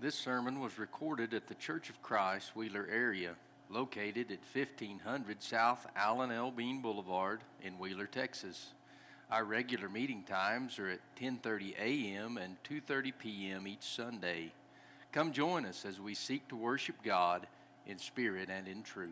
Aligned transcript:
This 0.00 0.14
sermon 0.14 0.60
was 0.60 0.78
recorded 0.78 1.34
at 1.34 1.48
the 1.48 1.56
Church 1.56 1.90
of 1.90 2.00
Christ 2.02 2.54
Wheeler 2.54 2.86
area, 2.88 3.34
located 3.68 4.30
at 4.30 4.38
1500 4.54 5.42
South 5.42 5.84
Allen 5.96 6.30
L. 6.30 6.52
Bean 6.52 6.80
Boulevard 6.80 7.40
in 7.62 7.80
Wheeler, 7.80 8.06
Texas. 8.06 8.68
Our 9.28 9.42
regular 9.42 9.88
meeting 9.88 10.22
times 10.22 10.78
are 10.78 10.88
at 10.88 11.00
10:30 11.20 11.74
a.m. 11.80 12.38
and 12.38 12.56
2:30 12.62 13.12
p.m. 13.18 13.66
each 13.66 13.82
Sunday. 13.82 14.52
Come 15.10 15.32
join 15.32 15.66
us 15.66 15.84
as 15.84 15.98
we 15.98 16.14
seek 16.14 16.46
to 16.46 16.56
worship 16.56 17.02
God 17.02 17.48
in 17.84 17.98
spirit 17.98 18.48
and 18.50 18.68
in 18.68 18.84
truth. 18.84 19.10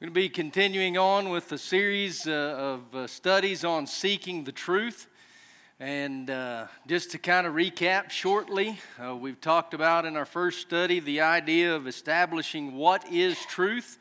We're 0.00 0.06
going 0.06 0.14
to 0.14 0.20
be 0.20 0.28
continuing 0.30 0.96
on 0.96 1.28
with 1.28 1.50
the 1.50 1.58
series 1.58 2.26
uh, 2.26 2.32
of 2.32 2.94
uh, 2.94 3.06
studies 3.06 3.66
on 3.66 3.86
seeking 3.86 4.44
the 4.44 4.52
truth. 4.52 5.08
And 5.78 6.30
uh, 6.30 6.68
just 6.86 7.10
to 7.10 7.18
kind 7.18 7.46
of 7.46 7.52
recap 7.52 8.08
shortly, 8.08 8.78
uh, 8.98 9.14
we've 9.14 9.38
talked 9.38 9.74
about 9.74 10.06
in 10.06 10.16
our 10.16 10.24
first 10.24 10.62
study 10.62 11.00
the 11.00 11.20
idea 11.20 11.76
of 11.76 11.86
establishing 11.86 12.76
what 12.76 13.06
is 13.12 13.38
truth. 13.44 13.98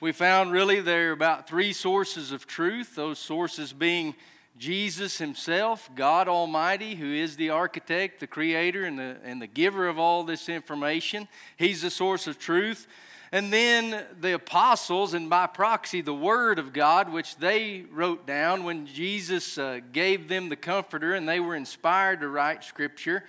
We 0.00 0.12
found 0.12 0.50
really 0.50 0.80
there 0.80 1.10
are 1.10 1.12
about 1.12 1.46
three 1.46 1.74
sources 1.74 2.32
of 2.32 2.46
truth, 2.46 2.94
those 2.94 3.18
sources 3.18 3.74
being 3.74 4.14
Jesus 4.56 5.18
Himself, 5.18 5.90
God 5.94 6.26
Almighty, 6.26 6.94
who 6.94 7.12
is 7.12 7.36
the 7.36 7.50
architect, 7.50 8.20
the 8.20 8.26
creator, 8.26 8.86
and 8.86 8.98
the, 8.98 9.18
and 9.22 9.42
the 9.42 9.46
giver 9.46 9.88
of 9.88 9.98
all 9.98 10.24
this 10.24 10.48
information. 10.48 11.28
He's 11.58 11.82
the 11.82 11.90
source 11.90 12.28
of 12.28 12.38
truth. 12.38 12.86
And 13.32 13.52
then 13.52 14.04
the 14.20 14.34
apostles, 14.34 15.14
and 15.14 15.30
by 15.30 15.46
proxy, 15.46 16.00
the 16.00 16.12
Word 16.12 16.58
of 16.58 16.72
God, 16.72 17.12
which 17.12 17.36
they 17.36 17.84
wrote 17.92 18.26
down 18.26 18.64
when 18.64 18.86
Jesus 18.86 19.56
uh, 19.56 19.78
gave 19.92 20.28
them 20.28 20.48
the 20.48 20.56
Comforter 20.56 21.14
and 21.14 21.28
they 21.28 21.38
were 21.38 21.54
inspired 21.54 22.20
to 22.20 22.28
write 22.28 22.64
Scripture. 22.64 23.22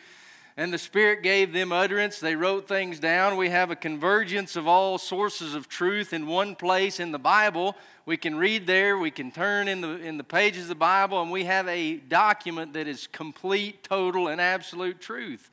And 0.57 0.73
the 0.73 0.79
Spirit 0.79 1.21
gave 1.21 1.53
them 1.53 1.71
utterance. 1.71 2.19
They 2.19 2.35
wrote 2.35 2.67
things 2.67 2.99
down. 2.99 3.37
We 3.37 3.49
have 3.49 3.69
a 3.69 3.75
convergence 3.75 4.55
of 4.55 4.67
all 4.67 4.97
sources 4.97 5.53
of 5.53 5.69
truth 5.69 6.13
in 6.13 6.25
one 6.25 6.55
place 6.55 6.99
in 6.99 7.11
the 7.11 7.19
Bible. 7.19 7.75
We 8.05 8.17
can 8.17 8.35
read 8.35 8.65
there, 8.65 8.97
we 8.97 9.11
can 9.11 9.31
turn 9.31 9.67
in 9.67 9.81
the, 9.81 9.97
in 9.97 10.17
the 10.17 10.23
pages 10.23 10.63
of 10.63 10.69
the 10.69 10.75
Bible, 10.75 11.21
and 11.21 11.31
we 11.31 11.45
have 11.45 11.67
a 11.67 11.97
document 11.97 12.73
that 12.73 12.87
is 12.87 13.07
complete, 13.07 13.83
total, 13.83 14.27
and 14.27 14.41
absolute 14.41 14.99
truth. 14.99 15.51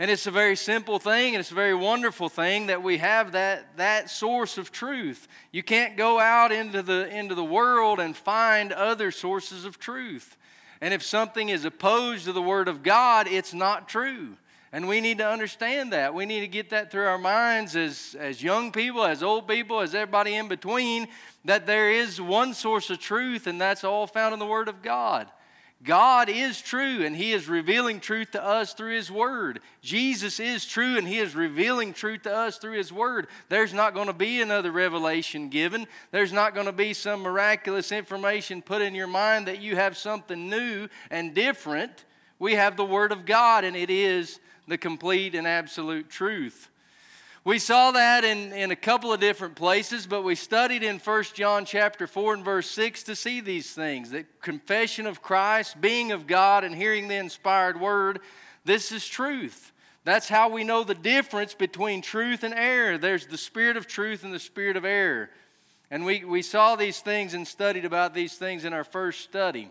And 0.00 0.12
it's 0.12 0.28
a 0.28 0.30
very 0.30 0.54
simple 0.54 1.00
thing 1.00 1.34
and 1.34 1.40
it's 1.40 1.50
a 1.50 1.56
very 1.56 1.74
wonderful 1.74 2.28
thing 2.28 2.66
that 2.66 2.82
we 2.82 2.98
have 2.98 3.32
that, 3.32 3.76
that 3.76 4.08
source 4.08 4.56
of 4.56 4.70
truth. 4.70 5.26
You 5.50 5.64
can't 5.64 5.96
go 5.96 6.20
out 6.20 6.52
into 6.52 6.82
the, 6.82 7.08
into 7.08 7.34
the 7.34 7.44
world 7.44 7.98
and 7.98 8.16
find 8.16 8.72
other 8.72 9.10
sources 9.10 9.64
of 9.64 9.78
truth. 9.78 10.36
And 10.80 10.94
if 10.94 11.02
something 11.02 11.48
is 11.48 11.64
opposed 11.64 12.26
to 12.26 12.32
the 12.32 12.42
Word 12.42 12.68
of 12.68 12.84
God, 12.84 13.26
it's 13.26 13.52
not 13.52 13.88
true. 13.88 14.36
And 14.70 14.86
we 14.86 15.00
need 15.00 15.18
to 15.18 15.26
understand 15.26 15.92
that. 15.92 16.14
We 16.14 16.26
need 16.26 16.40
to 16.40 16.46
get 16.46 16.70
that 16.70 16.92
through 16.92 17.06
our 17.06 17.18
minds 17.18 17.74
as, 17.74 18.14
as 18.18 18.42
young 18.42 18.70
people, 18.70 19.04
as 19.04 19.22
old 19.22 19.48
people, 19.48 19.80
as 19.80 19.94
everybody 19.94 20.34
in 20.34 20.46
between, 20.46 21.08
that 21.44 21.66
there 21.66 21.90
is 21.90 22.20
one 22.20 22.54
source 22.54 22.90
of 22.90 23.00
truth, 23.00 23.46
and 23.46 23.60
that's 23.60 23.82
all 23.82 24.06
found 24.06 24.34
in 24.34 24.38
the 24.38 24.46
Word 24.46 24.68
of 24.68 24.82
God. 24.82 25.28
God 25.84 26.28
is 26.28 26.60
true 26.60 27.04
and 27.04 27.14
He 27.14 27.32
is 27.32 27.48
revealing 27.48 28.00
truth 28.00 28.32
to 28.32 28.44
us 28.44 28.74
through 28.74 28.96
His 28.96 29.12
Word. 29.12 29.60
Jesus 29.80 30.40
is 30.40 30.66
true 30.66 30.98
and 30.98 31.06
He 31.06 31.18
is 31.18 31.36
revealing 31.36 31.92
truth 31.92 32.22
to 32.22 32.34
us 32.34 32.58
through 32.58 32.76
His 32.76 32.92
Word. 32.92 33.28
There's 33.48 33.72
not 33.72 33.94
going 33.94 34.08
to 34.08 34.12
be 34.12 34.42
another 34.42 34.72
revelation 34.72 35.48
given, 35.48 35.86
there's 36.10 36.32
not 36.32 36.54
going 36.54 36.66
to 36.66 36.72
be 36.72 36.94
some 36.94 37.20
miraculous 37.20 37.92
information 37.92 38.60
put 38.60 38.82
in 38.82 38.94
your 38.94 39.06
mind 39.06 39.46
that 39.46 39.62
you 39.62 39.76
have 39.76 39.96
something 39.96 40.50
new 40.50 40.88
and 41.10 41.32
different. 41.32 42.04
We 42.40 42.54
have 42.54 42.76
the 42.76 42.84
Word 42.84 43.12
of 43.12 43.24
God 43.24 43.62
and 43.62 43.76
it 43.76 43.90
is 43.90 44.40
the 44.66 44.78
complete 44.78 45.34
and 45.34 45.46
absolute 45.46 46.10
truth. 46.10 46.67
We 47.48 47.58
saw 47.58 47.92
that 47.92 48.24
in, 48.24 48.52
in 48.52 48.72
a 48.72 48.76
couple 48.76 49.10
of 49.10 49.20
different 49.20 49.54
places, 49.54 50.06
but 50.06 50.20
we 50.20 50.34
studied 50.34 50.82
in 50.82 50.98
1 50.98 51.24
John 51.32 51.64
chapter 51.64 52.06
4 52.06 52.34
and 52.34 52.44
verse 52.44 52.68
6 52.68 53.04
to 53.04 53.16
see 53.16 53.40
these 53.40 53.72
things. 53.72 54.10
That 54.10 54.42
confession 54.42 55.06
of 55.06 55.22
Christ, 55.22 55.80
being 55.80 56.12
of 56.12 56.26
God, 56.26 56.62
and 56.62 56.74
hearing 56.74 57.08
the 57.08 57.14
inspired 57.14 57.80
word, 57.80 58.20
this 58.66 58.92
is 58.92 59.08
truth. 59.08 59.72
That's 60.04 60.28
how 60.28 60.50
we 60.50 60.62
know 60.62 60.84
the 60.84 60.94
difference 60.94 61.54
between 61.54 62.02
truth 62.02 62.44
and 62.44 62.52
error. 62.52 62.98
There's 62.98 63.24
the 63.26 63.38
spirit 63.38 63.78
of 63.78 63.86
truth 63.86 64.24
and 64.24 64.34
the 64.34 64.38
spirit 64.38 64.76
of 64.76 64.84
error. 64.84 65.30
And 65.90 66.04
we, 66.04 66.26
we 66.26 66.42
saw 66.42 66.76
these 66.76 67.00
things 67.00 67.32
and 67.32 67.48
studied 67.48 67.86
about 67.86 68.12
these 68.12 68.34
things 68.34 68.66
in 68.66 68.74
our 68.74 68.84
first 68.84 69.22
study. 69.22 69.70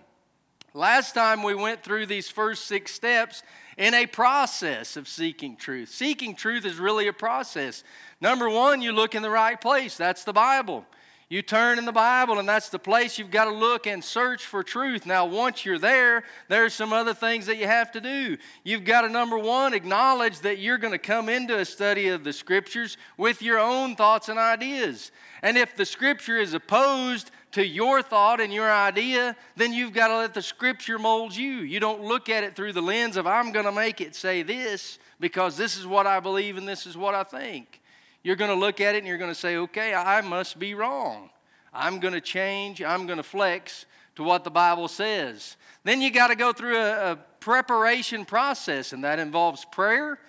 Last 0.78 1.14
time 1.14 1.42
we 1.42 1.56
went 1.56 1.82
through 1.82 2.06
these 2.06 2.30
first 2.30 2.66
six 2.66 2.94
steps 2.94 3.42
in 3.80 3.96
a 3.96 4.06
process 4.06 4.96
of 4.96 5.08
seeking 5.08 5.56
truth. 5.56 5.90
Seeking 5.90 6.36
truth 6.36 6.66
is 6.66 6.78
really 6.78 7.08
a 7.08 7.14
process. 7.14 7.84
Number 8.22 8.48
one, 8.48 8.84
you 8.84 8.92
look 8.92 9.16
in 9.16 9.24
the 9.24 9.30
right 9.32 9.60
place. 9.60 9.98
That's 9.98 10.24
the 10.24 10.34
Bible. 10.34 10.86
You 11.30 11.42
turn 11.42 11.80
in 11.80 11.86
the 11.86 11.92
Bible, 11.92 12.38
and 12.38 12.48
that's 12.48 12.70
the 12.70 12.78
place 12.78 13.18
you've 13.18 13.32
got 13.32 13.46
to 13.46 13.52
look 13.52 13.88
and 13.88 14.04
search 14.04 14.46
for 14.46 14.62
truth. 14.62 15.08
Now, 15.08 15.26
once 15.26 15.66
you're 15.66 15.80
there, 15.80 16.24
there's 16.48 16.76
some 16.76 16.94
other 16.94 17.16
things 17.16 17.48
that 17.48 17.58
you 17.58 17.66
have 17.66 17.92
to 17.94 18.00
do. 18.00 18.38
You've 18.64 18.86
got 18.86 19.02
to, 19.02 19.10
number 19.10 19.40
one, 19.40 19.74
acknowledge 19.74 20.42
that 20.42 20.60
you're 20.60 20.78
going 20.78 20.94
to 20.94 21.00
come 21.00 21.28
into 21.28 21.58
a 21.58 21.66
study 21.66 22.10
of 22.10 22.24
the 22.24 22.32
Scriptures 22.32 22.98
with 23.18 23.42
your 23.42 23.58
own 23.58 23.96
thoughts 23.96 24.30
and 24.30 24.38
ideas. 24.38 25.12
And 25.42 25.58
if 25.58 25.76
the 25.76 25.86
Scripture 25.86 26.38
is 26.38 26.54
opposed 26.54 27.32
to 27.52 27.66
your 27.66 28.02
thought 28.02 28.42
and 28.42 28.54
your 28.54 28.72
idea, 28.72 29.36
then 29.56 29.74
you've 29.74 29.94
got 29.94 30.10
to 30.10 30.18
let 30.18 30.34
the 30.34 30.42
scripture 30.42 31.00
mold 31.00 31.36
you. 31.36 31.60
You 31.60 31.80
don't 31.80 32.04
look 32.04 32.30
at 32.30 32.44
it 32.44 32.56
through 32.56 32.74
the 32.74 32.82
lens 32.82 33.18
of, 33.18 33.26
I'm 33.26 33.52
going 33.52 33.66
to 33.66 33.72
make 33.72 34.02
it 34.02 34.16
say 34.16 34.44
this 34.44 35.00
because 35.20 35.58
this 35.58 35.78
is 35.78 35.88
what 35.88 36.06
I 36.06 36.20
believe 36.20 36.58
and 36.58 36.68
this 36.68 36.86
is 36.86 36.98
what 36.98 37.16
I 37.16 37.24
think. 37.24 37.82
You're 38.24 38.36
going 38.36 38.52
to 38.52 38.58
look 38.58 38.82
at 38.82 38.96
it 38.96 39.00
and 39.00 39.08
you're 39.08 39.18
going 39.18 39.32
to 39.32 39.40
say, 39.40 39.56
okay, 39.58 39.94
I 39.94 40.22
must 40.22 40.60
be 40.60 40.74
wrong. 40.74 41.30
I'm 41.74 42.00
going 42.00 42.14
to 42.14 42.22
change, 42.22 42.82
I'm 42.82 43.06
going 43.06 43.18
to 43.18 43.24
flex 43.24 43.86
to 44.16 44.24
what 44.24 44.44
the 44.44 44.52
Bible 44.52 44.88
says. 44.88 45.58
Then 45.84 46.02
you 46.02 46.12
got 46.12 46.28
to 46.28 46.36
go 46.36 46.52
through 46.52 46.78
a, 46.78 47.14
a 47.14 47.16
preparation 47.40 48.26
process, 48.26 48.92
and 48.92 49.04
that 49.04 49.20
involves 49.20 49.64
prayer 49.66 50.20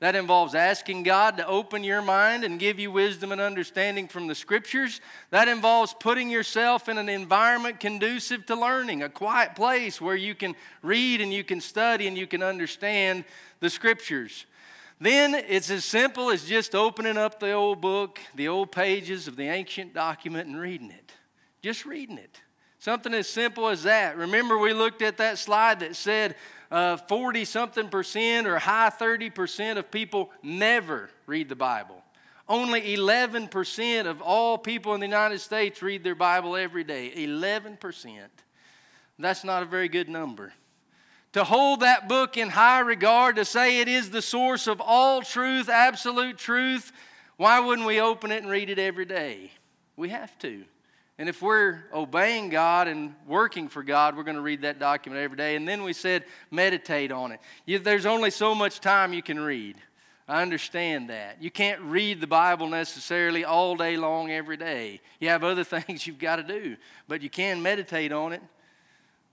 that 0.00 0.16
involves 0.16 0.54
asking 0.54 1.02
God 1.02 1.36
to 1.36 1.46
open 1.46 1.84
your 1.84 2.00
mind 2.00 2.42
and 2.42 2.58
give 2.58 2.78
you 2.78 2.90
wisdom 2.90 3.32
and 3.32 3.40
understanding 3.40 4.08
from 4.08 4.26
the 4.26 4.34
scriptures. 4.34 5.00
That 5.28 5.46
involves 5.46 5.94
putting 6.00 6.30
yourself 6.30 6.88
in 6.88 6.96
an 6.96 7.10
environment 7.10 7.80
conducive 7.80 8.46
to 8.46 8.56
learning, 8.56 9.02
a 9.02 9.10
quiet 9.10 9.54
place 9.54 10.00
where 10.00 10.16
you 10.16 10.34
can 10.34 10.56
read 10.82 11.20
and 11.20 11.32
you 11.32 11.44
can 11.44 11.60
study 11.60 12.06
and 12.06 12.16
you 12.16 12.26
can 12.26 12.42
understand 12.42 13.24
the 13.60 13.68
scriptures. 13.68 14.46
Then 15.00 15.34
it's 15.34 15.70
as 15.70 15.84
simple 15.84 16.30
as 16.30 16.44
just 16.44 16.74
opening 16.74 17.18
up 17.18 17.38
the 17.38 17.52
old 17.52 17.82
book, 17.82 18.20
the 18.34 18.48
old 18.48 18.72
pages 18.72 19.28
of 19.28 19.36
the 19.36 19.48
ancient 19.48 19.94
document, 19.94 20.48
and 20.48 20.58
reading 20.58 20.90
it. 20.90 21.12
Just 21.62 21.84
reading 21.84 22.16
it. 22.18 22.40
Something 22.80 23.12
as 23.12 23.28
simple 23.28 23.68
as 23.68 23.82
that. 23.82 24.16
Remember, 24.16 24.56
we 24.56 24.72
looked 24.72 25.02
at 25.02 25.18
that 25.18 25.38
slide 25.38 25.80
that 25.80 25.94
said 25.94 26.34
40 26.70 27.42
uh, 27.42 27.44
something 27.44 27.88
percent 27.88 28.46
or 28.46 28.58
high 28.58 28.88
30 28.88 29.28
percent 29.28 29.78
of 29.78 29.90
people 29.90 30.30
never 30.42 31.10
read 31.26 31.50
the 31.50 31.56
Bible. 31.56 32.02
Only 32.48 32.96
11% 32.96 34.06
of 34.06 34.22
all 34.22 34.58
people 34.58 34.94
in 34.94 35.00
the 35.00 35.06
United 35.06 35.40
States 35.40 35.82
read 35.82 36.02
their 36.02 36.16
Bible 36.16 36.56
every 36.56 36.82
day. 36.82 37.12
11%. 37.14 38.18
That's 39.18 39.44
not 39.44 39.62
a 39.62 39.66
very 39.66 39.88
good 39.88 40.08
number. 40.08 40.52
To 41.34 41.44
hold 41.44 41.80
that 41.80 42.08
book 42.08 42.36
in 42.36 42.48
high 42.48 42.80
regard, 42.80 43.36
to 43.36 43.44
say 43.44 43.80
it 43.80 43.88
is 43.88 44.10
the 44.10 44.22
source 44.22 44.66
of 44.66 44.80
all 44.80 45.22
truth, 45.22 45.68
absolute 45.68 46.38
truth, 46.38 46.92
why 47.36 47.60
wouldn't 47.60 47.86
we 47.86 48.00
open 48.00 48.32
it 48.32 48.42
and 48.42 48.50
read 48.50 48.68
it 48.68 48.78
every 48.78 49.04
day? 49.04 49.52
We 49.96 50.08
have 50.08 50.36
to. 50.40 50.64
And 51.20 51.28
if 51.28 51.42
we're 51.42 51.80
obeying 51.92 52.48
God 52.48 52.88
and 52.88 53.14
working 53.26 53.68
for 53.68 53.82
God, 53.82 54.16
we're 54.16 54.22
going 54.22 54.36
to 54.36 54.40
read 54.40 54.62
that 54.62 54.78
document 54.78 55.22
every 55.22 55.36
day. 55.36 55.54
And 55.54 55.68
then 55.68 55.82
we 55.82 55.92
said, 55.92 56.24
meditate 56.50 57.12
on 57.12 57.30
it. 57.30 57.40
You, 57.66 57.78
there's 57.78 58.06
only 58.06 58.30
so 58.30 58.54
much 58.54 58.80
time 58.80 59.12
you 59.12 59.22
can 59.22 59.38
read. 59.38 59.76
I 60.26 60.40
understand 60.40 61.10
that. 61.10 61.36
You 61.42 61.50
can't 61.50 61.78
read 61.82 62.22
the 62.22 62.26
Bible 62.26 62.68
necessarily 62.68 63.44
all 63.44 63.76
day 63.76 63.98
long 63.98 64.30
every 64.30 64.56
day. 64.56 65.02
You 65.20 65.28
have 65.28 65.44
other 65.44 65.62
things 65.82 66.06
you've 66.06 66.18
got 66.18 66.36
to 66.36 66.42
do, 66.42 66.78
but 67.06 67.20
you 67.20 67.28
can 67.28 67.60
meditate 67.60 68.12
on 68.12 68.32
it. 68.32 68.40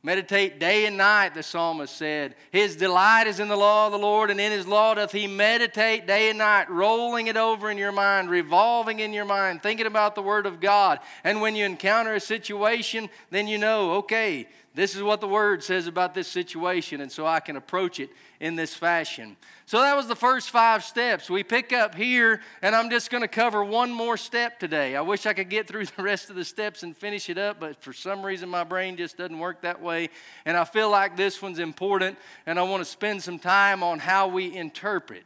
Meditate 0.07 0.57
day 0.57 0.85
and 0.85 0.95
night, 0.95 1.33
the 1.33 1.43
psalmist 1.43 1.93
said. 1.93 2.33
His 2.53 2.77
delight 2.77 3.27
is 3.27 3.41
in 3.41 3.49
the 3.49 3.57
law 3.57 3.87
of 3.87 3.91
the 3.91 3.97
Lord, 3.97 4.31
and 4.31 4.39
in 4.39 4.53
his 4.53 4.65
law 4.65 4.93
doth 4.93 5.11
he 5.11 5.27
meditate 5.27 6.07
day 6.07 6.29
and 6.29 6.37
night, 6.37 6.69
rolling 6.69 7.27
it 7.27 7.35
over 7.35 7.69
in 7.69 7.77
your 7.77 7.91
mind, 7.91 8.29
revolving 8.29 9.01
in 9.01 9.11
your 9.11 9.25
mind, 9.25 9.61
thinking 9.61 9.85
about 9.85 10.15
the 10.15 10.21
word 10.21 10.45
of 10.45 10.61
God. 10.61 10.99
And 11.25 11.41
when 11.41 11.57
you 11.57 11.65
encounter 11.65 12.15
a 12.15 12.21
situation, 12.21 13.09
then 13.31 13.49
you 13.49 13.57
know, 13.57 13.95
okay, 13.95 14.47
This 14.77 14.95
is 14.95 15.01
what 15.01 15.21
the 15.21 15.27
word 15.27 15.63
says 15.63 15.87
about 15.87 16.13
this 16.13 16.27
situation, 16.27 17.01
and 17.01 17.11
so 17.11 17.25
I 17.25 17.39
can 17.39 17.55
approach 17.55 17.99
it 17.99 18.11
in 18.39 18.55
this 18.55 18.75
fashion. 18.75 19.35
So 19.65 19.79
that 19.81 19.95
was 19.97 20.07
the 20.07 20.15
first 20.15 20.51
five 20.51 20.83
steps. 20.83 21.31
We 21.31 21.43
pick 21.43 21.73
up 21.73 21.95
here, 21.95 22.41
and 22.61 22.75
I'm 22.75 22.91
just 22.91 23.09
going 23.09 23.23
to 23.23 23.27
cover 23.27 23.63
one 23.63 23.91
more 23.91 24.17
step 24.17 24.59
today. 24.59 24.95
I 24.95 25.01
wish 25.01 25.25
I 25.25 25.33
could 25.33 25.49
get 25.49 25.67
through 25.67 25.85
the 25.97 26.03
rest 26.03 26.29
of 26.29 26.35
the 26.35 26.45
steps 26.45 26.83
and 26.83 26.95
finish 26.95 27.27
it 27.27 27.39
up, 27.39 27.59
but 27.59 27.81
for 27.81 27.91
some 27.91 28.21
reason 28.23 28.49
my 28.49 28.63
brain 28.63 28.97
just 28.97 29.17
doesn't 29.17 29.39
work 29.39 29.63
that 29.63 29.81
way. 29.81 30.11
And 30.45 30.55
I 30.55 30.63
feel 30.63 30.91
like 30.91 31.17
this 31.17 31.41
one's 31.41 31.57
important, 31.57 32.15
and 32.45 32.59
I 32.59 32.61
want 32.61 32.81
to 32.81 32.85
spend 32.85 33.23
some 33.23 33.39
time 33.39 33.81
on 33.81 33.97
how 33.97 34.27
we 34.27 34.55
interpret 34.55 35.23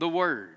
the 0.00 0.08
word. 0.08 0.56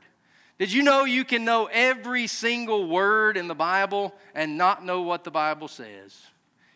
Did 0.58 0.74
you 0.74 0.82
know 0.82 1.06
you 1.06 1.26
can 1.26 1.46
know 1.46 1.70
every 1.72 2.26
single 2.26 2.88
word 2.88 3.38
in 3.38 3.48
the 3.48 3.54
Bible 3.54 4.16
and 4.34 4.58
not 4.58 4.84
know 4.84 5.04
what 5.04 5.24
the 5.24 5.32
Bible 5.32 5.68
says? 5.68 6.31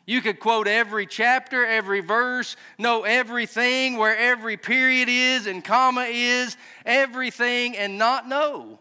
You 0.06 0.22
could 0.22 0.40
quote 0.40 0.68
every 0.68 1.08
chapter, 1.08 1.66
every 1.66 2.00
verse, 2.00 2.56
know 2.78 3.04
everything, 3.04 3.98
where 3.98 4.16
every 4.16 4.56
period 4.56 5.10
is 5.10 5.48
and 5.48 5.64
comma 5.64 6.06
is, 6.10 6.58
everything, 6.86 7.76
and 7.76 7.98
not 7.98 8.28
know 8.28 8.80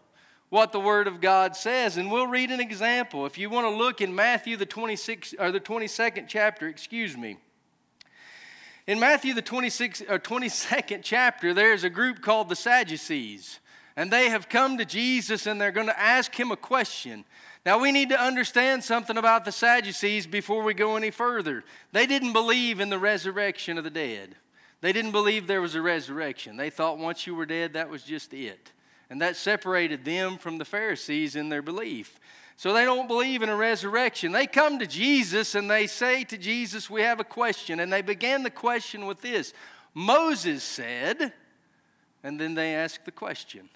what 0.49 0.71
the 0.71 0.79
Word 0.79 1.07
of 1.07 1.21
God 1.21 1.55
says. 1.55 1.97
And 1.97 2.11
we'll 2.11 2.27
read 2.27 2.51
an 2.51 2.59
example. 2.59 3.25
If 3.25 3.37
you 3.37 3.49
want 3.49 3.65
to 3.65 3.75
look 3.75 4.01
in 4.01 4.13
Matthew 4.13 4.55
the 4.55 4.67
26th 4.67 5.33
or 5.39 5.51
the 5.51 5.59
22nd 5.59 6.25
chapter, 6.27 6.67
excuse 6.67 7.17
me. 7.17 7.37
In 8.87 8.99
Matthew 8.99 9.33
the 9.33 9.41
26th 9.41 10.07
or 10.07 10.19
22nd 10.19 10.99
chapter, 11.01 11.55
there's 11.55 11.83
a 11.83 11.89
group 11.89 12.21
called 12.21 12.49
the 12.49 12.55
Sadducees. 12.55 13.59
And 13.95 14.11
they 14.11 14.29
have 14.29 14.47
come 14.47 14.77
to 14.77 14.85
Jesus 14.85 15.47
and 15.47 15.59
they're 15.59 15.71
going 15.71 15.87
to 15.87 15.99
ask 15.99 16.39
him 16.39 16.51
a 16.51 16.57
question. 16.57 17.25
Now, 17.65 17.79
we 17.79 17.91
need 17.91 18.09
to 18.09 18.21
understand 18.21 18.83
something 18.83 19.17
about 19.17 19.43
the 19.43 19.51
Sadducees 19.51 20.27
before 20.27 20.61
we 20.61 20.75
go 20.75 20.95
any 20.95 21.09
further. 21.09 21.63
They 21.91 22.05
didn't 22.05 22.33
believe 22.33 22.79
in 22.79 22.89
the 22.89 22.99
resurrection 22.99 23.77
of 23.77 23.83
the 23.83 23.89
dead, 23.89 24.35
they 24.81 24.93
didn't 24.93 25.11
believe 25.11 25.47
there 25.47 25.61
was 25.61 25.75
a 25.75 25.81
resurrection. 25.81 26.57
They 26.57 26.69
thought 26.69 26.99
once 26.99 27.25
you 27.25 27.33
were 27.33 27.47
dead, 27.47 27.73
that 27.73 27.89
was 27.89 28.03
just 28.03 28.33
it. 28.33 28.71
And 29.09 29.21
that 29.21 29.35
separated 29.35 30.03
them 30.03 30.37
from 30.37 30.57
the 30.57 30.65
Pharisees 30.65 31.35
in 31.35 31.49
their 31.49 31.61
belief. 31.61 32.19
So 32.57 32.73
they 32.73 32.85
don't 32.85 33.07
believe 33.07 33.43
in 33.43 33.49
a 33.49 33.55
resurrection. 33.55 34.31
They 34.31 34.47
come 34.47 34.79
to 34.79 34.87
Jesus 34.87 35.55
and 35.55 35.69
they 35.69 35.87
say 35.87 36.23
to 36.25 36.37
Jesus, 36.37 36.89
We 36.89 37.01
have 37.01 37.19
a 37.19 37.25
question. 37.25 37.79
And 37.79 37.91
they 37.91 38.01
began 38.01 38.43
the 38.43 38.49
question 38.49 39.05
with 39.05 39.21
this 39.21 39.53
Moses 39.93 40.63
said, 40.63 41.33
and 42.23 42.39
then 42.39 42.53
they 42.53 42.75
ask 42.75 43.03
the 43.05 43.11
question. 43.11 43.69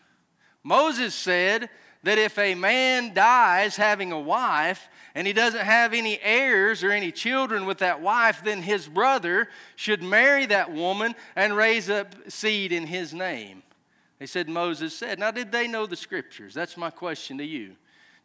Moses 0.63 1.15
said, 1.15 1.69
that 2.04 2.18
if 2.18 2.38
a 2.38 2.56
man 2.56 3.13
dies 3.13 3.75
having 3.75 4.12
a 4.12 4.19
wife 4.19 4.88
and 5.16 5.28
he 5.28 5.34
doesn't 5.34 5.66
have 5.66 5.94
any 5.94 6.19
heirs 6.22 6.84
or 6.84 6.92
any 6.92 7.12
children 7.12 7.66
with 7.66 7.80
that 7.80 8.01
wife, 8.01 8.42
then 8.44 8.62
his 8.62 8.88
brother 8.88 9.50
should 9.75 10.01
marry 10.01 10.46
that 10.46 10.72
woman 10.72 11.13
and 11.36 11.56
raise 11.56 11.90
up 11.90 12.16
seed 12.30 12.72
in 12.72 12.88
his 12.88 13.13
name. 13.13 13.63
They 14.19 14.25
said, 14.25 14.50
Moses 14.50 14.94
said. 14.96 15.19
Now, 15.19 15.31
did 15.31 15.51
they 15.51 15.68
know 15.68 15.86
the 15.86 15.96
scriptures? 15.96 16.54
That's 16.54 16.78
my 16.78 16.90
question 16.90 17.38
to 17.38 17.46
you. 17.46 17.75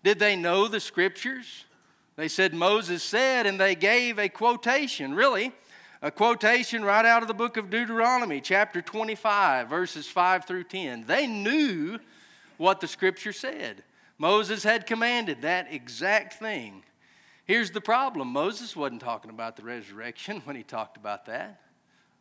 Did 0.03 0.19
they 0.19 0.37
know 0.37 0.69
the 0.69 0.81
scriptures? 0.81 1.65
They 2.17 2.29
said, 2.29 2.55
Moses 2.55 3.03
said, 3.03 3.47
and 3.47 3.59
they 3.59 3.75
gave 3.75 4.19
a 4.19 4.29
quotation, 4.29 5.15
really, 5.15 5.53
a 6.03 6.11
quotation 6.11 6.85
right 6.85 7.05
out 7.05 7.23
of 7.23 7.29
the 7.29 7.35
book 7.35 7.57
of 7.57 7.71
Deuteronomy, 7.71 8.41
chapter 8.41 8.83
25, 8.83 9.69
verses 9.69 10.07
5 10.07 10.45
through 10.45 10.65
10. 10.65 11.07
They 11.07 11.27
knew 11.27 11.99
what 12.57 12.81
the 12.81 12.87
scripture 12.87 13.33
said. 13.33 13.83
Moses 14.19 14.63
had 14.63 14.87
commanded 14.87 15.43
that 15.43 15.73
exact 15.73 16.35
thing. 16.35 16.83
Here's 17.47 17.71
the 17.71 17.81
problem 17.81 18.29
Moses 18.29 18.75
wasn't 18.75 19.03
talking 19.03 19.31
about 19.31 19.57
the 19.57 19.63
resurrection 19.63 20.41
when 20.45 20.57
he 20.57 20.63
talked 20.63 20.97
about 20.97 21.27
that. 21.27 21.61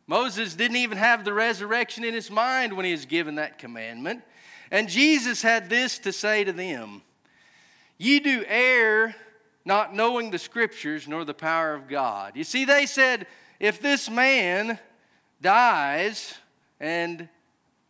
Moses 0.06 0.54
didn't 0.54 0.76
even 0.76 0.98
have 0.98 1.24
the 1.24 1.32
resurrection 1.32 2.04
in 2.04 2.12
his 2.12 2.30
mind 2.30 2.74
when 2.74 2.84
he 2.84 2.92
was 2.92 3.06
given 3.06 3.36
that 3.36 3.58
commandment. 3.58 4.22
And 4.70 4.88
Jesus 4.88 5.40
had 5.40 5.70
this 5.70 5.98
to 6.00 6.12
say 6.12 6.44
to 6.44 6.52
them 6.52 7.02
Ye 7.96 8.20
do 8.20 8.44
err, 8.46 9.14
not 9.64 9.94
knowing 9.94 10.30
the 10.30 10.38
scriptures 10.38 11.08
nor 11.08 11.24
the 11.24 11.32
power 11.32 11.74
of 11.74 11.88
God. 11.88 12.36
You 12.36 12.44
see, 12.44 12.64
they 12.64 12.84
said, 12.86 13.26
if 13.60 13.80
this 13.80 14.10
man 14.10 14.78
dies 15.40 16.34
and 16.80 17.28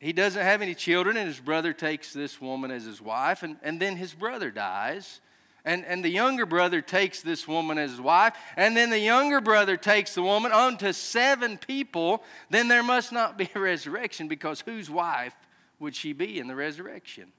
he 0.05 0.13
doesn't 0.13 0.43
have 0.43 0.61
any 0.61 0.75
children, 0.75 1.17
and 1.17 1.27
his 1.27 1.41
brother 1.41 1.73
takes 1.73 2.13
this 2.13 2.39
woman 2.39 2.71
as 2.71 2.85
his 2.85 3.01
wife, 3.01 3.43
and, 3.43 3.57
and 3.63 3.81
then 3.81 3.97
his 3.97 4.13
brother 4.13 4.51
dies. 4.51 5.23
And, 5.65 5.83
and 5.87 6.05
the 6.05 6.11
younger 6.11 6.45
brother 6.45 6.83
takes 6.83 7.23
this 7.23 7.49
woman 7.49 7.79
as 7.79 7.93
his 7.93 8.03
wife, 8.03 8.37
and 8.55 8.77
then 8.77 8.91
the 8.91 8.99
younger 8.99 9.41
brother 9.41 9.79
takes 9.79 10.15
the 10.15 10.23
woman 10.23 10.53
unto 10.53 10.93
seven 10.93 11.57
people, 11.57 12.23
then 12.51 12.69
there 12.69 12.83
must 12.83 13.13
not 13.13 13.39
be 13.39 13.49
a 13.55 13.59
resurrection 13.59 14.29
because 14.29 14.61
whose 14.61 14.91
wife 14.91 15.35
would 15.79 15.97
she 15.97 16.13
be 16.13 16.39
in 16.39 16.49
the 16.49 16.55
resurrection? 16.55 17.33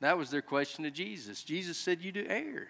That 0.00 0.18
was 0.18 0.30
their 0.30 0.42
question 0.42 0.84
to 0.84 0.90
Jesus. 0.90 1.42
Jesus 1.42 1.78
said, 1.78 2.02
You 2.02 2.12
do 2.12 2.26
err, 2.28 2.68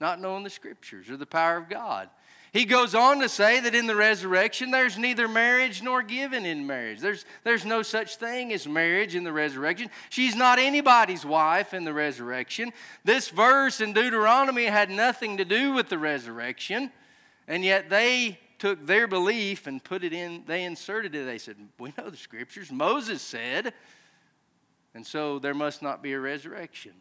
not 0.00 0.20
knowing 0.20 0.42
the 0.42 0.50
scriptures 0.50 1.08
or 1.08 1.16
the 1.16 1.24
power 1.24 1.56
of 1.56 1.68
God. 1.68 2.08
He 2.52 2.66
goes 2.66 2.94
on 2.94 3.20
to 3.20 3.30
say 3.30 3.60
that 3.60 3.74
in 3.74 3.86
the 3.86 3.96
resurrection, 3.96 4.70
there's 4.70 4.98
neither 4.98 5.26
marriage 5.26 5.82
nor 5.82 6.02
giving 6.02 6.44
in 6.44 6.66
marriage. 6.66 7.00
There's, 7.00 7.24
there's 7.44 7.64
no 7.64 7.80
such 7.80 8.16
thing 8.16 8.52
as 8.52 8.68
marriage 8.68 9.14
in 9.14 9.24
the 9.24 9.32
resurrection. 9.32 9.88
She's 10.10 10.36
not 10.36 10.58
anybody's 10.58 11.24
wife 11.24 11.72
in 11.72 11.84
the 11.84 11.94
resurrection. 11.94 12.72
This 13.04 13.30
verse 13.30 13.80
in 13.80 13.94
Deuteronomy 13.94 14.66
had 14.66 14.90
nothing 14.90 15.38
to 15.38 15.46
do 15.46 15.72
with 15.72 15.88
the 15.88 15.96
resurrection, 15.96 16.92
and 17.48 17.64
yet 17.64 17.88
they 17.88 18.38
took 18.58 18.86
their 18.86 19.06
belief 19.06 19.66
and 19.66 19.82
put 19.82 20.04
it 20.04 20.12
in, 20.12 20.44
they 20.46 20.64
inserted 20.64 21.14
it. 21.14 21.24
They 21.24 21.38
said, 21.38 21.56
We 21.78 21.94
know 21.96 22.10
the 22.10 22.18
scriptures. 22.18 22.70
Moses 22.70 23.22
said, 23.22 23.72
and 24.94 25.06
so 25.06 25.38
there 25.38 25.54
must 25.54 25.82
not 25.82 26.02
be 26.02 26.12
a 26.12 26.20
resurrection. 26.20 26.92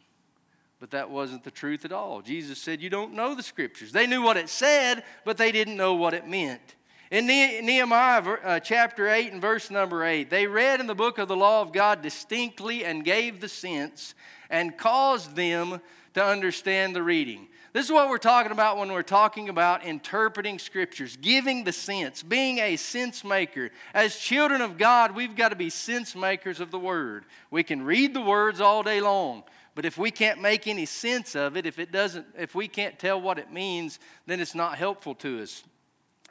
But 0.82 0.90
that 0.92 1.12
wasn't 1.12 1.44
the 1.44 1.52
truth 1.52 1.86
at 1.86 1.92
all. 1.92 2.24
Jesus 2.24 2.60
said, 2.60 2.82
You 2.82 2.90
don't 2.90 3.14
know 3.14 3.36
the 3.36 3.44
scriptures. 3.44 3.92
They 3.92 4.08
knew 4.08 4.24
what 4.24 4.36
it 4.36 4.50
said, 4.50 5.04
but 5.24 5.38
they 5.38 5.52
didn't 5.52 5.78
know 5.78 5.94
what 5.94 6.16
it 6.16 6.28
meant. 6.28 6.76
In 7.12 7.28
Nehemiah 7.28 8.22
uh, 8.22 8.60
chapter 8.60 9.08
8 9.08 9.32
and 9.32 9.42
verse 9.42 9.70
number 9.70 10.04
8, 10.04 10.32
they 10.32 10.48
read 10.48 10.80
in 10.80 10.88
the 10.88 10.96
book 10.96 11.20
of 11.20 11.28
the 11.28 11.36
law 11.36 11.62
of 11.62 11.72
God 11.72 12.02
distinctly 12.02 12.84
and 12.84 13.06
gave 13.06 13.42
the 13.42 13.48
sense 13.48 14.16
and 14.50 14.76
caused 14.76 15.36
them 15.36 15.82
to 16.16 16.26
understand 16.26 16.96
the 16.96 17.04
reading. 17.04 17.48
This 17.74 17.86
is 17.86 17.92
what 17.92 18.10
we're 18.10 18.18
talking 18.18 18.52
about 18.52 18.78
when 18.78 18.92
we're 18.92 19.02
talking 19.02 19.50
about 19.50 19.86
interpreting 19.86 20.60
scriptures, 20.60 21.16
giving 21.16 21.64
the 21.64 21.72
sense, 21.72 22.24
being 22.24 22.58
a 22.58 22.76
sense 22.76 23.24
maker. 23.24 23.70
As 23.94 24.18
children 24.18 24.62
of 24.62 24.78
God, 24.78 25.16
we've 25.16 25.36
got 25.36 25.50
to 25.50 25.56
be 25.56 25.70
sense 25.70 26.16
makers 26.16 26.60
of 26.60 26.72
the 26.72 26.80
word. 26.80 27.26
We 27.52 27.64
can 27.64 27.84
read 27.84 28.14
the 28.14 28.22
words 28.22 28.60
all 28.60 28.84
day 28.84 29.00
long, 29.00 29.44
but 29.74 29.86
if 29.86 29.98
we 29.98 30.12
can't 30.12 30.42
make 30.42 30.68
any 30.68 30.86
sense 30.86 31.36
of 31.36 31.56
it, 31.56 31.66
if 31.66 31.80
it 31.80 31.92
doesn't, 31.92 32.26
if 32.38 32.56
we 32.56 32.68
can't 32.68 33.00
tell 33.00 33.22
what 33.22 33.40
it 33.40 33.52
means, 33.52 34.00
then 34.26 34.40
it's 34.40 34.56
not 34.56 34.78
helpful 34.78 35.16
to 35.16 35.42
us. 35.42 35.64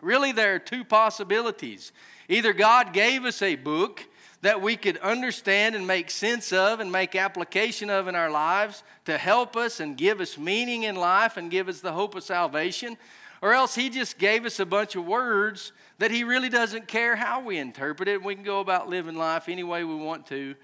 Really, 0.03 0.33
there 0.33 0.55
are 0.55 0.59
two 0.59 0.85
possibilities. 0.85 1.93
Either 2.29 2.53
God 2.53 2.93
gave 2.93 3.25
us 3.25 3.43
a 3.43 3.57
book 3.57 4.07
that 4.43 4.63
we 4.63 4.77
could 4.77 4.97
understand 4.99 5.75
and 5.75 5.87
make 5.87 6.11
sense 6.11 6.53
of 6.53 6.81
and 6.81 6.91
make 6.91 7.15
application 7.15 7.91
of 7.91 8.09
in 8.09 8.15
our 8.15 8.31
lives 8.31 8.83
to 9.05 9.19
help 9.19 9.57
us 9.57 9.81
and 9.81 9.97
give 9.97 10.21
us 10.21 10.39
meaning 10.39 10.85
in 10.85 10.97
life 10.97 11.37
and 11.37 11.51
give 11.51 11.69
us 11.69 11.81
the 11.81 11.93
hope 11.93 12.15
of 12.15 12.23
salvation, 12.23 12.97
or 13.43 13.53
else 13.53 13.75
He 13.75 13.91
just 13.91 14.19
gave 14.19 14.45
us 14.47 14.61
a 14.61 14.67
bunch 14.67 14.97
of 14.97 15.07
words 15.07 15.73
that 15.99 16.11
He 16.11 16.25
really 16.25 16.49
doesn't 16.49 16.89
care 16.89 17.17
how 17.17 17.43
we 17.43 17.59
interpret 17.59 18.09
it. 18.09 18.23
We 18.23 18.35
can 18.35 18.45
go 18.45 18.61
about 18.61 18.89
living 18.89 19.17
life 19.17 19.49
any 19.49 19.65
way 19.65 19.85
we 19.85 19.95
want 19.95 20.27
to 20.29 20.55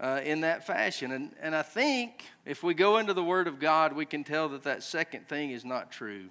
uh, 0.00 0.20
in 0.24 0.42
that 0.42 0.66
fashion. 0.66 1.12
And, 1.12 1.30
and 1.40 1.54
I 1.54 1.62
think 1.62 2.24
if 2.44 2.62
we 2.62 2.74
go 2.74 2.98
into 2.98 3.14
the 3.14 3.24
Word 3.24 3.48
of 3.48 3.58
God, 3.58 3.92
we 3.92 4.06
can 4.06 4.24
tell 4.24 4.48
that 4.50 4.64
that 4.64 4.82
second 4.82 5.28
thing 5.28 5.50
is 5.50 5.64
not 5.64 5.90
true. 5.90 6.26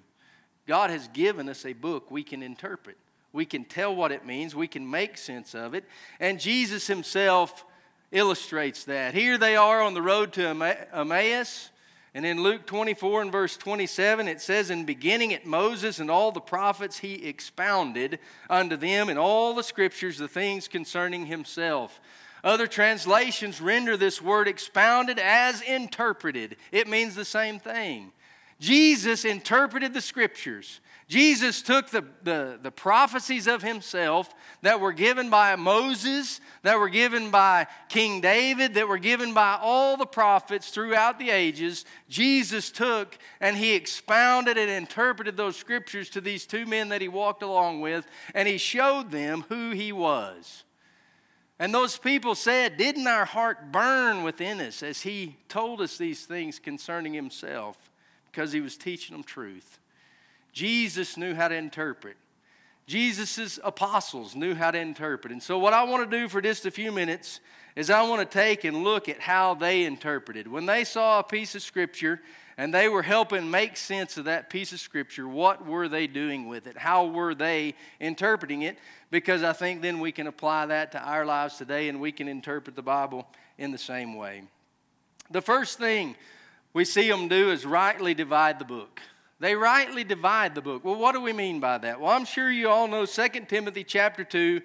God 0.66 0.90
has 0.90 1.08
given 1.08 1.48
us 1.48 1.64
a 1.64 1.72
book 1.72 2.10
we 2.10 2.22
can 2.22 2.42
interpret. 2.42 2.96
We 3.32 3.44
can 3.44 3.64
tell 3.64 3.94
what 3.94 4.12
it 4.12 4.26
means. 4.26 4.54
We 4.54 4.68
can 4.68 4.88
make 4.88 5.18
sense 5.18 5.54
of 5.54 5.74
it. 5.74 5.84
And 6.18 6.40
Jesus 6.40 6.86
himself 6.86 7.64
illustrates 8.10 8.84
that. 8.84 9.14
Here 9.14 9.36
they 9.36 9.56
are 9.56 9.82
on 9.82 9.94
the 9.94 10.02
road 10.02 10.32
to 10.34 10.46
Emmaus. 10.92 11.70
And 12.14 12.24
in 12.24 12.42
Luke 12.42 12.66
24 12.66 13.22
and 13.22 13.32
verse 13.32 13.56
27, 13.56 14.28
it 14.28 14.40
says, 14.40 14.70
In 14.70 14.84
beginning 14.84 15.34
at 15.34 15.46
Moses 15.46 15.98
and 16.00 16.10
all 16.10 16.32
the 16.32 16.40
prophets, 16.40 16.98
he 16.98 17.26
expounded 17.26 18.18
unto 18.48 18.76
them 18.76 19.10
in 19.10 19.18
all 19.18 19.54
the 19.54 19.62
scriptures 19.62 20.16
the 20.16 20.26
things 20.26 20.68
concerning 20.68 21.26
himself. 21.26 22.00
Other 22.44 22.66
translations 22.66 23.60
render 23.60 23.96
this 23.96 24.22
word 24.22 24.48
expounded 24.48 25.18
as 25.18 25.60
interpreted. 25.60 26.56
It 26.72 26.88
means 26.88 27.14
the 27.14 27.24
same 27.24 27.58
thing. 27.58 28.12
Jesus 28.60 29.24
interpreted 29.24 29.94
the 29.94 30.00
scriptures. 30.00 30.80
Jesus 31.08 31.62
took 31.62 31.88
the, 31.88 32.04
the, 32.22 32.58
the, 32.62 32.70
prophecies 32.70 33.46
of 33.46 33.62
himself 33.62 34.34
that 34.60 34.78
were 34.78 34.92
given 34.92 35.30
by 35.30 35.56
Moses, 35.56 36.38
that 36.64 36.78
were 36.78 36.90
given 36.90 37.30
by 37.30 37.66
King 37.88 38.20
David, 38.20 38.74
that 38.74 38.88
were 38.88 38.98
given 38.98 39.32
by 39.32 39.58
all 39.58 39.96
the 39.96 40.04
prophets 40.04 40.68
throughout 40.68 41.18
the 41.18 41.30
ages. 41.30 41.86
Jesus 42.10 42.70
took 42.70 43.16
and 43.40 43.56
he 43.56 43.74
expounded 43.74 44.58
and 44.58 44.70
interpreted 44.70 45.38
those 45.38 45.56
scriptures 45.56 46.10
to 46.10 46.20
these 46.20 46.44
two 46.44 46.66
men 46.66 46.90
that 46.90 47.00
he 47.00 47.08
walked 47.08 47.42
along 47.42 47.80
with, 47.80 48.06
and 48.34 48.46
he 48.46 48.58
showed 48.58 49.10
them 49.10 49.46
who 49.48 49.70
he 49.70 49.92
was. 49.92 50.64
And 51.58 51.74
those 51.74 51.98
people 51.98 52.34
said, 52.34 52.76
Didn't 52.76 53.06
our 53.06 53.24
heart 53.24 53.72
burn 53.72 54.22
within 54.22 54.60
us 54.60 54.82
as 54.82 55.02
he 55.02 55.36
told 55.48 55.80
us 55.80 55.98
these 55.98 56.24
things 56.24 56.58
concerning 56.58 57.14
himself? 57.14 57.90
Because 58.30 58.52
he 58.52 58.60
was 58.60 58.76
teaching 58.76 59.16
them 59.16 59.24
truth. 59.24 59.78
Jesus 60.52 61.16
knew 61.16 61.34
how 61.34 61.48
to 61.48 61.54
interpret. 61.54 62.16
Jesus' 62.86 63.58
apostles 63.62 64.34
knew 64.34 64.54
how 64.54 64.70
to 64.70 64.78
interpret. 64.78 65.32
And 65.32 65.42
so, 65.42 65.58
what 65.58 65.74
I 65.74 65.82
want 65.84 66.08
to 66.08 66.16
do 66.18 66.28
for 66.28 66.40
just 66.40 66.64
a 66.64 66.70
few 66.70 66.90
minutes 66.90 67.40
is 67.76 67.90
I 67.90 68.02
want 68.02 68.28
to 68.28 68.38
take 68.38 68.64
and 68.64 68.82
look 68.82 69.08
at 69.08 69.20
how 69.20 69.54
they 69.54 69.84
interpreted. 69.84 70.48
When 70.48 70.66
they 70.66 70.84
saw 70.84 71.18
a 71.18 71.22
piece 71.22 71.54
of 71.54 71.62
Scripture 71.62 72.20
and 72.58 72.74
they 72.74 72.88
were 72.88 73.04
helping 73.04 73.48
make 73.48 73.76
sense 73.76 74.18
of 74.18 74.24
that 74.24 74.50
piece 74.50 74.72
of 74.72 74.80
Scripture, 74.80 75.28
what 75.28 75.64
were 75.64 75.88
they 75.88 76.08
doing 76.08 76.48
with 76.48 76.66
it? 76.66 76.76
How 76.76 77.06
were 77.06 77.32
they 77.32 77.74
interpreting 78.00 78.62
it? 78.62 78.78
Because 79.12 79.44
I 79.44 79.52
think 79.52 79.80
then 79.80 80.00
we 80.00 80.10
can 80.10 80.26
apply 80.26 80.66
that 80.66 80.90
to 80.92 81.00
our 81.00 81.24
lives 81.24 81.56
today 81.56 81.88
and 81.88 82.00
we 82.00 82.10
can 82.10 82.26
interpret 82.26 82.74
the 82.74 82.82
Bible 82.82 83.28
in 83.58 83.70
the 83.70 83.78
same 83.78 84.16
way. 84.16 84.42
The 85.30 85.40
first 85.40 85.78
thing 85.78 86.16
we 86.72 86.84
see 86.84 87.08
them 87.08 87.28
do 87.28 87.52
is 87.52 87.64
rightly 87.64 88.12
divide 88.12 88.58
the 88.58 88.64
book. 88.64 89.00
They 89.38 89.54
rightly 89.54 90.02
divide 90.02 90.56
the 90.56 90.60
book. 90.60 90.84
Well, 90.84 90.96
what 90.96 91.12
do 91.12 91.20
we 91.20 91.32
mean 91.32 91.60
by 91.60 91.78
that? 91.78 92.00
Well, 92.00 92.10
I'm 92.10 92.24
sure 92.24 92.50
you 92.50 92.68
all 92.68 92.88
know 92.88 93.06
2 93.06 93.28
Timothy 93.46 93.84
chapter 93.84 94.24
2 94.24 94.60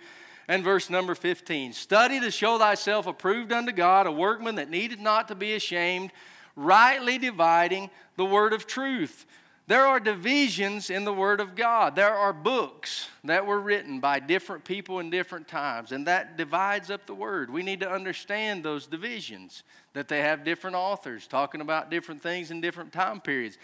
and 0.47 0.63
verse 0.63 0.89
number 0.89 1.13
15. 1.13 1.73
Study 1.73 2.19
to 2.19 2.31
show 2.31 2.57
thyself 2.57 3.05
approved 3.05 3.51
unto 3.51 3.71
God, 3.71 4.07
a 4.07 4.11
workman 4.11 4.55
that 4.55 4.71
needed 4.71 4.99
not 4.99 5.27
to 5.27 5.35
be 5.35 5.53
ashamed, 5.53 6.11
rightly 6.55 7.17
dividing 7.17 7.89
the 8.15 8.25
word 8.25 8.53
of 8.53 8.67
truth. 8.67 9.25
There 9.65 9.85
are 9.87 9.99
divisions 9.99 10.89
in 10.89 11.05
the 11.05 11.13
Word 11.13 11.39
of 11.39 11.55
God. 11.55 11.95
There 11.95 12.13
are 12.13 12.33
books 12.33 13.07
that 13.23 13.45
were 13.45 13.61
written 13.61 14.01
by 14.01 14.19
different 14.19 14.65
people 14.65 14.99
in 14.99 15.09
different 15.09 15.47
times, 15.47 15.93
and 15.93 16.05
that 16.05 16.35
divides 16.35 16.91
up 16.91 17.05
the 17.05 17.15
Word. 17.15 17.49
We 17.49 17.63
need 17.63 17.79
to 17.79 17.89
understand 17.89 18.63
those 18.63 18.87
divisions, 18.87 19.63
that 19.93 20.09
they 20.09 20.19
have 20.19 20.43
different 20.43 20.75
authors 20.75 21.27
talking 21.27 21.61
about 21.61 21.89
different 21.89 22.21
things 22.21 22.51
in 22.51 22.59
different 22.59 22.91
time 22.91 23.21
periods. 23.21 23.57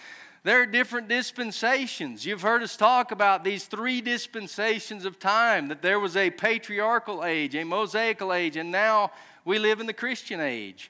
There 0.43 0.61
are 0.61 0.65
different 0.65 1.09
dispensations. 1.09 2.25
You've 2.25 2.43
heard 2.43 2.63
us 2.63 2.77
talk 2.77 3.11
about 3.11 3.43
these 3.43 3.65
three 3.65 3.99
dispensations 3.99 5.03
of 5.03 5.19
time 5.19 5.67
that 5.67 5.81
there 5.81 5.99
was 5.99 6.15
a 6.15 6.29
patriarchal 6.29 7.25
age, 7.25 7.55
a 7.55 7.65
Mosaical 7.65 8.31
age, 8.31 8.55
and 8.55 8.71
now 8.71 9.11
we 9.43 9.59
live 9.59 9.81
in 9.81 9.85
the 9.85 9.91
Christian 9.91 10.39
age. 10.39 10.89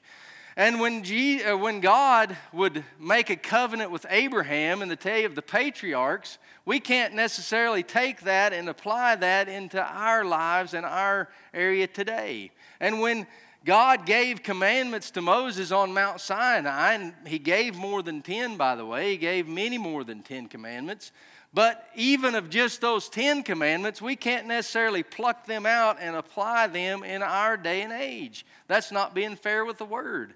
And 0.56 0.80
when, 0.80 1.04
G, 1.04 1.42
uh, 1.42 1.56
when 1.56 1.80
God 1.80 2.36
would 2.52 2.84
make 2.98 3.30
a 3.30 3.36
covenant 3.36 3.90
with 3.90 4.04
Abraham 4.10 4.82
in 4.82 4.88
the 4.88 4.96
day 4.96 5.24
of 5.24 5.34
the 5.34 5.42
patriarchs, 5.42 6.38
we 6.64 6.80
can't 6.80 7.14
necessarily 7.14 7.82
take 7.82 8.22
that 8.22 8.52
and 8.52 8.68
apply 8.68 9.16
that 9.16 9.48
into 9.48 9.82
our 9.82 10.24
lives 10.24 10.74
and 10.74 10.84
our 10.84 11.28
area 11.54 11.86
today. 11.86 12.50
And 12.80 13.00
when 13.00 13.26
God 13.64 14.06
gave 14.06 14.42
commandments 14.42 15.10
to 15.12 15.22
Moses 15.22 15.70
on 15.70 15.92
Mount 15.92 16.20
Sinai, 16.20 16.94
and 16.94 17.14
he 17.26 17.38
gave 17.38 17.76
more 17.76 18.02
than 18.02 18.22
10, 18.22 18.56
by 18.56 18.74
the 18.74 18.86
way. 18.86 19.10
He 19.10 19.16
gave 19.18 19.46
many 19.46 19.76
more 19.76 20.02
than 20.02 20.22
10 20.22 20.48
commandments. 20.48 21.12
But 21.52 21.86
even 21.94 22.34
of 22.36 22.48
just 22.48 22.80
those 22.80 23.08
10 23.08 23.42
commandments, 23.42 24.00
we 24.00 24.16
can't 24.16 24.46
necessarily 24.46 25.02
pluck 25.02 25.46
them 25.46 25.66
out 25.66 25.98
and 26.00 26.16
apply 26.16 26.68
them 26.68 27.02
in 27.02 27.22
our 27.22 27.56
day 27.56 27.82
and 27.82 27.92
age. 27.92 28.46
That's 28.66 28.92
not 28.92 29.14
being 29.14 29.36
fair 29.36 29.64
with 29.64 29.78
the 29.78 29.84
word. 29.84 30.34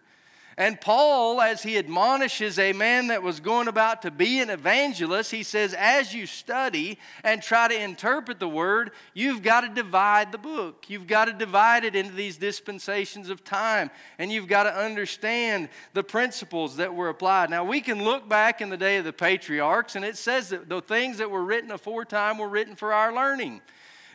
And 0.56 0.80
Paul, 0.80 1.40
as 1.40 1.62
he 1.62 1.78
admonishes 1.78 2.58
a 2.58 2.72
man 2.72 3.08
that 3.08 3.22
was 3.22 3.40
going 3.40 3.66
about 3.66 4.02
to 4.02 4.10
be 4.10 4.40
an 4.40 4.50
evangelist, 4.50 5.32
he 5.32 5.42
says, 5.42 5.74
as 5.74 6.14
you 6.14 6.26
study 6.26 6.98
and 7.24 7.42
try 7.42 7.66
to 7.66 7.82
interpret 7.82 8.38
the 8.38 8.48
word, 8.48 8.92
you've 9.14 9.42
got 9.42 9.62
to 9.62 9.68
divide 9.68 10.30
the 10.30 10.38
book. 10.38 10.84
You've 10.88 11.08
got 11.08 11.24
to 11.24 11.32
divide 11.32 11.84
it 11.84 11.96
into 11.96 12.12
these 12.12 12.36
dispensations 12.36 13.30
of 13.30 13.42
time. 13.42 13.90
And 14.18 14.30
you've 14.30 14.46
got 14.46 14.64
to 14.64 14.76
understand 14.76 15.70
the 15.92 16.04
principles 16.04 16.76
that 16.76 16.94
were 16.94 17.08
applied. 17.08 17.50
Now, 17.50 17.64
we 17.64 17.80
can 17.80 18.04
look 18.04 18.28
back 18.28 18.60
in 18.60 18.70
the 18.70 18.76
day 18.76 18.98
of 18.98 19.04
the 19.04 19.12
patriarchs, 19.12 19.96
and 19.96 20.04
it 20.04 20.16
says 20.16 20.50
that 20.50 20.68
the 20.68 20.80
things 20.80 21.18
that 21.18 21.30
were 21.30 21.44
written 21.44 21.72
aforetime 21.72 22.38
were 22.38 22.48
written 22.48 22.76
for 22.76 22.92
our 22.92 23.12
learning. 23.12 23.60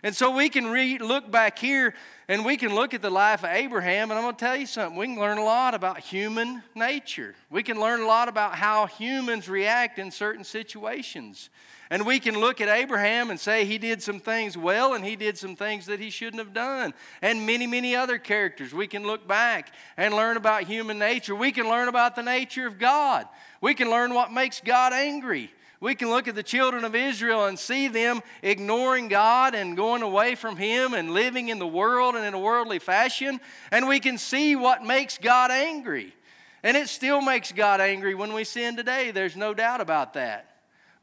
And 0.04 0.16
so 0.16 0.36
we 0.36 0.50
can 0.50 0.68
read, 0.68 1.02
look 1.02 1.30
back 1.30 1.60
here 1.60 1.94
and 2.28 2.46
we 2.46 2.58
can 2.58 2.74
look 2.74 2.94
at 2.94 3.02
the 3.02 3.10
life 3.10 3.44
of 3.44 3.50
Abraham, 3.50 4.12
and 4.12 4.18
I'm 4.18 4.24
going 4.24 4.36
to 4.36 4.40
tell 4.40 4.56
you 4.56 4.68
something. 4.68 4.98
We 4.98 5.08
can 5.08 5.20
learn 5.20 5.40
a 5.40 5.44
lot 5.44 5.74
about 5.74 6.00
human 6.00 6.62
nature. 6.76 7.34
We 7.50 7.64
can 7.64 7.80
learn 7.80 8.02
a 8.02 8.06
lot 8.06 8.30
about 8.30 8.56
how 8.56 8.86
humans 8.86 9.50
react 9.50 9.98
in 9.98 10.12
certain 10.12 10.44
situations. 10.44 11.50
And 11.90 12.06
we 12.06 12.20
can 12.20 12.40
look 12.40 12.62
at 12.62 12.70
Abraham 12.70 13.32
and 13.32 13.40
say 13.40 13.66
he 13.66 13.80
did 13.80 14.04
some 14.04 14.20
things 14.20 14.56
well 14.56 14.94
and 14.94 15.04
he 15.04 15.16
did 15.16 15.40
some 15.40 15.56
things 15.56 15.88
that 15.88 16.00
he 16.00 16.12
shouldn't 16.12 16.38
have 16.38 16.54
done. 16.54 16.94
And 17.24 17.48
many, 17.48 17.66
many 17.66 17.96
other 17.96 18.20
characters. 18.20 18.76
We 18.76 18.86
can 18.86 19.08
look 19.08 19.28
back 19.28 19.74
and 19.98 20.14
learn 20.14 20.38
about 20.38 20.66
human 20.66 21.00
nature. 21.00 21.34
We 21.34 21.52
can 21.52 21.68
learn 21.68 21.88
about 21.88 22.16
the 22.16 22.22
nature 22.22 22.68
of 22.68 22.78
God. 22.78 23.28
We 23.60 23.74
can 23.74 23.90
learn 23.90 24.14
what 24.14 24.32
makes 24.32 24.62
God 24.62 24.94
angry. 24.94 25.52
We 25.82 25.96
can 25.96 26.10
look 26.10 26.28
at 26.28 26.36
the 26.36 26.44
children 26.44 26.84
of 26.84 26.94
Israel 26.94 27.46
and 27.46 27.58
see 27.58 27.88
them 27.88 28.22
ignoring 28.42 29.08
God 29.08 29.56
and 29.56 29.78
going 29.78 30.02
away 30.02 30.36
from 30.36 30.58
Him 30.58 30.94
and 30.94 31.12
living 31.12 31.48
in 31.48 31.58
the 31.58 31.68
world 31.68 32.16
and 32.16 32.26
in 32.26 32.34
a 32.34 32.40
worldly 32.40 32.80
fashion. 32.80 33.40
And 33.72 33.88
we 33.88 34.02
can 34.02 34.18
see 34.18 34.58
what 34.58 34.84
makes 34.84 35.18
God 35.18 35.52
angry. 35.52 36.14
And 36.64 36.76
it 36.76 36.90
still 36.90 37.22
makes 37.22 37.54
God 37.54 37.80
angry 37.80 38.14
when 38.14 38.34
we 38.34 38.44
sin 38.44 38.76
today. 38.76 39.12
There's 39.12 39.38
no 39.38 39.54
doubt 39.54 39.80
about 39.80 40.14
that. 40.16 40.50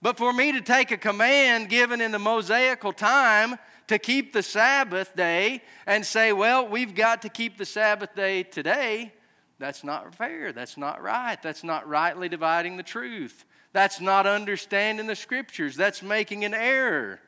But 0.03 0.19
for 0.19 0.31
me 0.31 0.53
to 0.53 0.61
take 0.61 0.91
a 0.91 0.99
command 0.99 1.71
given 1.71 2.03
in 2.03 2.13
the 2.13 2.19
Mosaical 2.19 2.93
time 2.93 3.57
to 3.87 3.99
keep 3.99 4.35
the 4.35 4.43
Sabbath 4.43 5.17
day 5.17 5.63
and 5.87 6.05
say, 6.05 6.35
well, 6.35 6.69
we've 6.69 6.95
got 6.95 7.23
to 7.23 7.31
keep 7.31 7.57
the 7.57 7.65
Sabbath 7.65 8.15
day 8.15 8.43
today, 8.43 9.15
that's 9.59 9.83
not 9.83 10.15
fair. 10.15 10.53
That's 10.53 10.77
not 10.77 11.03
right. 11.03 11.43
That's 11.43 11.65
not 11.65 11.89
rightly 11.89 12.29
dividing 12.29 12.77
the 12.77 12.83
truth. 12.83 13.46
That's 13.77 14.01
not 14.01 14.27
understanding 14.27 15.07
the 15.07 15.15
scriptures, 15.15 15.77
that's 15.77 16.03
making 16.03 16.47
an 16.47 16.55
error. 16.55 17.21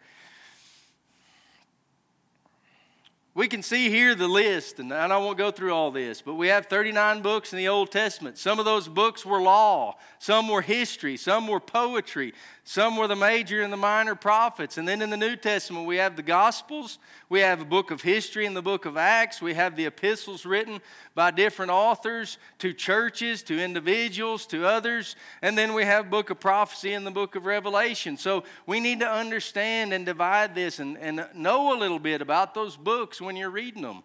We 3.35 3.49
can 3.49 3.63
see 3.63 3.91
here 3.91 4.15
the 4.15 4.29
list, 4.29 4.79
and 4.79 4.91
I 4.91 5.19
won't 5.19 5.37
go 5.37 5.51
through 5.51 5.75
all 5.75 5.91
this, 5.91 6.23
but 6.23 6.37
we 6.37 6.49
have 6.49 6.65
39 6.65 7.21
books 7.21 7.53
in 7.53 7.59
the 7.59 7.69
Old 7.69 7.91
Testament. 7.91 8.39
Some 8.39 8.59
of 8.59 8.65
those 8.65 8.89
books 8.89 9.27
were 9.27 9.43
law, 9.43 9.99
some 10.19 10.49
were 10.49 10.63
history, 10.63 11.19
some 11.19 11.49
were 11.49 11.61
poetry, 11.61 12.33
some 12.69 12.99
were 12.99 13.07
the 13.07 13.17
major 13.17 13.63
and 13.63 13.73
the 13.73 13.79
minor 13.79 14.15
prophets. 14.15 14.77
And 14.77 14.87
then 14.87 15.01
in 15.01 15.09
the 15.09 15.17
New 15.17 15.37
Testament, 15.37 15.87
we 15.87 15.97
have 15.97 16.17
the 16.17 16.23
Gospels, 16.23 16.99
we 17.31 17.41
have 17.41 17.63
a 17.63 17.65
book 17.65 17.91
of 17.91 18.03
history 18.03 18.45
and 18.45 18.55
the 18.55 18.61
book 18.61 18.85
of 18.85 18.99
Acts, 18.99 19.41
we 19.41 19.55
have 19.55 19.75
the 19.75 19.87
epistles 19.87 20.45
written 20.45 20.83
by 21.15 21.31
different 21.31 21.71
authors 21.73 22.37
to 22.59 22.75
churches, 22.75 23.43
to 23.45 23.59
individuals, 23.59 24.45
to 24.49 24.67
others, 24.67 25.17
and 25.41 25.57
then 25.57 25.73
we 25.73 25.83
have 25.83 26.11
book 26.11 26.29
of 26.29 26.41
prophecy 26.41 26.93
and 26.93 27.07
the 27.07 27.11
book 27.11 27.37
of 27.37 27.47
Revelation. 27.47 28.19
So 28.19 28.45
we 28.67 28.81
need 28.81 29.01
to 29.01 29.11
understand 29.11 29.95
and 29.95 30.05
divide 30.05 30.55
this 30.55 30.79
and, 30.79 30.99
and 30.99 31.27
know 31.35 31.75
a 31.75 31.79
little 31.79 31.99
bit 31.99 32.21
about 32.21 32.53
those 32.53 32.77
books 32.77 33.19
when 33.19 33.35
you're 33.35 33.49
reading 33.49 33.81
them. 33.81 34.03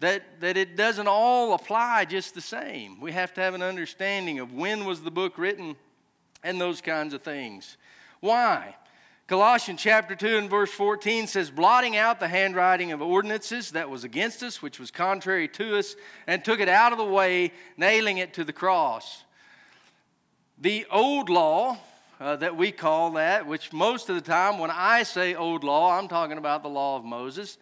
That, 0.00 0.22
that 0.40 0.58
it 0.58 0.76
doesn't 0.76 1.08
all 1.08 1.54
apply 1.54 2.04
just 2.04 2.34
the 2.34 2.42
same. 2.42 3.00
We 3.00 3.12
have 3.12 3.32
to 3.32 3.40
have 3.40 3.54
an 3.54 3.62
understanding 3.62 4.38
of 4.38 4.52
when 4.52 4.84
was 4.84 5.00
the 5.00 5.10
book 5.10 5.38
written 5.38 5.76
and 6.44 6.60
those 6.60 6.82
kinds 6.82 7.14
of 7.14 7.22
things. 7.22 7.78
Why? 8.22 8.76
Colossians 9.26 9.82
chapter 9.82 10.14
2 10.14 10.38
and 10.38 10.48
verse 10.48 10.70
14 10.70 11.26
says, 11.26 11.50
blotting 11.50 11.96
out 11.96 12.20
the 12.20 12.28
handwriting 12.28 12.92
of 12.92 13.02
ordinances 13.02 13.72
that 13.72 13.90
was 13.90 14.04
against 14.04 14.44
us, 14.44 14.62
which 14.62 14.78
was 14.78 14.92
contrary 14.92 15.48
to 15.48 15.76
us, 15.76 15.96
and 16.28 16.44
took 16.44 16.60
it 16.60 16.68
out 16.68 16.92
of 16.92 16.98
the 16.98 17.04
way, 17.04 17.50
nailing 17.76 18.18
it 18.18 18.32
to 18.34 18.44
the 18.44 18.52
cross. 18.52 19.24
The 20.56 20.86
old 20.88 21.30
law, 21.30 21.78
uh, 22.20 22.36
that 22.36 22.56
we 22.56 22.70
call 22.70 23.10
that, 23.14 23.48
which 23.48 23.72
most 23.72 24.08
of 24.08 24.14
the 24.14 24.20
time 24.20 24.60
when 24.60 24.70
I 24.70 25.02
say 25.02 25.34
old 25.34 25.64
law, 25.64 25.98
I'm 25.98 26.06
talking 26.06 26.38
about 26.38 26.62
the 26.62 26.68
law 26.68 26.96
of 26.96 27.04
Moses, 27.04 27.58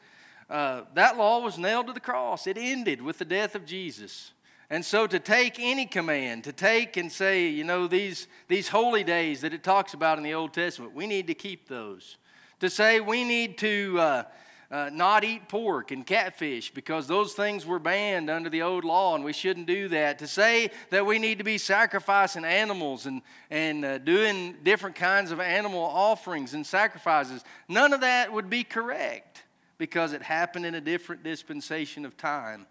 uh, 0.50 0.82
that 0.92 1.16
law 1.16 1.40
was 1.40 1.56
nailed 1.56 1.86
to 1.86 1.94
the 1.94 2.00
cross. 2.00 2.46
It 2.46 2.58
ended 2.58 3.00
with 3.00 3.16
the 3.16 3.24
death 3.24 3.54
of 3.54 3.64
Jesus. 3.64 4.32
And 4.70 4.84
so 4.84 5.08
to 5.08 5.18
take 5.18 5.56
any 5.58 5.84
command, 5.84 6.44
to 6.44 6.52
take 6.52 6.96
and 6.96 7.10
say, 7.10 7.48
you 7.48 7.64
know, 7.64 7.88
these, 7.88 8.28
these 8.46 8.68
holy 8.68 9.02
days 9.02 9.40
that 9.40 9.52
it 9.52 9.64
talks 9.64 9.94
about 9.94 10.16
in 10.16 10.22
the 10.22 10.34
Old 10.34 10.54
Testament, 10.54 10.94
we 10.94 11.08
need 11.08 11.26
to 11.26 11.34
keep 11.34 11.68
those. 11.68 12.16
To 12.60 12.70
say 12.70 13.00
we 13.00 13.24
need 13.24 13.58
to 13.58 13.96
uh, 13.98 14.22
uh, 14.70 14.88
not 14.92 15.24
eat 15.24 15.48
pork 15.48 15.90
and 15.90 16.06
catfish 16.06 16.70
because 16.70 17.08
those 17.08 17.32
things 17.32 17.66
were 17.66 17.80
banned 17.80 18.30
under 18.30 18.48
the 18.48 18.62
old 18.62 18.84
law 18.84 19.16
and 19.16 19.24
we 19.24 19.32
shouldn't 19.32 19.66
do 19.66 19.88
that. 19.88 20.20
To 20.20 20.28
say 20.28 20.70
that 20.90 21.04
we 21.04 21.18
need 21.18 21.38
to 21.38 21.44
be 21.44 21.58
sacrificing 21.58 22.44
animals 22.44 23.06
and, 23.06 23.22
and 23.50 23.84
uh, 23.84 23.98
doing 23.98 24.56
different 24.62 24.94
kinds 24.94 25.32
of 25.32 25.40
animal 25.40 25.80
offerings 25.80 26.54
and 26.54 26.64
sacrifices, 26.64 27.42
none 27.68 27.92
of 27.92 28.02
that 28.02 28.32
would 28.32 28.48
be 28.48 28.62
correct 28.62 29.42
because 29.78 30.12
it 30.12 30.22
happened 30.22 30.64
in 30.64 30.76
a 30.76 30.80
different 30.80 31.24
dispensation 31.24 32.04
of 32.04 32.16
time. 32.16 32.66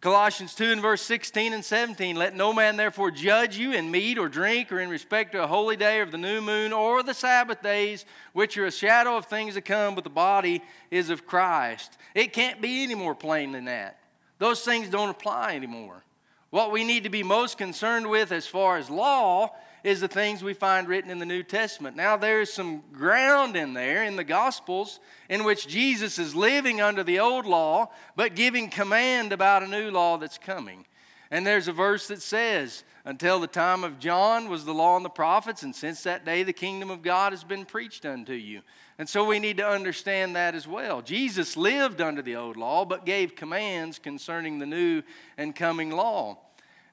Colossians 0.00 0.54
2 0.54 0.72
and 0.72 0.82
verse 0.82 1.00
16 1.02 1.52
and 1.52 1.64
17 1.64 2.16
Let 2.16 2.36
no 2.36 2.52
man 2.52 2.76
therefore 2.76 3.10
judge 3.10 3.56
you 3.56 3.72
in 3.72 3.90
meat 3.90 4.18
or 4.18 4.28
drink 4.28 4.70
or 4.70 4.80
in 4.80 4.90
respect 4.90 5.32
to 5.32 5.42
a 5.42 5.46
holy 5.46 5.76
day 5.76 6.00
or 6.00 6.06
the 6.06 6.18
new 6.18 6.40
moon 6.40 6.72
or 6.72 7.02
the 7.02 7.14
Sabbath 7.14 7.62
days, 7.62 8.04
which 8.32 8.58
are 8.58 8.66
a 8.66 8.70
shadow 8.70 9.16
of 9.16 9.26
things 9.26 9.54
to 9.54 9.60
come, 9.62 9.94
but 9.94 10.04
the 10.04 10.10
body 10.10 10.62
is 10.90 11.08
of 11.08 11.26
Christ. 11.26 11.96
It 12.14 12.32
can't 12.32 12.60
be 12.60 12.82
any 12.82 12.94
more 12.94 13.14
plain 13.14 13.52
than 13.52 13.64
that. 13.64 13.98
Those 14.38 14.62
things 14.62 14.88
don't 14.90 15.08
apply 15.08 15.56
anymore. 15.56 16.02
What 16.50 16.72
we 16.72 16.84
need 16.84 17.04
to 17.04 17.10
be 17.10 17.22
most 17.22 17.58
concerned 17.58 18.08
with 18.08 18.32
as 18.32 18.46
far 18.46 18.76
as 18.76 18.90
law 18.90 19.50
is 19.84 20.00
the 20.00 20.08
things 20.08 20.42
we 20.42 20.54
find 20.54 20.88
written 20.88 21.10
in 21.10 21.18
the 21.18 21.26
New 21.26 21.42
Testament. 21.42 21.96
Now, 21.96 22.16
there's 22.16 22.52
some 22.52 22.82
ground 22.92 23.56
in 23.56 23.74
there 23.74 24.04
in 24.04 24.16
the 24.16 24.24
Gospels 24.24 25.00
in 25.28 25.44
which 25.44 25.68
Jesus 25.68 26.18
is 26.18 26.34
living 26.34 26.80
under 26.80 27.04
the 27.04 27.20
old 27.20 27.46
law, 27.46 27.90
but 28.16 28.34
giving 28.34 28.68
command 28.68 29.32
about 29.32 29.62
a 29.62 29.68
new 29.68 29.90
law 29.90 30.18
that's 30.18 30.38
coming. 30.38 30.84
And 31.30 31.46
there's 31.46 31.68
a 31.68 31.72
verse 31.72 32.08
that 32.08 32.22
says, 32.22 32.84
Until 33.04 33.40
the 33.40 33.46
time 33.46 33.84
of 33.84 33.98
John 33.98 34.48
was 34.48 34.64
the 34.64 34.74
law 34.74 34.96
and 34.96 35.04
the 35.04 35.10
prophets, 35.10 35.62
and 35.62 35.74
since 35.74 36.02
that 36.04 36.24
day 36.24 36.42
the 36.42 36.52
kingdom 36.52 36.90
of 36.90 37.02
God 37.02 37.32
has 37.32 37.44
been 37.44 37.64
preached 37.64 38.06
unto 38.06 38.32
you. 38.32 38.62
And 38.98 39.08
so 39.08 39.24
we 39.24 39.38
need 39.38 39.58
to 39.58 39.68
understand 39.68 40.36
that 40.36 40.54
as 40.54 40.66
well. 40.66 41.02
Jesus 41.02 41.56
lived 41.56 42.00
under 42.00 42.22
the 42.22 42.36
old 42.36 42.56
law, 42.56 42.84
but 42.84 43.04
gave 43.04 43.34
commands 43.34 43.98
concerning 43.98 44.58
the 44.58 44.66
new 44.66 45.02
and 45.36 45.54
coming 45.54 45.90
law. 45.90 46.38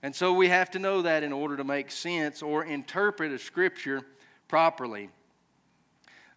And 0.04 0.14
so 0.14 0.34
we 0.34 0.50
have 0.50 0.70
to 0.72 0.80
know 0.80 1.02
that 1.04 1.24
in 1.24 1.32
order 1.32 1.56
to 1.56 1.64
make 1.64 1.90
sense 1.90 2.42
or 2.42 2.66
interpret 2.66 3.32
a 3.32 3.40
scripture 3.40 4.02
properly. 4.50 5.10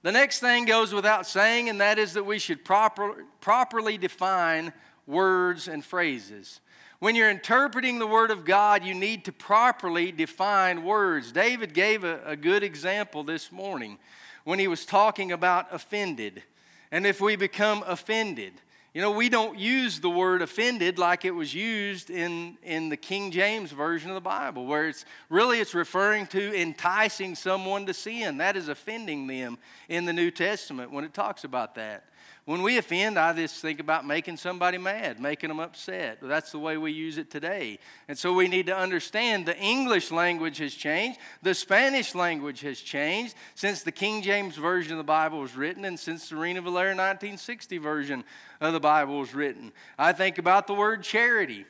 The 0.02 0.12
next 0.12 0.38
thing 0.38 0.66
goes 0.66 0.94
without 0.94 1.26
saying, 1.26 1.68
and 1.68 1.80
that 1.80 1.98
is 1.98 2.12
that 2.12 2.24
we 2.24 2.38
should 2.38 2.64
proper, 2.64 3.24
properly 3.40 3.98
define 3.98 4.72
words 5.04 5.66
and 5.66 5.84
phrases. 5.84 6.60
When 7.00 7.16
you're 7.16 7.28
interpreting 7.28 7.98
the 7.98 8.06
Word 8.06 8.30
of 8.30 8.44
God, 8.44 8.84
you 8.84 8.94
need 8.94 9.24
to 9.24 9.32
properly 9.32 10.12
define 10.12 10.84
words. 10.84 11.32
David 11.32 11.74
gave 11.74 12.04
a, 12.04 12.22
a 12.24 12.36
good 12.36 12.62
example 12.62 13.24
this 13.24 13.50
morning 13.50 13.98
when 14.44 14.60
he 14.60 14.68
was 14.68 14.86
talking 14.86 15.32
about 15.32 15.74
offended. 15.74 16.44
And 16.92 17.04
if 17.04 17.20
we 17.20 17.34
become 17.34 17.82
offended, 17.84 18.52
you 18.96 19.02
know, 19.02 19.10
we 19.10 19.28
don't 19.28 19.58
use 19.58 20.00
the 20.00 20.08
word 20.08 20.40
offended 20.40 20.98
like 20.98 21.26
it 21.26 21.32
was 21.32 21.54
used 21.54 22.08
in, 22.08 22.56
in 22.62 22.88
the 22.88 22.96
King 22.96 23.30
James 23.30 23.70
Version 23.70 24.08
of 24.08 24.14
the 24.14 24.22
Bible, 24.22 24.64
where 24.64 24.88
it's 24.88 25.04
really 25.28 25.60
it's 25.60 25.74
referring 25.74 26.26
to 26.28 26.58
enticing 26.58 27.34
someone 27.34 27.84
to 27.84 27.92
sin. 27.92 28.38
That 28.38 28.56
is 28.56 28.68
offending 28.68 29.26
them 29.26 29.58
in 29.90 30.06
the 30.06 30.14
New 30.14 30.30
Testament 30.30 30.92
when 30.92 31.04
it 31.04 31.12
talks 31.12 31.44
about 31.44 31.74
that. 31.74 32.04
When 32.46 32.62
we 32.62 32.78
offend, 32.78 33.18
I 33.18 33.32
just 33.32 33.60
think 33.60 33.80
about 33.80 34.06
making 34.06 34.36
somebody 34.36 34.78
mad, 34.78 35.18
making 35.18 35.48
them 35.48 35.58
upset. 35.58 36.18
That's 36.22 36.52
the 36.52 36.60
way 36.60 36.76
we 36.76 36.92
use 36.92 37.18
it 37.18 37.28
today. 37.28 37.80
And 38.06 38.16
so 38.16 38.32
we 38.32 38.46
need 38.46 38.66
to 38.66 38.76
understand 38.76 39.46
the 39.46 39.58
English 39.58 40.12
language 40.12 40.58
has 40.58 40.72
changed, 40.72 41.18
the 41.42 41.54
Spanish 41.54 42.14
language 42.14 42.60
has 42.60 42.80
changed 42.80 43.34
since 43.56 43.82
the 43.82 43.90
King 43.90 44.22
James 44.22 44.54
Version 44.54 44.92
of 44.92 44.98
the 44.98 45.04
Bible 45.04 45.40
was 45.40 45.56
written 45.56 45.84
and 45.84 45.98
since 45.98 46.28
the 46.28 46.36
Reina 46.36 46.60
Valera 46.60 46.90
1960 46.90 47.78
version 47.78 48.22
of 48.60 48.72
the 48.72 48.78
Bible 48.78 49.18
was 49.18 49.34
written. 49.34 49.72
I 49.98 50.12
think 50.12 50.38
about 50.38 50.68
the 50.68 50.74
word 50.74 51.02
charity. 51.02 51.66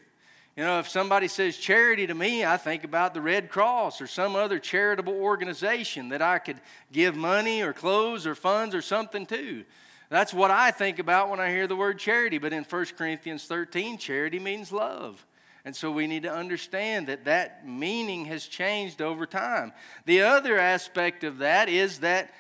You 0.58 0.64
know, 0.64 0.78
if 0.78 0.90
somebody 0.90 1.28
says 1.28 1.56
charity 1.56 2.06
to 2.06 2.14
me, 2.14 2.44
I 2.44 2.58
think 2.58 2.84
about 2.84 3.14
the 3.14 3.22
Red 3.22 3.48
Cross 3.48 4.02
or 4.02 4.06
some 4.06 4.36
other 4.36 4.58
charitable 4.58 5.14
organization 5.14 6.10
that 6.10 6.20
I 6.20 6.38
could 6.38 6.60
give 6.92 7.16
money 7.16 7.62
or 7.62 7.72
clothes 7.72 8.26
or 8.26 8.34
funds 8.34 8.74
or 8.74 8.82
something 8.82 9.24
to. 9.26 9.64
That's 10.08 10.32
what 10.32 10.50
I 10.50 10.70
think 10.70 10.98
about 10.98 11.30
when 11.30 11.40
I 11.40 11.50
hear 11.50 11.66
the 11.66 11.76
word 11.76 11.98
charity. 11.98 12.38
But 12.38 12.52
in 12.52 12.64
1 12.64 12.86
Corinthians 12.96 13.44
13, 13.44 13.98
charity 13.98 14.38
means 14.38 14.72
love. 14.72 15.24
And 15.64 15.74
so 15.74 15.90
we 15.90 16.06
need 16.06 16.22
to 16.22 16.32
understand 16.32 17.08
that 17.08 17.24
that 17.24 17.66
meaning 17.66 18.26
has 18.26 18.46
changed 18.46 19.02
over 19.02 19.26
time. 19.26 19.72
The 20.04 20.22
other 20.22 20.58
aspect 20.58 21.24
of 21.24 21.38
that 21.38 21.68
is 21.68 22.00
that 22.00 22.32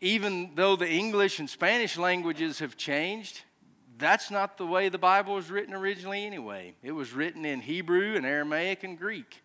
even 0.00 0.52
though 0.54 0.74
the 0.74 0.90
English 0.90 1.38
and 1.38 1.50
Spanish 1.50 1.98
languages 1.98 2.60
have 2.60 2.78
changed, 2.78 3.42
that's 3.98 4.30
not 4.30 4.56
the 4.56 4.66
way 4.66 4.88
the 4.88 4.98
Bible 4.98 5.34
was 5.34 5.50
written 5.50 5.74
originally 5.74 6.24
anyway. 6.24 6.74
It 6.82 6.92
was 6.92 7.12
written 7.12 7.44
in 7.44 7.60
Hebrew 7.60 8.16
and 8.16 8.24
Aramaic 8.24 8.84
and 8.84 8.98
Greek. 8.98 9.41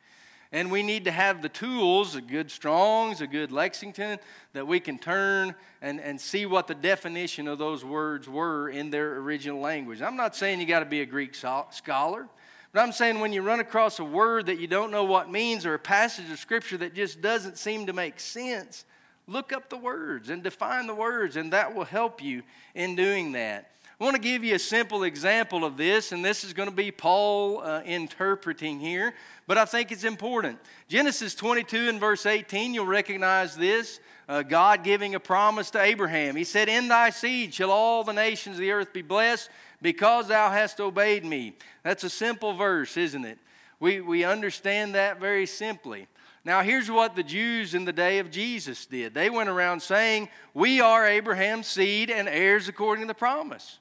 And 0.51 0.71
we 0.71 0.81
need 0.81 1.05
to 1.05 1.11
have 1.11 1.41
the 1.41 1.49
tools, 1.49 2.15
a 2.15 2.21
good 2.21 2.49
Strong's, 2.49 3.19
a 3.19 3.27
good 3.27 3.51
lexicon, 3.51 4.17
that 4.53 4.65
we 4.65 4.79
can 4.79 4.97
turn 4.97 5.55
and, 5.81 5.99
and 5.99 6.19
see 6.19 6.45
what 6.45 6.67
the 6.67 6.75
definition 6.75 7.47
of 7.47 7.57
those 7.57 7.83
words 7.83 8.29
were 8.29 8.69
in 8.69 8.89
their 8.89 9.17
original 9.17 9.59
language. 9.59 10.01
I'm 10.01 10.15
not 10.15 10.35
saying 10.35 10.61
you 10.61 10.65
got 10.65 10.79
to 10.79 10.85
be 10.85 11.01
a 11.01 11.05
Greek 11.05 11.35
scholar, 11.35 12.27
but 12.71 12.79
I'm 12.79 12.93
saying 12.93 13.19
when 13.19 13.33
you 13.33 13.41
run 13.41 13.59
across 13.59 13.99
a 13.99 14.05
word 14.05 14.45
that 14.45 14.59
you 14.59 14.67
don't 14.67 14.91
know 14.91 15.03
what 15.03 15.29
means 15.29 15.65
or 15.65 15.73
a 15.73 15.79
passage 15.79 16.31
of 16.31 16.39
Scripture 16.39 16.77
that 16.77 16.95
just 16.95 17.21
doesn't 17.21 17.57
seem 17.57 17.85
to 17.87 17.93
make 17.93 18.19
sense, 18.19 18.85
look 19.27 19.51
up 19.51 19.69
the 19.69 19.77
words 19.77 20.29
and 20.29 20.43
define 20.43 20.87
the 20.87 20.95
words, 20.95 21.35
and 21.35 21.51
that 21.51 21.75
will 21.75 21.85
help 21.85 22.23
you 22.23 22.41
in 22.73 22.95
doing 22.95 23.33
that. 23.33 23.71
I 23.99 24.03
want 24.03 24.15
to 24.15 24.21
give 24.21 24.43
you 24.43 24.53
a 24.53 24.59
simple 24.59 25.05
example 25.05 25.65
of 25.65 25.75
this, 25.75 26.11
and 26.11 26.23
this 26.23 26.43
is 26.43 26.53
going 26.53 26.69
to 26.69 26.75
be 26.75 26.91
Paul 26.91 27.61
uh, 27.61 27.81
interpreting 27.83 28.79
here, 28.79 29.15
but 29.47 29.57
I 29.57 29.65
think 29.65 29.91
it's 29.91 30.03
important. 30.03 30.59
Genesis 30.87 31.33
22 31.33 31.89
and 31.89 31.99
verse 31.99 32.27
18, 32.27 32.75
you'll 32.75 32.85
recognize 32.85 33.55
this. 33.55 33.99
Uh, 34.29 34.43
God 34.43 34.83
giving 34.83 35.15
a 35.15 35.19
promise 35.19 35.71
to 35.71 35.81
Abraham. 35.81 36.35
He 36.35 36.43
said, 36.43 36.69
In 36.69 36.89
thy 36.89 37.09
seed 37.09 37.55
shall 37.55 37.71
all 37.71 38.03
the 38.03 38.13
nations 38.13 38.57
of 38.57 38.59
the 38.59 38.69
earth 38.69 38.93
be 38.93 39.01
blessed 39.01 39.49
because 39.81 40.27
thou 40.27 40.51
hast 40.51 40.79
obeyed 40.79 41.25
me. 41.25 41.55
That's 41.81 42.03
a 42.03 42.09
simple 42.09 42.53
verse, 42.53 42.97
isn't 42.97 43.25
it? 43.25 43.39
We, 43.79 44.01
we 44.01 44.23
understand 44.23 44.93
that 44.93 45.19
very 45.19 45.47
simply. 45.47 46.07
Now, 46.45 46.61
here's 46.61 46.91
what 46.91 47.15
the 47.15 47.23
Jews 47.23 47.73
in 47.73 47.85
the 47.85 47.93
day 47.93 48.19
of 48.19 48.29
Jesus 48.29 48.85
did 48.85 49.15
they 49.15 49.31
went 49.31 49.49
around 49.49 49.79
saying, 49.79 50.29
We 50.53 50.81
are 50.81 51.07
Abraham's 51.07 51.65
seed 51.65 52.11
and 52.11 52.27
heirs 52.27 52.67
according 52.67 53.05
to 53.05 53.07
the 53.07 53.15
promise. 53.15 53.79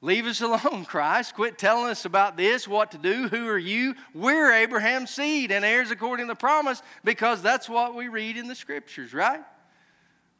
Leave 0.00 0.26
us 0.26 0.40
alone, 0.40 0.84
Christ. 0.88 1.34
Quit 1.34 1.58
telling 1.58 1.90
us 1.90 2.04
about 2.04 2.36
this, 2.36 2.68
what 2.68 2.90
to 2.92 2.98
do, 2.98 3.28
who 3.28 3.48
are 3.48 3.58
you? 3.58 3.94
We're 4.14 4.52
Abraham's 4.52 5.10
seed 5.10 5.50
and 5.50 5.64
heirs 5.64 5.90
according 5.90 6.26
to 6.26 6.32
the 6.32 6.38
promise 6.38 6.82
because 7.04 7.42
that's 7.42 7.68
what 7.68 7.94
we 7.94 8.08
read 8.08 8.36
in 8.36 8.48
the 8.48 8.54
scriptures, 8.54 9.14
right? 9.14 9.42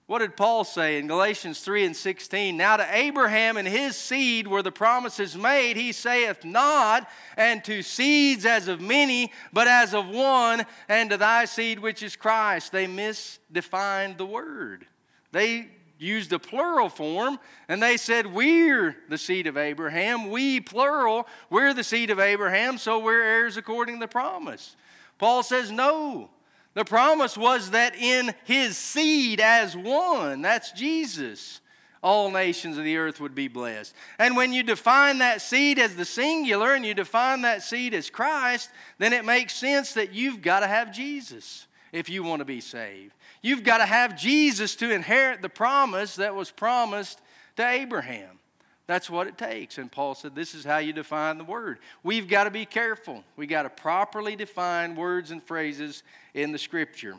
What 0.06 0.20
did 0.20 0.36
Paul 0.36 0.62
say 0.62 0.98
in 0.98 1.08
Galatians 1.08 1.60
3 1.60 1.86
and 1.86 1.96
16? 1.96 2.56
Now 2.56 2.76
to 2.76 2.86
Abraham 2.96 3.56
and 3.56 3.66
his 3.66 3.96
seed 3.96 4.46
were 4.46 4.62
the 4.62 4.70
promises 4.70 5.36
made, 5.36 5.76
he 5.76 5.90
saith 5.90 6.44
not, 6.44 7.08
and 7.36 7.64
to 7.64 7.82
seeds 7.82 8.46
as 8.46 8.68
of 8.68 8.80
many, 8.80 9.32
but 9.52 9.66
as 9.66 9.94
of 9.94 10.06
one, 10.08 10.64
and 10.88 11.10
to 11.10 11.16
thy 11.16 11.44
seed 11.44 11.80
which 11.80 12.04
is 12.04 12.14
Christ. 12.14 12.70
They 12.70 12.86
misdefined 12.86 14.16
the 14.16 14.26
word. 14.26 14.86
They 15.32 15.70
used 15.98 16.32
a 16.32 16.38
plural 16.38 16.88
form 16.88 17.38
and 17.68 17.82
they 17.82 17.96
said, 17.96 18.26
We're 18.26 18.96
the 19.08 19.18
seed 19.18 19.46
of 19.46 19.56
Abraham. 19.56 20.30
We, 20.30 20.60
plural, 20.60 21.26
we're 21.50 21.74
the 21.74 21.84
seed 21.84 22.10
of 22.10 22.18
Abraham, 22.18 22.78
so 22.78 22.98
we're 22.98 23.22
heirs 23.22 23.56
according 23.56 23.96
to 23.96 24.00
the 24.00 24.08
promise. 24.08 24.76
Paul 25.18 25.42
says, 25.42 25.70
No. 25.70 26.30
The 26.74 26.84
promise 26.84 27.38
was 27.38 27.70
that 27.70 27.96
in 27.96 28.34
his 28.44 28.76
seed 28.76 29.40
as 29.40 29.74
one, 29.74 30.42
that's 30.42 30.72
Jesus, 30.72 31.62
all 32.02 32.30
nations 32.30 32.76
of 32.76 32.84
the 32.84 32.98
earth 32.98 33.18
would 33.18 33.34
be 33.34 33.48
blessed. 33.48 33.94
And 34.18 34.36
when 34.36 34.52
you 34.52 34.62
define 34.62 35.18
that 35.18 35.40
seed 35.40 35.78
as 35.78 35.96
the 35.96 36.04
singular 36.04 36.74
and 36.74 36.84
you 36.84 36.92
define 36.92 37.40
that 37.42 37.62
seed 37.62 37.94
as 37.94 38.10
Christ, 38.10 38.70
then 38.98 39.14
it 39.14 39.24
makes 39.24 39.54
sense 39.54 39.94
that 39.94 40.12
you've 40.12 40.42
got 40.42 40.60
to 40.60 40.66
have 40.66 40.92
Jesus 40.92 41.66
if 41.92 42.10
you 42.10 42.22
want 42.22 42.40
to 42.40 42.44
be 42.44 42.60
saved. 42.60 43.14
You've 43.46 43.62
got 43.62 43.78
to 43.78 43.86
have 43.86 44.18
Jesus 44.18 44.74
to 44.74 44.90
inherit 44.90 45.40
the 45.40 45.48
promise 45.48 46.16
that 46.16 46.34
was 46.34 46.50
promised 46.50 47.20
to 47.54 47.64
Abraham. 47.64 48.40
That's 48.88 49.08
what 49.08 49.28
it 49.28 49.38
takes. 49.38 49.78
And 49.78 49.90
Paul 49.90 50.16
said, 50.16 50.34
This 50.34 50.52
is 50.52 50.64
how 50.64 50.78
you 50.78 50.92
define 50.92 51.38
the 51.38 51.44
word. 51.44 51.78
We've 52.02 52.26
got 52.26 52.44
to 52.44 52.50
be 52.50 52.66
careful. 52.66 53.22
We've 53.36 53.48
got 53.48 53.62
to 53.62 53.70
properly 53.70 54.34
define 54.34 54.96
words 54.96 55.30
and 55.30 55.40
phrases 55.40 56.02
in 56.34 56.50
the 56.50 56.58
scripture. 56.58 57.14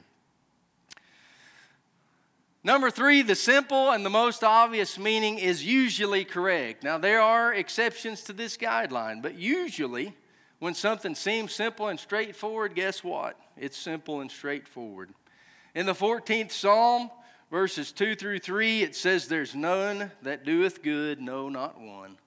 Number 2.61 2.91
three, 2.91 3.21
the 3.21 3.33
simple 3.33 3.91
and 3.91 4.05
the 4.05 4.09
most 4.09 4.43
obvious 4.43 4.99
meaning 4.99 5.39
is 5.39 5.63
usually 5.63 6.25
correct. 6.25 6.83
Now, 6.83 6.97
there 6.97 7.21
are 7.21 7.53
exceptions 7.53 8.21
to 8.23 8.33
this 8.33 8.57
guideline, 8.57 9.21
but 9.21 9.35
usually, 9.35 10.13
when 10.59 10.73
something 10.73 11.15
seems 11.15 11.53
simple 11.53 11.87
and 11.87 11.97
straightforward, 11.97 12.75
guess 12.75 13.01
what? 13.01 13.39
It's 13.55 13.77
simple 13.77 14.19
and 14.19 14.29
straightforward. 14.29 15.13
In 15.77 15.85
the 15.85 15.93
14th 15.93 16.51
Psalm, 16.51 17.11
verses 17.51 17.91
2 17.91 18.15
through 18.15 18.39
3, 18.39 18.81
it 18.81 18.95
says, 18.95 19.27
There's 19.27 19.53
none 19.53 20.09
that 20.23 20.43
doeth 20.43 20.81
good, 20.81 21.21
no, 21.21 21.49
not 21.49 21.79
one. 21.79 22.17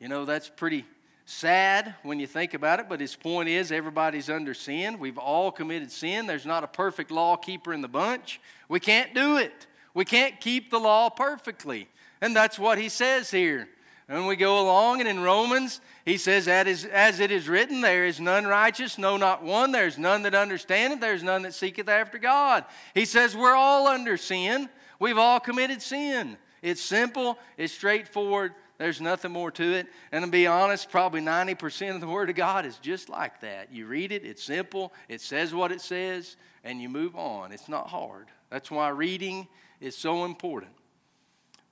You 0.00 0.08
know, 0.08 0.24
that's 0.24 0.48
pretty 0.48 0.84
sad 1.24 1.94
when 2.02 2.18
you 2.18 2.26
think 2.26 2.52
about 2.52 2.80
it, 2.80 2.88
but 2.88 2.98
his 2.98 3.14
point 3.14 3.48
is 3.48 3.70
everybody's 3.70 4.28
under 4.28 4.54
sin. 4.54 4.98
We've 4.98 5.18
all 5.18 5.52
committed 5.52 5.92
sin. 5.92 6.26
There's 6.26 6.46
not 6.46 6.64
a 6.64 6.66
perfect 6.66 7.12
law 7.12 7.36
keeper 7.36 7.72
in 7.72 7.80
the 7.80 7.86
bunch. 7.86 8.40
We 8.68 8.80
can't 8.80 9.14
do 9.14 9.36
it. 9.36 9.68
We 9.94 10.04
can't 10.04 10.40
keep 10.40 10.72
the 10.72 10.80
law 10.80 11.10
perfectly. 11.10 11.86
And 12.20 12.34
that's 12.34 12.58
what 12.58 12.78
he 12.78 12.88
says 12.88 13.30
here. 13.30 13.68
And 14.08 14.26
we 14.26 14.36
go 14.36 14.60
along, 14.60 15.00
and 15.00 15.08
in 15.08 15.20
Romans, 15.20 15.80
he 16.04 16.18
says, 16.18 16.46
As 16.46 17.20
it 17.20 17.30
is 17.30 17.48
written, 17.48 17.80
there 17.80 18.04
is 18.04 18.20
none 18.20 18.46
righteous, 18.46 18.98
no, 18.98 19.16
not 19.16 19.42
one. 19.42 19.72
There's 19.72 19.96
none 19.96 20.22
that 20.22 20.34
understandeth, 20.34 21.00
there's 21.00 21.22
none 21.22 21.42
that 21.42 21.54
seeketh 21.54 21.88
after 21.88 22.18
God. 22.18 22.64
He 22.94 23.06
says, 23.06 23.34
We're 23.34 23.54
all 23.54 23.86
under 23.86 24.16
sin. 24.16 24.68
We've 24.98 25.18
all 25.18 25.40
committed 25.40 25.80
sin. 25.82 26.36
It's 26.62 26.80
simple, 26.80 27.38
it's 27.58 27.74
straightforward, 27.74 28.54
there's 28.78 29.00
nothing 29.00 29.32
more 29.32 29.50
to 29.50 29.74
it. 29.74 29.86
And 30.12 30.24
to 30.24 30.30
be 30.30 30.46
honest, 30.46 30.90
probably 30.90 31.20
90% 31.20 31.94
of 31.94 32.00
the 32.00 32.06
Word 32.06 32.30
of 32.30 32.36
God 32.36 32.64
is 32.64 32.78
just 32.78 33.10
like 33.10 33.40
that. 33.40 33.70
You 33.70 33.86
read 33.86 34.12
it, 34.12 34.24
it's 34.24 34.42
simple, 34.42 34.92
it 35.08 35.20
says 35.20 35.54
what 35.54 35.72
it 35.72 35.82
says, 35.82 36.36
and 36.64 36.80
you 36.80 36.88
move 36.88 37.16
on. 37.16 37.52
It's 37.52 37.68
not 37.68 37.88
hard. 37.88 38.28
That's 38.48 38.70
why 38.70 38.88
reading 38.88 39.46
is 39.80 39.94
so 39.94 40.24
important. 40.24 40.72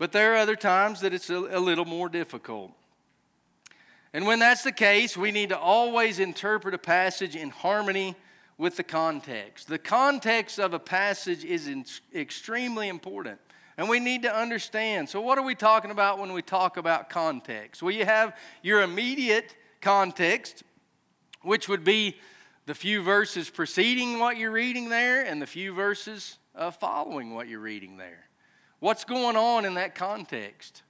But 0.02 0.10
there 0.10 0.32
are 0.32 0.38
other 0.38 0.56
times 0.56 1.02
that 1.02 1.14
it's 1.14 1.30
a, 1.30 1.36
a 1.36 1.60
little 1.60 1.84
more 1.84 2.08
difficult. 2.08 2.72
And 4.12 4.26
when 4.26 4.40
that's 4.40 4.64
the 4.64 4.72
case, 4.72 5.16
we 5.16 5.30
need 5.30 5.50
to 5.50 5.56
always 5.56 6.18
interpret 6.18 6.74
a 6.74 6.78
passage 6.78 7.36
in 7.36 7.50
harmony 7.50 8.16
with 8.58 8.76
the 8.76 8.82
context. 8.82 9.68
The 9.68 9.78
context 9.78 10.58
of 10.58 10.74
a 10.74 10.80
passage 10.80 11.44
is 11.44 11.68
in, 11.68 11.84
extremely 12.12 12.88
important. 12.88 13.38
And 13.76 13.88
we 13.88 14.00
need 14.00 14.22
to 14.22 14.34
understand. 14.36 15.08
So, 15.08 15.20
what 15.20 15.38
are 15.38 15.44
we 15.44 15.54
talking 15.54 15.92
about 15.92 16.18
when 16.18 16.32
we 16.32 16.42
talk 16.42 16.78
about 16.78 17.08
context? 17.08 17.80
Well, 17.80 17.94
you 17.94 18.04
have 18.04 18.36
your 18.60 18.82
immediate 18.82 19.54
context, 19.80 20.64
which 21.42 21.68
would 21.68 21.84
be 21.84 22.16
the 22.66 22.74
few 22.74 23.02
verses 23.02 23.48
preceding 23.50 24.18
what 24.18 24.36
you're 24.36 24.50
reading 24.50 24.88
there 24.88 25.24
and 25.24 25.40
the 25.40 25.46
few 25.46 25.72
verses 25.72 26.38
uh, 26.56 26.72
following 26.72 27.36
what 27.36 27.46
you're 27.46 27.60
reading 27.60 27.98
there. 27.98 28.26
What's 28.82 29.04
going 29.04 29.36
on 29.36 29.64
in 29.64 29.74
that 29.74 29.94
context? 29.94 30.82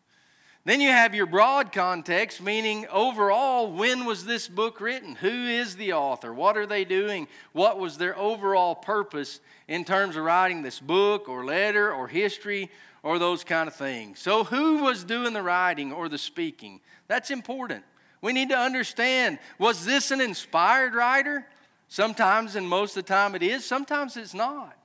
Then 0.65 0.81
you 0.81 0.89
have 0.89 1.15
your 1.15 1.27
broad 1.27 1.73
context, 1.73 2.41
meaning 2.41 2.87
overall, 2.91 3.71
when 3.71 4.07
was 4.07 4.25
this 4.25 4.49
book 4.49 4.81
written? 4.81 5.15
Who 5.17 5.29
is 5.29 5.77
the 5.77 5.93
author? 5.93 6.33
What 6.33 6.57
are 6.57 6.65
they 6.65 6.87
doing? 6.87 7.29
What 7.53 7.79
was 7.79 7.99
their 7.99 8.17
overall 8.17 8.75
purpose 8.75 9.41
in 9.69 9.85
terms 9.85 10.17
of 10.17 10.25
writing 10.25 10.63
this 10.63 10.81
book 10.81 11.29
or 11.29 11.45
letter 11.45 11.93
or 11.93 12.09
history 12.09 12.71
or 13.03 13.19
those 13.19 13.45
kind 13.45 13.69
of 13.69 13.75
things? 13.75 14.21
So, 14.21 14.45
who 14.45 14.79
was 14.79 15.05
doing 15.05 15.35
the 15.35 15.43
writing 15.43 15.93
or 15.93 16.09
the 16.09 16.17
speaking? 16.17 16.81
That's 17.09 17.31
important. 17.31 17.85
We 18.23 18.33
need 18.33 18.49
to 18.49 18.59
understand 18.59 19.39
was 19.59 19.85
this 19.85 20.11
an 20.11 20.23
inspired 20.23 20.95
writer? 20.95 21.47
Sometimes, 21.89 22.57
and 22.57 22.67
most 22.67 22.97
of 22.97 23.05
the 23.05 23.13
time, 23.13 23.35
it 23.35 23.43
is. 23.43 23.67
Sometimes 23.67 24.17
it's 24.17 24.33
not. 24.33 24.82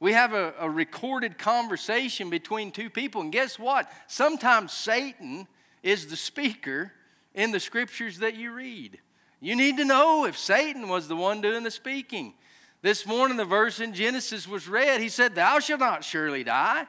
We 0.00 0.12
have 0.12 0.32
a, 0.32 0.54
a, 0.60 0.70
recorded 0.70 1.38
conversation 1.38 2.30
between 2.30 2.70
two 2.70 2.88
people. 2.88 3.20
And 3.20 3.32
guess 3.32 3.58
what? 3.58 3.90
Sometimes 4.06 4.72
Satan 4.72 5.48
is 5.82 6.06
the 6.06 6.16
speaker 6.16 6.92
in 7.34 7.50
the 7.50 7.58
scriptures 7.58 8.18
that 8.18 8.36
you 8.36 8.52
read. 8.52 9.00
You 9.40 9.56
need 9.56 9.76
to 9.78 9.84
know 9.84 10.24
if 10.24 10.38
Satan 10.38 10.88
was 10.88 11.08
the 11.08 11.16
one 11.16 11.40
doing 11.40 11.64
the 11.64 11.70
speaking. 11.70 12.34
This 12.80 13.06
morning, 13.06 13.36
the 13.36 13.44
verse 13.44 13.80
in 13.80 13.92
Genesis 13.92 14.46
was 14.46 14.68
read. 14.68 15.00
He 15.00 15.08
said, 15.08 15.34
Thou 15.34 15.58
shalt 15.58 15.80
not 15.80 16.04
surely 16.04 16.44
die. 16.44 16.86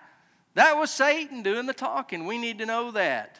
That 0.53 0.77
was 0.77 0.91
Satan 0.91 1.41
doing 1.41 1.65
the 1.65 1.73
talking. 1.73 2.25
We 2.25 2.37
need 2.37 2.59
to 2.59 2.65
know 2.65 2.91
that. 2.91 3.39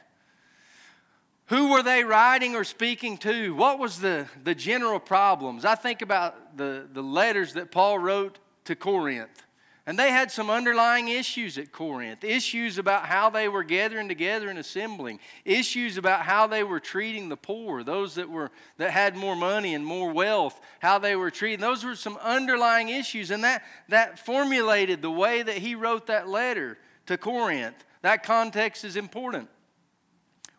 Who 1.47 1.71
were 1.71 1.81
they 1.81 2.03
writing 2.03 2.55
or 2.55 2.63
speaking 2.63 3.17
to? 3.19 3.55
What 3.55 3.79
was 3.79 3.99
the, 3.99 4.27
the 4.43 4.53
general 4.53 4.99
problems? 4.99 5.65
I 5.65 5.75
think 5.75 6.01
about 6.01 6.57
the, 6.57 6.87
the 6.91 7.01
letters 7.01 7.53
that 7.53 7.71
Paul 7.71 7.97
wrote 7.97 8.37
to 8.65 8.75
Corinth. 8.75 9.43
And 9.85 9.97
they 9.97 10.11
had 10.11 10.29
some 10.29 10.49
underlying 10.49 11.07
issues 11.07 11.57
at 11.57 11.71
Corinth 11.71 12.23
issues 12.23 12.77
about 12.77 13.05
how 13.05 13.29
they 13.29 13.47
were 13.47 13.63
gathering 13.63 14.07
together 14.07 14.49
and 14.49 14.59
assembling, 14.59 15.19
issues 15.45 15.97
about 15.97 16.21
how 16.21 16.45
they 16.45 16.63
were 16.63 16.79
treating 16.79 17.27
the 17.27 17.37
poor, 17.37 17.83
those 17.83 18.15
that, 18.15 18.29
were, 18.29 18.51
that 18.77 18.91
had 18.91 19.15
more 19.15 19.35
money 19.35 19.73
and 19.73 19.83
more 19.83 20.11
wealth, 20.11 20.59
how 20.79 20.99
they 20.99 21.15
were 21.15 21.31
treating. 21.31 21.59
Those 21.59 21.83
were 21.83 21.95
some 21.95 22.17
underlying 22.17 22.89
issues. 22.89 23.31
And 23.31 23.43
that, 23.43 23.63
that 23.87 24.19
formulated 24.19 25.01
the 25.01 25.09
way 25.09 25.41
that 25.41 25.57
he 25.57 25.73
wrote 25.75 26.07
that 26.07 26.27
letter 26.27 26.77
to 27.07 27.17
Corinth. 27.17 27.83
That 28.01 28.23
context 28.23 28.85
is 28.85 28.95
important. 28.95 29.49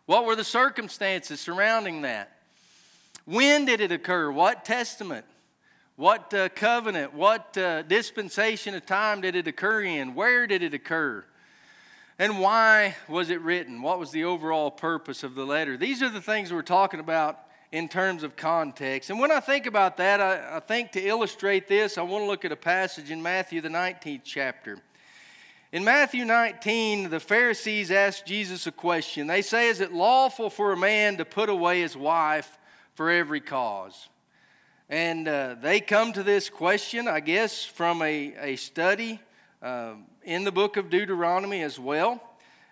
What 0.07 0.25
were 0.25 0.35
the 0.35 0.43
circumstances 0.43 1.39
surrounding 1.39 2.01
that? 2.01 2.37
When 3.25 3.65
did 3.65 3.79
it 3.79 3.91
occur? 3.91 4.29
What 4.29 4.65
testament? 4.65 5.25
What 6.01 6.33
uh, 6.33 6.49
covenant, 6.49 7.13
what 7.13 7.55
uh, 7.55 7.83
dispensation 7.83 8.73
of 8.73 8.87
time 8.87 9.21
did 9.21 9.35
it 9.35 9.47
occur 9.47 9.83
in? 9.83 10.15
Where 10.15 10.47
did 10.47 10.63
it 10.63 10.73
occur? 10.73 11.23
And 12.17 12.39
why 12.39 12.95
was 13.07 13.29
it 13.29 13.39
written? 13.41 13.83
What 13.83 13.99
was 13.99 14.09
the 14.09 14.23
overall 14.23 14.71
purpose 14.71 15.21
of 15.23 15.35
the 15.35 15.45
letter? 15.45 15.77
These 15.77 16.01
are 16.01 16.09
the 16.09 16.19
things 16.19 16.51
we're 16.51 16.63
talking 16.63 16.99
about 16.99 17.41
in 17.71 17.87
terms 17.87 18.23
of 18.23 18.35
context. 18.35 19.11
And 19.11 19.19
when 19.19 19.31
I 19.31 19.39
think 19.39 19.67
about 19.67 19.97
that, 19.97 20.19
I, 20.19 20.57
I 20.57 20.59
think 20.59 20.91
to 20.93 20.99
illustrate 20.99 21.67
this, 21.67 21.99
I 21.99 22.01
want 22.01 22.23
to 22.23 22.27
look 22.27 22.45
at 22.45 22.51
a 22.51 22.55
passage 22.55 23.11
in 23.11 23.21
Matthew, 23.21 23.61
the 23.61 23.69
19th 23.69 24.21
chapter. 24.23 24.79
In 25.71 25.83
Matthew 25.83 26.25
19, 26.25 27.11
the 27.11 27.19
Pharisees 27.19 27.91
asked 27.91 28.25
Jesus 28.25 28.65
a 28.65 28.71
question. 28.71 29.27
They 29.27 29.43
say, 29.43 29.67
Is 29.67 29.81
it 29.81 29.93
lawful 29.93 30.49
for 30.49 30.71
a 30.71 30.77
man 30.77 31.17
to 31.17 31.25
put 31.25 31.47
away 31.47 31.81
his 31.81 31.95
wife 31.95 32.57
for 32.95 33.11
every 33.11 33.39
cause? 33.39 34.09
And 34.91 35.25
uh, 35.25 35.55
they 35.61 35.79
come 35.79 36.11
to 36.11 36.21
this 36.21 36.49
question, 36.49 37.07
I 37.07 37.21
guess, 37.21 37.63
from 37.63 38.01
a, 38.01 38.33
a 38.41 38.55
study 38.57 39.21
uh, 39.61 39.93
in 40.21 40.43
the 40.43 40.51
book 40.51 40.75
of 40.75 40.89
Deuteronomy 40.89 41.61
as 41.61 41.79
well. 41.79 42.21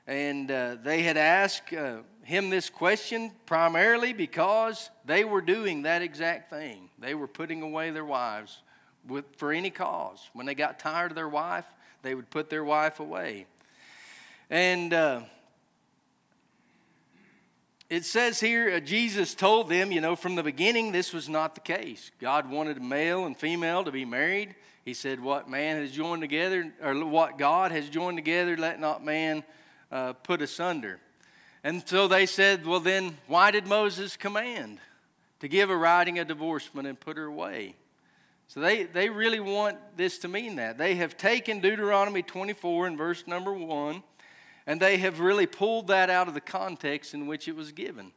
And 0.05 0.51
uh, 0.51 0.75
they 0.83 1.03
had 1.03 1.15
asked 1.15 1.71
uh, 1.71 1.99
him 2.23 2.49
this 2.49 2.69
question 2.69 3.31
primarily 3.45 4.11
because 4.11 4.89
they 5.05 5.23
were 5.23 5.39
doing 5.39 5.83
that 5.83 6.01
exact 6.01 6.49
thing. 6.49 6.89
They 6.99 7.15
were 7.15 7.25
putting 7.25 7.61
away 7.61 7.91
their 7.91 8.03
wives 8.03 8.63
with, 9.07 9.23
for 9.37 9.53
any 9.53 9.69
cause. 9.69 10.29
When 10.33 10.45
they 10.45 10.55
got 10.55 10.77
tired 10.77 11.11
of 11.11 11.15
their 11.15 11.29
wife, 11.29 11.67
they 12.01 12.15
would 12.15 12.29
put 12.29 12.49
their 12.49 12.65
wife 12.65 12.99
away. 12.99 13.45
And 14.49 14.93
uh, 14.93 15.21
it 17.89 18.05
says 18.05 18.39
here, 18.39 18.75
uh, 18.75 18.79
Jesus 18.79 19.33
told 19.33 19.67
them, 19.67 19.91
you 19.91 19.99
know, 19.99 20.15
from 20.15 20.35
the 20.35 20.43
beginning, 20.43 20.91
this 20.91 21.11
was 21.11 21.27
not 21.27 21.55
the 21.55 21.61
case. 21.61 22.11
God 22.19 22.49
wanted 22.49 22.81
male 22.81 23.25
and 23.25 23.35
female 23.35 23.83
to 23.83 23.91
be 23.91 24.05
married. 24.05 24.53
He 24.85 24.93
said, 24.93 25.19
What 25.19 25.49
man 25.49 25.77
has 25.81 25.91
joined 25.91 26.21
together, 26.21 26.71
or 26.83 27.03
what 27.05 27.39
God 27.39 27.71
has 27.71 27.89
joined 27.89 28.17
together, 28.17 28.55
let 28.57 28.79
not 28.79 29.03
man 29.03 29.43
uh, 29.91 30.13
put 30.13 30.41
asunder. 30.41 30.99
And 31.63 31.85
so 31.87 32.07
they 32.07 32.27
said, 32.27 32.65
Well, 32.65 32.79
then, 32.79 33.17
why 33.25 33.49
did 33.49 33.65
Moses 33.65 34.15
command 34.15 34.79
to 35.39 35.47
give 35.47 35.71
a 35.71 35.75
writing 35.75 36.19
a 36.19 36.25
divorcement 36.25 36.87
and 36.87 36.99
put 36.99 37.17
her 37.17 37.25
away? 37.25 37.75
So 38.47 38.59
they, 38.59 38.83
they 38.83 39.09
really 39.09 39.39
want 39.39 39.77
this 39.95 40.19
to 40.19 40.27
mean 40.27 40.55
that. 40.55 40.77
They 40.77 40.95
have 40.95 41.17
taken 41.17 41.59
Deuteronomy 41.59 42.23
24 42.23 42.87
and 42.87 42.97
verse 42.97 43.25
number 43.27 43.53
1 43.53 44.03
and 44.67 44.79
they 44.79 44.97
have 44.97 45.19
really 45.19 45.47
pulled 45.47 45.87
that 45.87 46.09
out 46.09 46.27
of 46.27 46.33
the 46.33 46.41
context 46.41 47.13
in 47.13 47.27
which 47.27 47.47
it 47.47 47.55
was 47.55 47.71
given. 47.71 48.11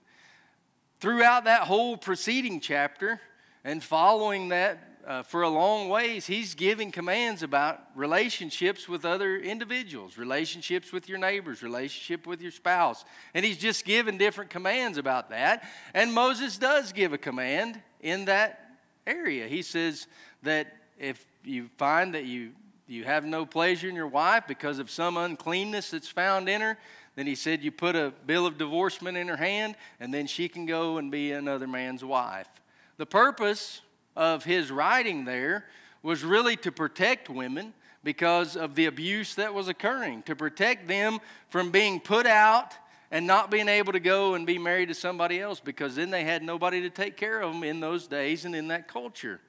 Throughout 1.01 1.45
that 1.45 1.63
whole 1.63 1.97
preceding 1.97 2.61
chapter 2.61 3.21
and 3.65 3.83
following 3.83 4.49
that 4.49 4.93
uh, 5.07 5.23
for 5.23 5.43
a 5.43 5.49
long 5.49 5.89
ways, 5.89 6.27
he's 6.27 6.55
giving 6.55 6.93
commands 6.93 7.43
about 7.43 7.81
relationships 7.97 8.89
with 8.89 9.05
other 9.05 9.37
individuals, 9.37 10.17
relationships 10.17 10.93
with 10.93 11.09
your 11.09 11.19
neighbors, 11.19 11.63
relationship 11.63 12.27
with 12.27 12.41
your 12.41 12.53
spouse. 12.53 13.05
And 13.35 13.45
he's 13.45 13.59
just 13.59 13.85
given 13.85 14.17
different 14.17 14.51
commands 14.51 14.99
about 14.99 15.31
that. 15.31 15.65
And 15.93 16.13
Moses 16.13 16.57
does 16.59 16.93
give 16.93 17.13
a 17.13 17.19
command 17.19 17.81
in 18.01 18.27
that 18.27 18.61
area. 19.07 19.49
He 19.49 19.63
says 19.63 20.07
that 20.43 20.73
if 20.99 21.25
you 21.45 21.69
find 21.79 22.15
that 22.15 22.25
you 22.25 22.53
you 22.87 23.05
have 23.05 23.25
no 23.25 23.47
pleasure 23.47 23.89
in 23.89 23.95
your 23.95 24.07
wife 24.07 24.45
because 24.47 24.79
of 24.79 24.91
some 24.91 25.17
uncleanness 25.17 25.91
that's 25.91 26.09
found 26.09 26.49
in 26.49 26.61
her, 26.61 26.79
then 27.15 27.27
he 27.27 27.35
said 27.35 27.63
you 27.63 27.71
put 27.71 27.95
a 27.95 28.13
bill 28.27 28.47
of 28.47 28.59
divorcement 28.59 29.17
in 29.17 29.29
her 29.29 29.37
hand 29.37 29.77
and 30.01 30.13
then 30.13 30.27
she 30.27 30.49
can 30.49 30.67
go 30.67 30.99
and 30.99 31.11
be 31.11 31.33
another 31.33 31.67
man's 31.67 32.05
wife. 32.05 32.49
The 32.97 33.07
purpose 33.07 33.83
of 34.17 34.45
his 34.45 34.71
writing 34.71 35.25
there 35.25 35.67
was 36.03 36.25
really 36.25 36.57
to 36.57 36.73
protect 36.73 37.29
women 37.29 37.75
because 38.05 38.57
of 38.57 38.75
the 38.75 38.87
abuse 38.87 39.35
that 39.37 39.55
was 39.55 39.69
occurring, 39.69 40.23
to 40.25 40.35
protect 40.35 40.89
them 40.89 41.19
from 41.49 41.71
being 41.71 42.01
put 42.01 42.27
out 42.27 42.75
and 43.11 43.27
not 43.27 43.51
being 43.51 43.69
able 43.69 43.93
to 43.93 44.01
go 44.01 44.35
and 44.35 44.47
be 44.47 44.59
married 44.59 44.89
to 44.89 44.95
somebody 44.95 45.39
else 45.39 45.61
because 45.61 45.95
then 45.97 46.11
they 46.11 46.25
had 46.25 46.43
nobody 46.43 46.81
to 46.81 46.91
take 46.91 47.17
care 47.17 47.43
of 47.43 47.53
them 47.53 47.63
in 47.63 47.79
those 47.79 48.07
days 48.09 48.45
and 48.45 48.57
in 48.57 48.69
that 48.69 48.89
culture. 48.89 49.41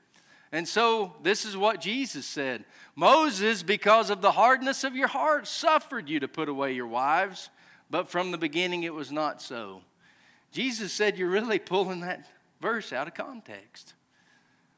And 0.53 0.67
so 0.67 1.15
this 1.23 1.45
is 1.45 1.57
what 1.57 1.81
Jesus 1.81 2.25
said 2.25 2.63
Moses, 2.95 3.63
because 3.63 4.11
of 4.11 4.21
the 4.21 4.31
hardness 4.31 4.83
of 4.83 4.95
your 4.95 5.07
heart, 5.07 5.47
suffered 5.47 6.07
you 6.07 6.19
to 6.19 6.27
put 6.27 6.47
away 6.47 6.73
your 6.73 6.87
wives, 6.87 7.49
but 7.89 8.07
from 8.07 8.31
the 8.31 8.37
beginning 8.37 8.83
it 8.83 8.93
was 8.93 9.11
not 9.11 9.41
so. 9.41 9.81
Jesus 10.51 10.93
said, 10.93 11.17
You're 11.17 11.29
really 11.29 11.57
pulling 11.57 12.01
that 12.01 12.27
verse 12.61 12.93
out 12.93 13.07
of 13.07 13.15
context. 13.15 13.95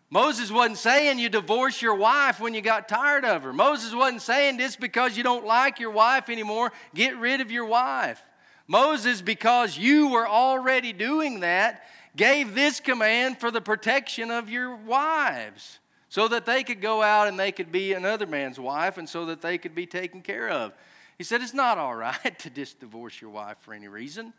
Moses 0.10 0.50
wasn't 0.50 0.78
saying 0.78 1.20
you 1.20 1.28
divorce 1.28 1.82
your 1.82 1.96
wife 1.96 2.40
when 2.40 2.54
you 2.54 2.62
got 2.62 2.88
tired 2.88 3.26
of 3.26 3.44
her. 3.44 3.52
Moses 3.52 3.94
wasn't 3.94 4.22
saying 4.22 4.56
this 4.56 4.78
because 4.78 5.18
you 5.18 5.24
don't 5.24 5.46
like 5.46 5.80
your 5.80 5.92
wife 5.92 6.30
anymore, 6.30 6.72
get 6.94 7.18
rid 7.18 7.42
of 7.42 7.52
your 7.52 7.66
wife. 7.66 8.24
Moses, 8.68 9.22
because 9.22 9.78
you 9.78 10.08
were 10.08 10.28
already 10.28 10.94
doing 10.94 11.42
that, 11.42 11.84
gave 12.16 12.56
this 12.56 12.80
command 12.80 13.40
for 13.40 13.52
the 13.52 13.62
protection 13.62 14.32
of 14.32 14.50
your 14.50 14.76
wives 14.76 15.80
so 16.10 16.28
that 16.28 16.46
they 16.46 16.64
could 16.64 16.82
go 16.82 17.02
out 17.02 17.28
and 17.28 17.40
they 17.40 17.52
could 17.52 17.72
be 17.72 17.94
another 17.94 18.26
man's 18.26 18.60
wife 18.60 18.98
and 18.98 19.08
so 19.08 19.26
that 19.26 19.42
they 19.42 19.58
could 19.58 19.76
be 19.76 19.86
taken 19.86 20.22
care 20.22 20.50
of. 20.50 20.74
He 21.18 21.24
said, 21.24 21.42
It's 21.42 21.54
not 21.54 21.78
all 21.78 21.96
right 21.96 22.40
to 22.40 22.50
just 22.50 22.80
divorce 22.80 23.20
your 23.22 23.32
wife 23.32 23.58
for 23.62 23.74
any 23.74 23.88
reason. 23.88 24.34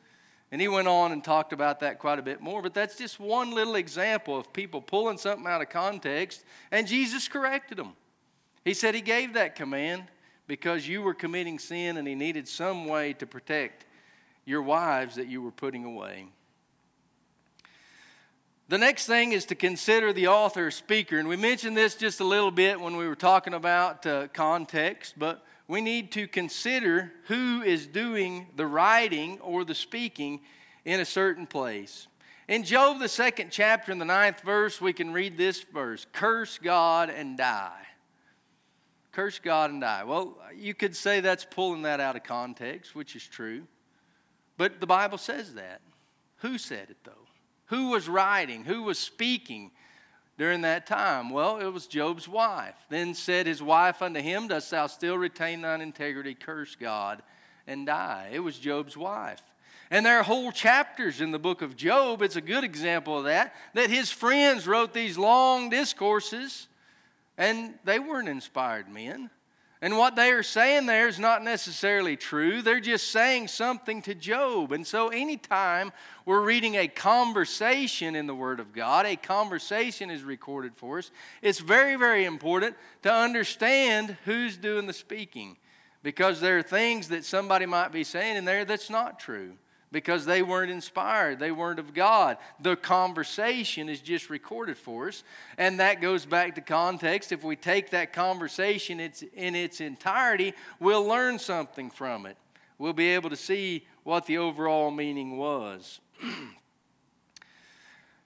And 0.53 0.61
he 0.61 0.69
went 0.69 0.87
on 0.87 1.11
and 1.11 1.25
talked 1.25 1.53
about 1.53 1.81
that 1.81 1.99
quite 1.99 2.21
a 2.21 2.23
bit 2.23 2.41
more, 2.41 2.63
but 2.63 2.73
that's 2.73 2.97
just 2.97 3.19
one 3.19 3.51
little 3.51 3.75
example 3.75 4.39
of 4.39 4.53
people 4.53 4.81
pulling 4.81 5.19
something 5.19 5.47
out 5.47 5.61
of 5.61 5.71
context, 5.71 6.45
and 6.71 6.87
Jesus 6.87 7.27
corrected 7.27 7.79
them. 7.79 7.95
He 8.65 8.73
said 8.73 8.95
he 8.95 9.01
gave 9.01 9.35
that 9.35 9.57
command 9.57 10.05
because 10.47 10.87
you 10.87 11.03
were 11.03 11.15
committing 11.15 11.59
sin 11.59 11.97
and 11.97 12.07
he 12.07 12.15
needed 12.15 12.47
some 12.47 12.87
way 12.87 13.13
to 13.15 13.27
protect 13.27 13.87
your 14.45 14.63
wives 14.63 15.17
that 15.17 15.27
you 15.27 15.43
were 15.43 15.51
putting 15.51 15.85
away. 15.85 16.27
The 18.69 18.79
next 18.79 19.07
thing 19.07 19.31
is 19.31 19.45
to 19.47 19.55
consider 19.55 20.13
the 20.13 20.27
author 20.27 20.73
speaker. 20.73 21.19
And 21.19 21.29
we 21.29 21.37
mentioned 21.37 21.77
this 21.77 21.95
just 21.95 22.19
a 22.19 22.25
little 22.25 22.51
bit 22.51 22.81
when 22.81 22.97
we 22.97 23.07
were 23.07 23.15
talking 23.15 23.55
about 23.55 24.05
uh, 24.05 24.27
context, 24.33 25.15
but 25.17 25.45
we 25.69 25.81
need 25.81 26.11
to 26.13 26.27
consider 26.27 27.13
who 27.27 27.63
is 27.63 27.87
doing 27.87 28.49
the 28.57 28.67
writing 28.67 29.39
or 29.41 29.65
the 29.65 29.75
speaking 29.75 30.41
in 30.85 30.99
a 30.99 31.05
certain 31.05 31.47
place. 31.47 32.09
In 32.49 32.65
Job, 32.65 32.99
the 32.99 33.09
second 33.09 33.51
chapter, 33.51 33.93
in 33.93 33.99
the 33.99 34.05
ninth 34.05 34.41
verse, 34.41 34.81
we 34.81 34.93
can 34.93 35.13
read 35.13 35.37
this 35.37 35.63
verse 35.63 36.07
Curse 36.13 36.59
God 36.59 37.09
and 37.09 37.39
die. 37.39 37.87
Curse 39.13 39.39
God 39.39 39.71
and 39.71 39.81
die. 39.81 40.03
Well, 40.03 40.39
you 40.57 40.75
could 40.75 40.97
say 40.97 41.21
that's 41.21 41.45
pulling 41.45 41.83
that 41.83 42.01
out 42.01 42.17
of 42.17 42.25
context, 42.25 42.97
which 42.97 43.15
is 43.15 43.27
true. 43.27 43.63
But 44.57 44.81
the 44.81 44.87
Bible 44.87 45.19
says 45.19 45.55
that. 45.55 45.83
Who 46.39 46.59
said 46.59 46.91
it, 46.91 46.99
though? 47.05 47.26
Who 47.67 47.91
was 47.91 48.09
writing? 48.09 48.65
Who 48.65 48.83
was 48.83 48.99
speaking 48.99 49.71
during 50.39 50.63
that 50.63 50.87
time? 50.87 51.31
Well, 51.31 51.59
it 51.59 51.67
was 51.67 51.87
Job's 51.87 52.29
wife. 52.29 52.75
Then 52.91 53.15
said 53.15 53.47
his 53.47 53.63
wife 53.63 54.03
unto 54.03 54.21
him, 54.21 54.49
Dost 54.49 54.71
thou 54.71 54.87
still 54.87 55.17
retain 55.17 55.63
thine 55.63 55.81
integrity? 55.81 56.35
Curse 56.35 56.77
God 56.77 57.23
and 57.67 57.87
die. 57.87 58.31
It 58.33 58.41
was 58.41 58.59
Job's 58.59 58.97
wife. 58.97 59.43
And 59.91 60.05
there 60.05 60.19
are 60.19 60.25
whole 60.25 60.51
chapters 60.51 61.21
in 61.21 61.31
the 61.31 61.39
book 61.39 61.63
of 61.63 61.77
Job. 61.77 62.23
It's 62.23 62.37
a 62.37 62.41
good 62.41 62.65
example 62.65 63.19
of 63.19 63.25
that. 63.25 63.55
That 63.75 63.91
his 63.91 64.11
friends 64.11 64.67
wrote 64.67 64.93
these 64.93 65.17
long 65.17 65.71
discourses, 65.71 66.67
and 67.39 67.75
they 67.85 67.99
weren't 67.99 68.29
inspired 68.29 68.89
men. 68.89 69.31
And 69.83 69.99
what 69.99 70.17
they 70.17 70.31
are 70.33 70.43
saying 70.43 70.87
there 70.87 71.07
is 71.07 71.19
not 71.19 71.45
necessarily 71.45 72.17
true. 72.17 72.63
They're 72.63 72.81
just 72.81 73.11
saying 73.11 73.49
something 73.49 74.01
to 74.03 74.15
Job. 74.15 74.73
And 74.73 74.87
so, 74.87 75.09
anytime 75.09 75.93
we're 76.25 76.41
reading 76.41 76.77
a 76.77 76.89
conversation 76.89 78.17
in 78.17 78.27
the 78.27 78.35
Word 78.35 78.59
of 78.59 78.73
God, 78.73 79.05
a 79.05 79.17
conversation 79.17 80.11
is 80.11 80.23
recorded 80.23 80.73
for 80.77 80.99
us, 80.99 81.11
it's 81.43 81.59
very, 81.59 81.97
very 81.97 82.25
important 82.25 82.75
to 83.03 83.13
understand 83.13 84.17
who's 84.25 84.57
doing 84.57 84.87
the 84.87 84.95
speaking. 84.95 85.57
Because 86.03 86.41
there 86.41 86.59
are 86.59 86.63
things 86.63 87.09
that 87.09 87.25
somebody 87.25 87.67
might 87.67 87.93
be 87.93 88.05
saying 88.05 88.37
in 88.37 88.45
there 88.45 88.65
that's 88.65 88.91
not 88.91 89.19
true 89.19 89.55
because 89.97 90.27
they 90.27 90.43
weren't 90.43 90.71
inspired, 90.71 91.39
they 91.39 91.51
weren't 91.51 91.79
of 91.79 91.95
God. 91.95 92.37
The 92.61 92.77
conversation 92.77 93.89
is 93.89 94.03
just 94.03 94.29
recorded 94.29 94.77
for 94.77 95.09
us, 95.09 95.25
and 95.57 95.81
that 95.81 96.03
goes 96.03 96.27
back 96.27 96.55
to 96.57 96.61
context. 96.61 97.33
If 97.33 97.43
we 97.43 97.57
take 97.57 97.89
that 97.93 98.13
conversation 98.13 99.01
in 99.01 99.55
its 99.55 99.81
entirety, 99.81 100.53
we'll 100.81 101.07
learn 101.07 101.39
something 101.39 101.89
from 101.89 102.27
it. 102.27 102.37
We'll 102.77 102.93
be 102.93 103.09
able 103.09 103.31
to 103.31 103.37
see 103.37 103.87
what 104.03 104.27
the 104.27 104.37
overall 104.37 104.91
meaning 104.91 105.39
was. 105.39 105.99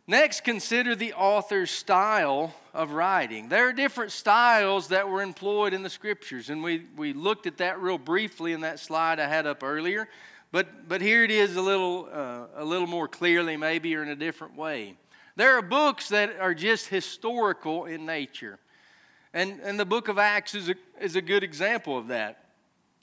Next, 0.08 0.40
consider 0.40 0.96
the 0.96 1.12
author's 1.12 1.70
style 1.70 2.52
of 2.74 2.90
writing. 2.90 3.48
There 3.48 3.68
are 3.68 3.72
different 3.72 4.10
styles 4.10 4.88
that 4.88 5.08
were 5.08 5.22
employed 5.22 5.72
in 5.72 5.84
the 5.84 5.88
scriptures, 5.88 6.50
and 6.50 6.64
we, 6.64 6.86
we 6.96 7.12
looked 7.12 7.46
at 7.46 7.58
that 7.58 7.80
real 7.80 7.96
briefly 7.96 8.52
in 8.54 8.62
that 8.62 8.80
slide 8.80 9.20
I 9.20 9.28
had 9.28 9.46
up 9.46 9.62
earlier. 9.62 10.08
But, 10.52 10.88
but 10.88 11.00
here 11.00 11.22
it 11.22 11.30
is 11.30 11.56
a 11.56 11.62
little, 11.62 12.08
uh, 12.12 12.46
a 12.56 12.64
little 12.64 12.88
more 12.88 13.06
clearly, 13.06 13.56
maybe, 13.56 13.94
or 13.94 14.02
in 14.02 14.08
a 14.08 14.16
different 14.16 14.56
way. 14.56 14.96
There 15.36 15.56
are 15.56 15.62
books 15.62 16.08
that 16.08 16.38
are 16.40 16.54
just 16.54 16.88
historical 16.88 17.84
in 17.84 18.04
nature. 18.04 18.58
And, 19.32 19.60
and 19.62 19.78
the 19.78 19.84
book 19.84 20.08
of 20.08 20.18
Acts 20.18 20.54
is 20.54 20.68
a, 20.68 20.74
is 21.00 21.14
a 21.14 21.22
good 21.22 21.44
example 21.44 21.96
of 21.96 22.08
that. 22.08 22.44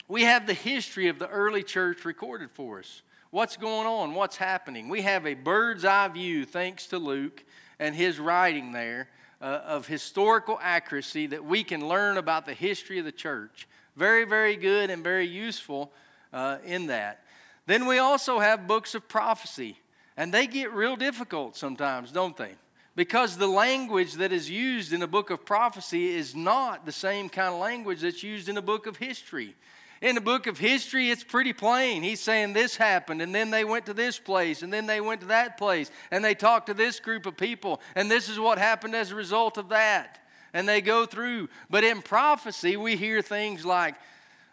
We 0.08 0.24
have 0.24 0.46
the 0.46 0.54
history 0.54 1.08
of 1.08 1.18
the 1.18 1.28
early 1.28 1.62
church 1.62 2.04
recorded 2.04 2.50
for 2.50 2.80
us. 2.80 3.02
What's 3.30 3.56
going 3.56 3.86
on? 3.86 4.14
What's 4.14 4.36
happening? 4.36 4.88
We 4.88 5.02
have 5.02 5.26
a 5.26 5.34
bird's 5.34 5.84
eye 5.84 6.08
view, 6.08 6.44
thanks 6.44 6.86
to 6.88 6.98
Luke 6.98 7.44
and 7.78 7.94
his 7.94 8.18
writing 8.18 8.72
there, 8.72 9.08
uh, 9.40 9.60
of 9.66 9.86
historical 9.86 10.58
accuracy 10.62 11.26
that 11.26 11.44
we 11.44 11.62
can 11.62 11.86
learn 11.86 12.16
about 12.16 12.46
the 12.46 12.54
history 12.54 12.98
of 12.98 13.04
the 13.04 13.12
church. 13.12 13.68
Very, 13.96 14.24
very 14.24 14.56
good 14.56 14.90
and 14.90 15.02
very 15.02 15.26
useful 15.26 15.92
uh, 16.32 16.58
in 16.64 16.86
that. 16.86 17.22
Then 17.68 17.84
we 17.84 17.98
also 17.98 18.38
have 18.38 18.66
books 18.66 18.94
of 18.94 19.08
prophecy, 19.08 19.78
and 20.16 20.32
they 20.32 20.46
get 20.46 20.72
real 20.72 20.96
difficult 20.96 21.54
sometimes, 21.54 22.10
don't 22.10 22.34
they? 22.34 22.52
Because 22.96 23.36
the 23.36 23.46
language 23.46 24.14
that 24.14 24.32
is 24.32 24.48
used 24.48 24.94
in 24.94 25.02
a 25.02 25.06
book 25.06 25.28
of 25.28 25.44
prophecy 25.44 26.08
is 26.08 26.34
not 26.34 26.86
the 26.86 26.92
same 26.92 27.28
kind 27.28 27.52
of 27.52 27.60
language 27.60 28.00
that's 28.00 28.22
used 28.22 28.48
in 28.48 28.56
a 28.56 28.62
book 28.62 28.86
of 28.86 28.96
history. 28.96 29.54
In 30.00 30.14
the 30.14 30.22
book 30.22 30.46
of 30.46 30.56
history, 30.56 31.10
it's 31.10 31.22
pretty 31.22 31.52
plain. 31.52 32.02
He's 32.02 32.20
saying 32.20 32.54
this 32.54 32.74
happened, 32.74 33.20
and 33.20 33.34
then 33.34 33.50
they 33.50 33.64
went 33.64 33.84
to 33.84 33.92
this 33.92 34.18
place, 34.18 34.62
and 34.62 34.72
then 34.72 34.86
they 34.86 35.02
went 35.02 35.20
to 35.20 35.26
that 35.26 35.58
place, 35.58 35.90
and 36.10 36.24
they 36.24 36.34
talked 36.34 36.68
to 36.68 36.74
this 36.74 36.98
group 36.98 37.26
of 37.26 37.36
people, 37.36 37.82
and 37.94 38.10
this 38.10 38.30
is 38.30 38.40
what 38.40 38.56
happened 38.56 38.94
as 38.94 39.10
a 39.10 39.14
result 39.14 39.58
of 39.58 39.68
that. 39.68 40.20
And 40.54 40.66
they 40.66 40.80
go 40.80 41.04
through. 41.04 41.50
But 41.68 41.84
in 41.84 42.00
prophecy, 42.00 42.78
we 42.78 42.96
hear 42.96 43.20
things 43.20 43.66
like 43.66 43.94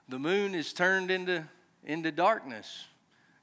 the 0.10 0.20
moon 0.20 0.54
is 0.54 0.74
turned 0.74 1.10
into, 1.10 1.46
into 1.86 2.12
darkness, 2.12 2.88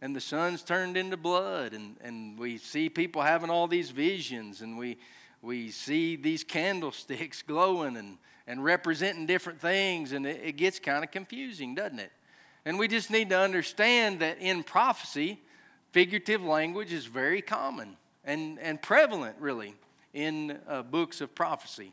and 0.02 0.16
the 0.16 0.20
sun's 0.20 0.62
turned 0.64 0.96
into 0.96 1.16
blood 1.16 1.72
and, 1.72 1.96
and 2.02 2.36
we 2.36 2.58
see 2.58 2.88
people 2.88 3.22
having 3.22 3.48
all 3.48 3.68
these 3.68 3.90
visions 3.90 4.60
and 4.60 4.76
we, 4.76 4.98
we 5.40 5.70
see 5.70 6.16
these 6.16 6.42
candlesticks 6.42 7.40
glowing 7.46 7.96
and, 7.96 8.18
and 8.48 8.64
representing 8.64 9.26
different 9.26 9.60
things 9.60 10.10
and 10.10 10.26
it, 10.26 10.40
it 10.44 10.56
gets 10.56 10.80
kind 10.80 11.04
of 11.04 11.10
confusing 11.12 11.74
doesn't 11.76 12.00
it? 12.00 12.12
And 12.64 12.78
we 12.78 12.88
just 12.88 13.10
need 13.10 13.30
to 13.30 13.38
understand 13.38 14.18
that 14.20 14.38
in 14.40 14.64
prophecy 14.64 15.40
figurative 15.92 16.42
language 16.42 16.92
is 16.92 17.06
very 17.06 17.40
common 17.40 17.96
and, 18.24 18.58
and 18.58 18.82
prevalent 18.82 19.36
really 19.38 19.74
in 20.12 20.58
uh, 20.68 20.82
books 20.82 21.20
of 21.20 21.32
prophecy. 21.34 21.92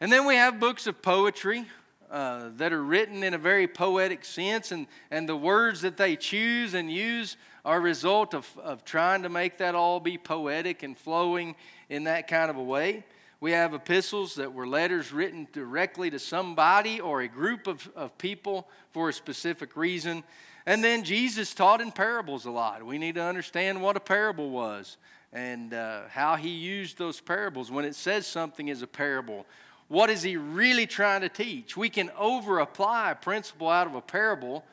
And 0.00 0.10
then 0.10 0.26
we 0.26 0.36
have 0.36 0.58
books 0.58 0.86
of 0.86 1.02
poetry 1.02 1.66
uh, 2.10 2.50
that 2.56 2.72
are 2.72 2.82
written 2.82 3.22
in 3.22 3.34
a 3.34 3.38
very 3.38 3.66
poetic 3.66 4.24
sense, 4.24 4.72
and, 4.72 4.86
and 5.10 5.28
the 5.28 5.36
words 5.36 5.80
that 5.82 5.96
they 5.96 6.16
choose 6.16 6.74
and 6.74 6.90
use 6.90 7.36
are 7.64 7.78
a 7.78 7.80
result 7.80 8.34
of, 8.34 8.48
of 8.62 8.84
trying 8.84 9.22
to 9.22 9.28
make 9.28 9.58
that 9.58 9.74
all 9.74 10.00
be 10.00 10.16
poetic 10.16 10.82
and 10.82 10.96
flowing 10.96 11.56
in 11.88 12.04
that 12.04 12.28
kind 12.28 12.50
of 12.50 12.56
a 12.56 12.62
way. 12.62 13.04
We 13.40 13.52
have 13.52 13.74
epistles 13.74 14.36
that 14.36 14.54
were 14.54 14.66
letters 14.66 15.12
written 15.12 15.46
directly 15.52 16.10
to 16.10 16.18
somebody 16.18 17.00
or 17.00 17.20
a 17.20 17.28
group 17.28 17.66
of, 17.66 17.88
of 17.94 18.16
people 18.18 18.68
for 18.92 19.10
a 19.10 19.12
specific 19.12 19.76
reason. 19.76 20.24
And 20.64 20.82
then 20.82 21.04
Jesus 21.04 21.54
taught 21.54 21.80
in 21.80 21.92
parables 21.92 22.46
a 22.46 22.50
lot. 22.50 22.84
We 22.84 22.98
need 22.98 23.16
to 23.16 23.22
understand 23.22 23.82
what 23.82 23.96
a 23.96 24.00
parable 24.00 24.50
was 24.50 24.96
and 25.32 25.74
uh, 25.74 26.02
how 26.08 26.36
he 26.36 26.48
used 26.48 26.98
those 26.98 27.20
parables. 27.20 27.70
When 27.70 27.84
it 27.84 27.94
says 27.94 28.26
something 28.26 28.68
is 28.68 28.82
a 28.82 28.86
parable, 28.86 29.44
what 29.88 30.10
is 30.10 30.22
he 30.22 30.36
really 30.36 30.86
trying 30.86 31.20
to 31.20 31.28
teach? 31.28 31.76
We 31.76 31.88
can 31.88 32.10
over 32.18 32.58
apply 32.58 33.12
a 33.12 33.14
principle 33.14 33.68
out 33.68 33.86
of 33.86 33.94
a 33.94 34.00
parable 34.00 34.64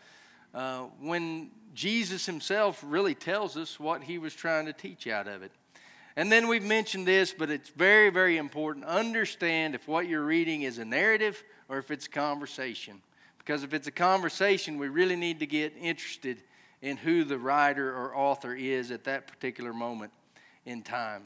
uh, 0.54 0.86
when 0.99 1.52
Jesus 1.73 2.26
himself 2.26 2.84
really 2.86 3.15
tells 3.15 3.58
us 3.58 3.80
what 3.80 4.04
he 4.04 4.17
was 4.17 4.34
trying 4.34 4.65
to 4.65 4.73
teach 4.73 5.08
out 5.08 5.28
of 5.28 5.43
it. 5.43 5.52
And 6.15 6.32
then 6.32 6.47
we've 6.47 6.63
mentioned 6.63 7.08
this, 7.08 7.34
but 7.34 7.49
it's 7.49 7.69
very, 7.69 8.10
very 8.10 8.38
important. 8.38 8.86
Understand 8.86 9.73
if 9.73 9.88
what 9.88 10.08
you're 10.08 10.23
reading 10.23 10.62
is 10.62 10.78
a 10.78 10.86
narrative 10.86 11.43
or 11.69 11.80
if 11.80 11.89
it's 11.89 12.06
a 12.06 12.10
conversation. 12.10 13.02
Because 13.39 13.63
if 13.63 13.73
it's 13.73 13.88
a 13.88 13.91
conversation, 13.91 14.78
we 14.78 14.88
really 14.88 15.15
need 15.15 15.39
to 15.39 15.47
get 15.47 15.73
interested 15.80 16.43
in 16.82 16.97
who 16.97 17.23
the 17.23 17.38
writer 17.38 17.93
or 17.95 18.15
author 18.15 18.54
is 18.54 18.91
at 18.91 19.06
that 19.06 19.28
particular 19.28 19.73
moment 19.73 20.12
in 20.65 20.84
time. 20.84 21.23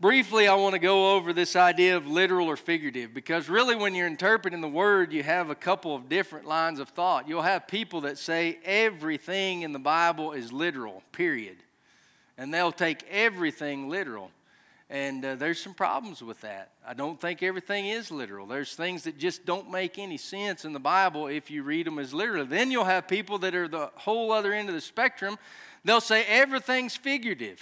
Briefly, 0.00 0.46
I 0.46 0.54
want 0.54 0.74
to 0.74 0.78
go 0.78 1.16
over 1.16 1.32
this 1.32 1.56
idea 1.56 1.96
of 1.96 2.06
literal 2.06 2.46
or 2.46 2.56
figurative 2.56 3.12
because 3.12 3.48
really, 3.48 3.74
when 3.74 3.96
you're 3.96 4.06
interpreting 4.06 4.60
the 4.60 4.68
word, 4.68 5.12
you 5.12 5.24
have 5.24 5.50
a 5.50 5.56
couple 5.56 5.92
of 5.92 6.08
different 6.08 6.46
lines 6.46 6.78
of 6.78 6.90
thought. 6.90 7.28
You'll 7.28 7.42
have 7.42 7.66
people 7.66 8.02
that 8.02 8.16
say 8.16 8.60
everything 8.64 9.62
in 9.62 9.72
the 9.72 9.80
Bible 9.80 10.34
is 10.34 10.52
literal, 10.52 11.02
period. 11.10 11.56
And 12.36 12.54
they'll 12.54 12.70
take 12.70 13.02
everything 13.10 13.88
literal. 13.88 14.30
And 14.88 15.24
uh, 15.24 15.34
there's 15.34 15.60
some 15.60 15.74
problems 15.74 16.22
with 16.22 16.42
that. 16.42 16.70
I 16.86 16.94
don't 16.94 17.20
think 17.20 17.42
everything 17.42 17.88
is 17.88 18.12
literal. 18.12 18.46
There's 18.46 18.76
things 18.76 19.02
that 19.02 19.18
just 19.18 19.44
don't 19.44 19.68
make 19.68 19.98
any 19.98 20.16
sense 20.16 20.64
in 20.64 20.72
the 20.72 20.78
Bible 20.78 21.26
if 21.26 21.50
you 21.50 21.64
read 21.64 21.88
them 21.88 21.98
as 21.98 22.14
literal. 22.14 22.46
Then 22.46 22.70
you'll 22.70 22.84
have 22.84 23.08
people 23.08 23.38
that 23.38 23.52
are 23.56 23.66
the 23.66 23.90
whole 23.96 24.30
other 24.30 24.52
end 24.52 24.68
of 24.68 24.76
the 24.76 24.80
spectrum. 24.80 25.36
They'll 25.84 26.00
say 26.00 26.24
everything's 26.24 26.96
figurative 26.96 27.60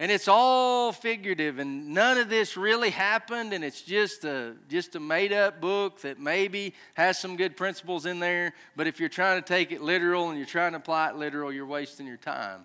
and 0.00 0.10
it's 0.10 0.28
all 0.28 0.92
figurative 0.92 1.58
and 1.58 1.90
none 1.90 2.16
of 2.16 2.30
this 2.30 2.56
really 2.56 2.88
happened 2.88 3.52
and 3.52 3.62
it's 3.62 3.82
just 3.82 4.24
a 4.24 4.54
just 4.68 4.96
a 4.96 5.00
made 5.00 5.30
up 5.30 5.60
book 5.60 6.00
that 6.00 6.18
maybe 6.18 6.72
has 6.94 7.18
some 7.18 7.36
good 7.36 7.54
principles 7.54 8.06
in 8.06 8.18
there 8.18 8.54
but 8.76 8.86
if 8.86 8.98
you're 8.98 9.10
trying 9.10 9.40
to 9.40 9.46
take 9.46 9.72
it 9.72 9.82
literal 9.82 10.30
and 10.30 10.38
you're 10.38 10.46
trying 10.46 10.72
to 10.72 10.78
apply 10.78 11.10
it 11.10 11.16
literal 11.16 11.52
you're 11.52 11.66
wasting 11.66 12.06
your 12.06 12.16
time. 12.16 12.64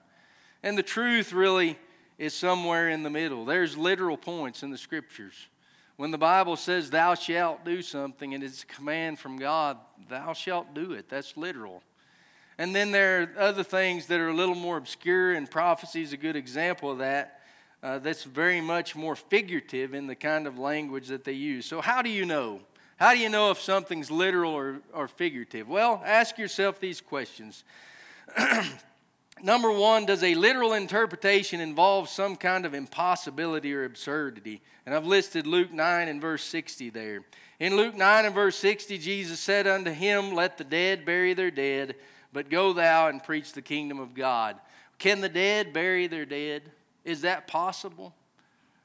And 0.63 0.77
the 0.77 0.83
truth 0.83 1.33
really 1.33 1.77
is 2.17 2.33
somewhere 2.33 2.89
in 2.89 3.03
the 3.03 3.09
middle. 3.09 3.45
There's 3.45 3.77
literal 3.77 4.17
points 4.17 4.63
in 4.63 4.71
the 4.71 4.77
scriptures. 4.77 5.35
When 5.97 6.11
the 6.11 6.17
bible 6.17 6.55
says 6.55 6.89
thou 6.89 7.15
shalt 7.15 7.65
do 7.65 7.81
something 7.81 8.33
and 8.33 8.45
it's 8.45 8.63
a 8.63 8.65
command 8.65 9.19
from 9.19 9.35
god 9.35 9.77
thou 10.07 10.31
shalt 10.31 10.73
do 10.73 10.93
it. 10.93 11.09
That's 11.09 11.35
literal 11.35 11.83
and 12.57 12.75
then 12.75 12.91
there 12.91 13.21
are 13.21 13.41
other 13.41 13.63
things 13.63 14.07
that 14.07 14.19
are 14.19 14.29
a 14.29 14.33
little 14.33 14.55
more 14.55 14.77
obscure, 14.77 15.33
and 15.33 15.49
prophecy 15.49 16.01
is 16.01 16.13
a 16.13 16.17
good 16.17 16.35
example 16.35 16.91
of 16.91 16.99
that. 16.99 17.41
Uh, 17.83 17.99
that's 17.99 18.23
very 18.23 18.61
much 18.61 18.95
more 18.95 19.15
figurative 19.15 19.93
in 19.93 20.07
the 20.07 20.15
kind 20.15 20.47
of 20.47 20.57
language 20.57 21.07
that 21.07 21.23
they 21.23 21.33
use. 21.33 21.65
So, 21.65 21.81
how 21.81 22.01
do 22.01 22.09
you 22.09 22.25
know? 22.25 22.61
How 22.97 23.13
do 23.13 23.19
you 23.19 23.29
know 23.29 23.51
if 23.51 23.59
something's 23.59 24.09
literal 24.09 24.53
or, 24.53 24.79
or 24.93 25.07
figurative? 25.07 25.67
Well, 25.67 26.01
ask 26.05 26.37
yourself 26.37 26.79
these 26.79 27.01
questions. 27.01 27.65
Number 29.43 29.69
one, 29.69 30.05
does 30.05 30.23
a 30.23 30.33
literal 30.33 30.71
interpretation 30.73 31.59
involve 31.59 32.07
some 32.07 32.37
kind 32.37 32.65
of 32.65 32.73
impossibility 32.73 33.73
or 33.73 33.83
absurdity? 33.83 34.61
And 34.85 34.95
I've 34.95 35.05
listed 35.05 35.45
Luke 35.45 35.73
9 35.73 36.07
and 36.07 36.21
verse 36.21 36.43
60 36.43 36.89
there. 36.89 37.21
In 37.59 37.75
Luke 37.75 37.95
9 37.95 38.25
and 38.25 38.35
verse 38.35 38.57
60, 38.57 38.97
Jesus 38.97 39.39
said 39.39 39.67
unto 39.67 39.91
him, 39.91 40.33
Let 40.33 40.57
the 40.57 40.63
dead 40.63 41.05
bury 41.05 41.33
their 41.33 41.51
dead 41.51 41.95
but 42.35 42.49
go 42.49 42.73
thou 42.73 43.07
and 43.07 43.23
preach 43.23 43.53
the 43.53 43.61
kingdom 43.61 43.97
of 43.97 44.13
God. 44.13 44.57
Can 44.99 45.21
the 45.21 45.29
dead 45.29 45.71
bury 45.71 46.07
their 46.07 46.25
dead? 46.25 46.63
Is 47.05 47.21
that 47.21 47.47
possible? 47.47 48.13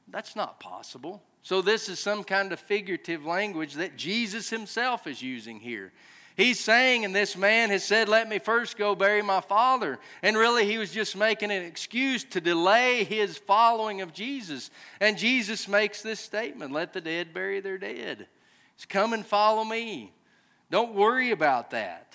That's 0.07 0.37
not 0.37 0.61
possible. 0.61 1.21
So, 1.43 1.61
this 1.61 1.89
is 1.89 1.99
some 1.99 2.23
kind 2.23 2.53
of 2.53 2.61
figurative 2.61 3.25
language 3.25 3.73
that 3.73 3.97
Jesus 3.97 4.49
himself 4.49 5.05
is 5.05 5.21
using 5.21 5.59
here. 5.59 5.91
He's 6.37 6.61
saying, 6.61 7.03
and 7.03 7.13
this 7.13 7.35
man 7.35 7.71
has 7.71 7.83
said, 7.83 8.07
Let 8.07 8.29
me 8.29 8.39
first 8.39 8.77
go 8.77 8.95
bury 8.95 9.21
my 9.21 9.41
father. 9.41 9.99
And 10.23 10.37
really, 10.37 10.65
he 10.65 10.77
was 10.77 10.91
just 10.91 11.17
making 11.17 11.51
an 11.51 11.63
excuse 11.63 12.23
to 12.25 12.39
delay 12.39 13.03
his 13.03 13.37
following 13.37 13.99
of 13.99 14.13
Jesus. 14.13 14.71
And 15.01 15.17
Jesus 15.17 15.67
makes 15.67 16.01
this 16.01 16.21
statement 16.21 16.71
Let 16.71 16.93
the 16.93 17.01
dead 17.01 17.33
bury 17.33 17.59
their 17.59 17.77
dead. 17.77 18.27
Come 18.85 19.13
and 19.13 19.25
follow 19.25 19.63
me. 19.63 20.11
Don't 20.69 20.93
worry 20.93 21.31
about 21.31 21.71
that. 21.71 22.11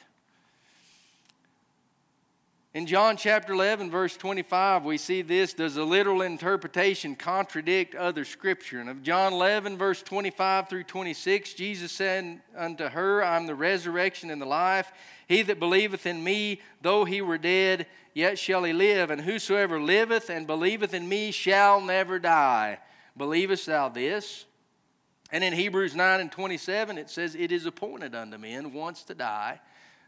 In 2.77 2.85
John 2.85 3.17
chapter 3.17 3.55
11, 3.55 3.91
verse 3.91 4.19
25, 4.19 4.85
we 4.85 4.99
see 4.99 5.23
this 5.23 5.55
Does 5.55 5.79
a 5.79 5.83
literal 5.83 6.21
interpretation 6.21 7.17
contradict 7.17 7.95
other 7.95 8.23
scripture? 8.23 8.81
And 8.81 8.91
of 8.91 9.03
John 9.03 9.33
11, 9.33 9.79
verse 9.79 10.03
25 10.03 10.69
through 10.69 10.85
26, 10.85 11.55
Jesus 11.55 11.91
said 11.91 12.43
unto 12.55 12.89
her, 12.89 13.25
I'm 13.25 13.47
the 13.47 13.55
resurrection 13.55 14.31
and 14.31 14.43
the 14.43 14.47
life. 14.47 14.93
He 15.27 15.41
that 15.41 15.59
believeth 15.59 16.05
in 16.05 16.23
me, 16.23 16.61
though 16.83 17.07
he 17.07 17.23
were 17.23 17.39
dead, 17.39 17.87
yet 18.13 18.39
shall 18.39 18.65
he 18.65 18.75
live. 18.75 19.11
And 19.11 19.23
whosoever 19.23 19.81
liveth 19.81 20.29
and 20.29 20.47
believeth 20.47 20.93
in 20.93 21.09
me 21.09 21.31
shall 21.31 21.81
never 21.81 22.19
die. 22.19 22.79
Believest 23.17 23.65
thou 23.65 23.89
this? 23.89 24.45
And 25.33 25.43
in 25.43 25.53
Hebrews 25.53 25.95
9 25.95 26.21
and 26.21 26.31
27, 26.31 26.99
it 26.99 27.11
says, 27.11 27.35
It 27.35 27.51
is 27.51 27.67
appointed 27.67 28.15
unto 28.15 28.39
men 28.39 28.73
once 28.73 29.03
to 29.05 29.15
die, 29.15 29.61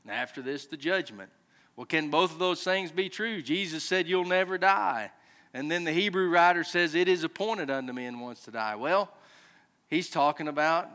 and 0.02 0.12
after 0.12 0.42
this 0.42 0.66
the 0.66 0.76
judgment. 0.76 1.30
Well, 1.76 1.86
can 1.86 2.10
both 2.10 2.32
of 2.32 2.38
those 2.38 2.62
things 2.62 2.90
be 2.90 3.08
true? 3.08 3.42
Jesus 3.42 3.84
said, 3.84 4.08
You'll 4.08 4.24
never 4.24 4.58
die. 4.58 5.10
And 5.54 5.70
then 5.70 5.84
the 5.84 5.92
Hebrew 5.92 6.28
writer 6.28 6.64
says, 6.64 6.94
It 6.94 7.08
is 7.08 7.24
appointed 7.24 7.70
unto 7.70 7.92
men 7.92 8.20
once 8.20 8.42
to 8.44 8.50
die. 8.50 8.76
Well, 8.76 9.10
he's 9.88 10.08
talking 10.08 10.48
about 10.48 10.88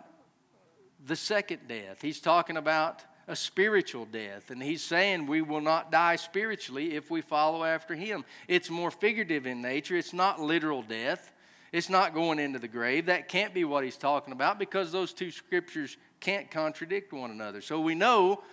the 1.05 1.15
second 1.15 1.67
death. 1.67 2.01
He's 2.01 2.19
talking 2.19 2.57
about 2.57 3.03
a 3.27 3.36
spiritual 3.36 4.05
death. 4.05 4.51
And 4.51 4.62
he's 4.62 4.81
saying 4.81 5.27
we 5.27 5.41
will 5.41 5.62
not 5.62 5.91
die 5.91 6.17
spiritually 6.17 6.95
if 6.95 7.09
we 7.09 7.21
follow 7.21 7.63
after 7.63 7.95
him. 7.95 8.25
It's 8.47 8.69
more 8.69 8.91
figurative 8.91 9.45
in 9.45 9.62
nature, 9.62 9.95
it's 9.95 10.13
not 10.13 10.41
literal 10.41 10.81
death. 10.81 11.31
It's 11.73 11.89
not 11.89 12.13
going 12.13 12.38
into 12.38 12.59
the 12.59 12.67
grave. 12.67 13.07
That 13.07 13.27
can't 13.27 13.51
be 13.51 13.65
what 13.65 13.83
he's 13.83 13.97
talking 13.97 14.31
about 14.31 14.59
because 14.59 14.91
those 14.91 15.12
two 15.12 15.31
scriptures 15.31 15.97
can't 16.19 16.51
contradict 16.51 17.12
one 17.12 17.31
another. 17.31 17.62
So 17.62 17.81
we 17.81 17.95
know 17.95 18.43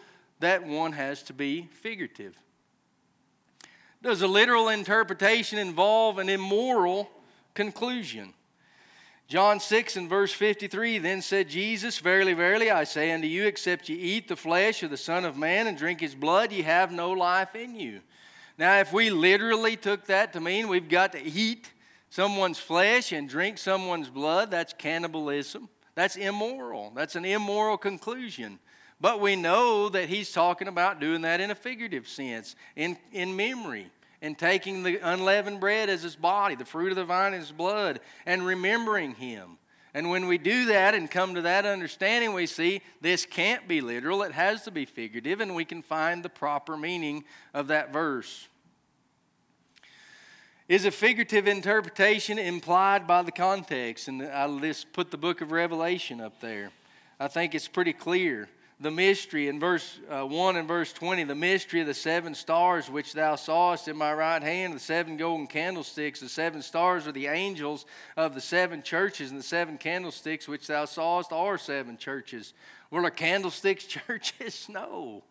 that 0.40 0.66
one 0.66 0.92
has 0.92 1.22
to 1.24 1.34
be 1.34 1.68
figurative. 1.70 2.34
Does 4.02 4.22
a 4.22 4.26
literal 4.26 4.70
interpretation 4.70 5.58
involve 5.58 6.18
an 6.18 6.30
immoral 6.30 7.10
conclusion? 7.52 8.32
John 9.28 9.60
6 9.60 9.96
and 9.96 10.08
verse 10.08 10.32
53 10.32 10.96
Then 10.96 11.20
said 11.20 11.50
Jesus, 11.50 11.98
Verily, 11.98 12.32
verily, 12.32 12.70
I 12.70 12.84
say 12.84 13.12
unto 13.12 13.26
you, 13.26 13.44
except 13.44 13.90
ye 13.90 13.96
eat 13.96 14.28
the 14.28 14.34
flesh 14.34 14.82
of 14.82 14.88
the 14.88 14.96
Son 14.96 15.26
of 15.26 15.36
Man 15.36 15.66
and 15.66 15.76
drink 15.76 16.00
his 16.00 16.14
blood, 16.14 16.52
ye 16.52 16.62
have 16.62 16.90
no 16.90 17.10
life 17.10 17.54
in 17.54 17.76
you. 17.76 18.00
Now, 18.56 18.80
if 18.80 18.94
we 18.94 19.10
literally 19.10 19.76
took 19.76 20.06
that 20.06 20.32
to 20.32 20.40
mean 20.40 20.68
we've 20.68 20.88
got 20.88 21.12
to 21.12 21.22
eat 21.22 21.70
someone's 22.10 22.58
flesh 22.58 23.12
and 23.12 23.28
drink 23.28 23.56
someone's 23.56 24.10
blood, 24.10 24.50
that's 24.50 24.72
cannibalism. 24.72 25.68
That's 25.94 26.16
immoral. 26.16 26.92
That's 26.94 27.16
an 27.16 27.24
immoral 27.24 27.78
conclusion. 27.78 28.58
But 29.00 29.20
we 29.20 29.34
know 29.34 29.88
that 29.88 30.08
he's 30.08 30.30
talking 30.30 30.68
about 30.68 31.00
doing 31.00 31.22
that 31.22 31.40
in 31.40 31.50
a 31.50 31.54
figurative 31.54 32.06
sense, 32.06 32.54
in, 32.76 32.98
in 33.12 33.34
memory, 33.34 33.90
and 34.20 34.38
taking 34.38 34.82
the 34.82 34.98
unleavened 34.98 35.60
bread 35.60 35.88
as 35.88 36.02
his 36.02 36.16
body, 36.16 36.54
the 36.54 36.66
fruit 36.66 36.90
of 36.90 36.96
the 36.96 37.04
vine 37.04 37.32
as 37.32 37.44
his 37.44 37.52
blood, 37.52 38.00
and 38.26 38.44
remembering 38.44 39.14
him. 39.14 39.56
And 39.94 40.10
when 40.10 40.26
we 40.26 40.38
do 40.38 40.66
that 40.66 40.94
and 40.94 41.10
come 41.10 41.34
to 41.34 41.42
that 41.42 41.64
understanding, 41.64 42.34
we 42.34 42.46
see 42.46 42.82
this 43.00 43.24
can't 43.24 43.66
be 43.66 43.80
literal, 43.80 44.22
it 44.22 44.32
has 44.32 44.62
to 44.64 44.70
be 44.70 44.84
figurative, 44.84 45.40
and 45.40 45.54
we 45.54 45.64
can 45.64 45.82
find 45.82 46.22
the 46.22 46.28
proper 46.28 46.76
meaning 46.76 47.24
of 47.54 47.68
that 47.68 47.92
verse. 47.92 48.48
Is 50.70 50.84
a 50.84 50.92
figurative 50.92 51.48
interpretation 51.48 52.38
implied 52.38 53.04
by 53.04 53.22
the 53.22 53.32
context? 53.32 54.06
And 54.06 54.22
I 54.22 54.46
just 54.60 54.92
put 54.92 55.10
the 55.10 55.16
book 55.16 55.40
of 55.40 55.50
Revelation 55.50 56.20
up 56.20 56.40
there. 56.40 56.70
I 57.18 57.26
think 57.26 57.56
it's 57.56 57.66
pretty 57.66 57.92
clear 57.92 58.48
the 58.78 58.92
mystery 58.92 59.48
in 59.48 59.58
verse 59.58 59.98
uh, 60.08 60.24
1 60.24 60.54
and 60.54 60.68
verse 60.68 60.92
20 60.92 61.24
the 61.24 61.34
mystery 61.34 61.80
of 61.80 61.88
the 61.88 61.92
seven 61.92 62.36
stars 62.36 62.88
which 62.88 63.14
thou 63.14 63.34
sawest 63.34 63.88
in 63.88 63.96
my 63.96 64.14
right 64.14 64.44
hand 64.44 64.72
the 64.72 64.78
seven 64.78 65.16
golden 65.16 65.48
candlesticks 65.48 66.20
the 66.20 66.28
seven 66.28 66.62
stars 66.62 67.04
are 67.08 67.12
the 67.12 67.26
angels 67.26 67.84
of 68.16 68.36
the 68.36 68.40
seven 68.40 68.80
churches 68.80 69.32
and 69.32 69.40
the 69.40 69.44
seven 69.44 69.76
candlesticks 69.76 70.46
which 70.46 70.68
thou 70.68 70.84
sawest 70.84 71.32
are 71.32 71.58
seven 71.58 71.98
churches 71.98 72.54
well 72.92 73.04
are 73.04 73.10
candlesticks 73.10 73.84
churches 74.06 74.68
no 74.70 75.24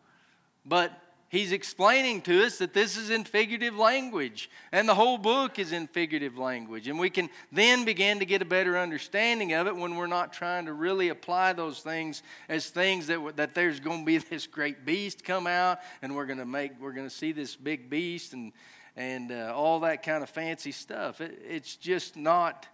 but 0.66 1.09
he's 1.30 1.52
explaining 1.52 2.22
to 2.24 2.44
us 2.44 2.58
that 2.58 2.74
this 2.74 2.98
is 2.98 3.10
in 3.10 3.24
figurative 3.24 3.78
language, 3.78 4.50
and 4.72 4.90
the 4.90 4.96
whole 4.96 5.18
book 5.18 5.58
is 5.58 5.72
in 5.72 5.88
figurative 5.88 6.38
language. 6.38 6.88
And 6.88 7.00
we 7.00 7.10
can 7.10 7.30
then 7.52 7.86
begin 7.86 8.20
to 8.20 8.26
get 8.26 8.42
a 8.42 8.46
better 8.46 8.78
understanding 8.78 9.54
of 9.54 9.68
it 9.68 9.76
when 9.76 9.96
we're 9.96 10.08
not 10.08 10.34
trying 10.34 10.66
to 10.66 10.74
really 10.74 11.10
apply 11.10 11.54
those 11.54 11.80
things 11.80 12.22
as 12.50 12.70
things 12.70 13.08
that, 13.08 13.38
that 13.38 13.56
there's 13.56 13.80
going 13.80 14.00
to 14.00 14.06
be 14.06 14.18
this 14.30 14.48
great 14.48 14.86
beast 14.86 15.24
come 15.24 15.48
out, 15.48 15.80
and 16.02 16.16
we're 16.16 16.26
going 16.26 16.40
to 16.40 16.46
make, 16.46 16.72
we're 16.82 16.94
going 16.94 17.08
to 17.08 17.16
see 17.16 17.32
this 17.32 17.56
big 17.56 17.90
beast 17.90 18.34
and, 18.34 18.52
and 18.96 19.32
uh, 19.32 19.54
all 19.56 19.80
that 19.82 20.04
kind 20.04 20.24
of 20.24 20.30
fancy 20.30 20.72
stuff. 20.72 21.22
It, 21.22 21.40
it's 21.48 21.76
just 21.76 22.18
not 22.18 22.68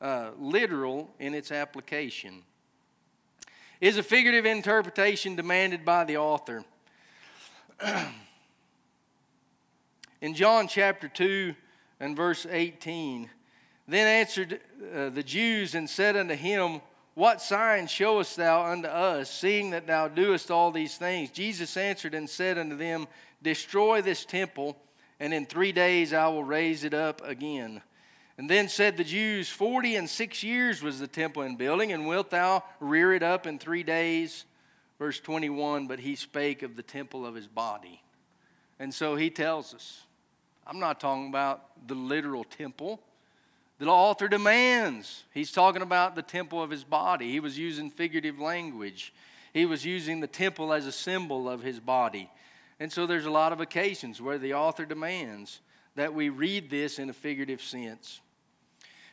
uh, 0.00 0.30
literal 0.38 1.14
in 1.18 1.32
its 1.32 1.52
application. 1.52 2.42
Is 3.80 3.96
a 3.96 4.02
figurative 4.02 4.46
interpretation 4.46 5.34
demanded 5.34 5.84
by 5.84 6.04
the 6.04 6.16
author? 6.16 6.64
in 10.20 10.34
John 10.34 10.68
chapter 10.68 11.08
2 11.08 11.54
and 12.00 12.16
verse 12.16 12.46
18, 12.48 13.28
then 13.88 14.06
answered 14.06 14.60
uh, 14.94 15.10
the 15.10 15.22
Jews 15.22 15.74
and 15.74 15.88
said 15.88 16.16
unto 16.16 16.34
him, 16.34 16.80
What 17.14 17.40
sign 17.40 17.86
showest 17.86 18.36
thou 18.36 18.64
unto 18.64 18.88
us, 18.88 19.30
seeing 19.30 19.70
that 19.70 19.86
thou 19.86 20.08
doest 20.08 20.50
all 20.50 20.70
these 20.70 20.96
things? 20.96 21.30
Jesus 21.30 21.76
answered 21.76 22.14
and 22.14 22.28
said 22.28 22.58
unto 22.58 22.76
them, 22.76 23.08
Destroy 23.42 24.00
this 24.00 24.24
temple, 24.24 24.76
and 25.18 25.34
in 25.34 25.46
three 25.46 25.72
days 25.72 26.12
I 26.12 26.28
will 26.28 26.44
raise 26.44 26.84
it 26.84 26.94
up 26.94 27.20
again. 27.24 27.82
And 28.38 28.48
then 28.48 28.68
said 28.68 28.96
the 28.96 29.04
Jews, 29.04 29.48
Forty 29.48 29.96
and 29.96 30.08
six 30.08 30.42
years 30.42 30.82
was 30.82 31.00
the 31.00 31.08
temple 31.08 31.42
in 31.42 31.56
building, 31.56 31.92
and 31.92 32.06
wilt 32.06 32.30
thou 32.30 32.62
rear 32.80 33.12
it 33.12 33.22
up 33.22 33.46
in 33.46 33.58
three 33.58 33.82
days? 33.82 34.44
Verse 35.02 35.18
21 35.18 35.88
But 35.88 35.98
he 35.98 36.14
spake 36.14 36.62
of 36.62 36.76
the 36.76 36.82
temple 36.84 37.26
of 37.26 37.34
his 37.34 37.48
body. 37.48 38.00
And 38.78 38.94
so 38.94 39.16
he 39.16 39.30
tells 39.30 39.74
us, 39.74 40.02
I'm 40.64 40.78
not 40.78 41.00
talking 41.00 41.26
about 41.26 41.88
the 41.88 41.96
literal 41.96 42.44
temple. 42.44 43.00
The 43.80 43.86
author 43.86 44.28
demands. 44.28 45.24
He's 45.34 45.50
talking 45.50 45.82
about 45.82 46.14
the 46.14 46.22
temple 46.22 46.62
of 46.62 46.70
his 46.70 46.84
body. 46.84 47.32
He 47.32 47.40
was 47.40 47.58
using 47.58 47.90
figurative 47.90 48.38
language. 48.38 49.12
He 49.52 49.66
was 49.66 49.84
using 49.84 50.20
the 50.20 50.28
temple 50.28 50.72
as 50.72 50.86
a 50.86 50.92
symbol 50.92 51.48
of 51.48 51.64
his 51.64 51.80
body. 51.80 52.30
And 52.78 52.92
so 52.92 53.04
there's 53.04 53.26
a 53.26 53.30
lot 53.30 53.52
of 53.52 53.60
occasions 53.60 54.22
where 54.22 54.38
the 54.38 54.54
author 54.54 54.84
demands 54.84 55.62
that 55.96 56.14
we 56.14 56.28
read 56.28 56.70
this 56.70 57.00
in 57.00 57.10
a 57.10 57.12
figurative 57.12 57.60
sense. 57.60 58.20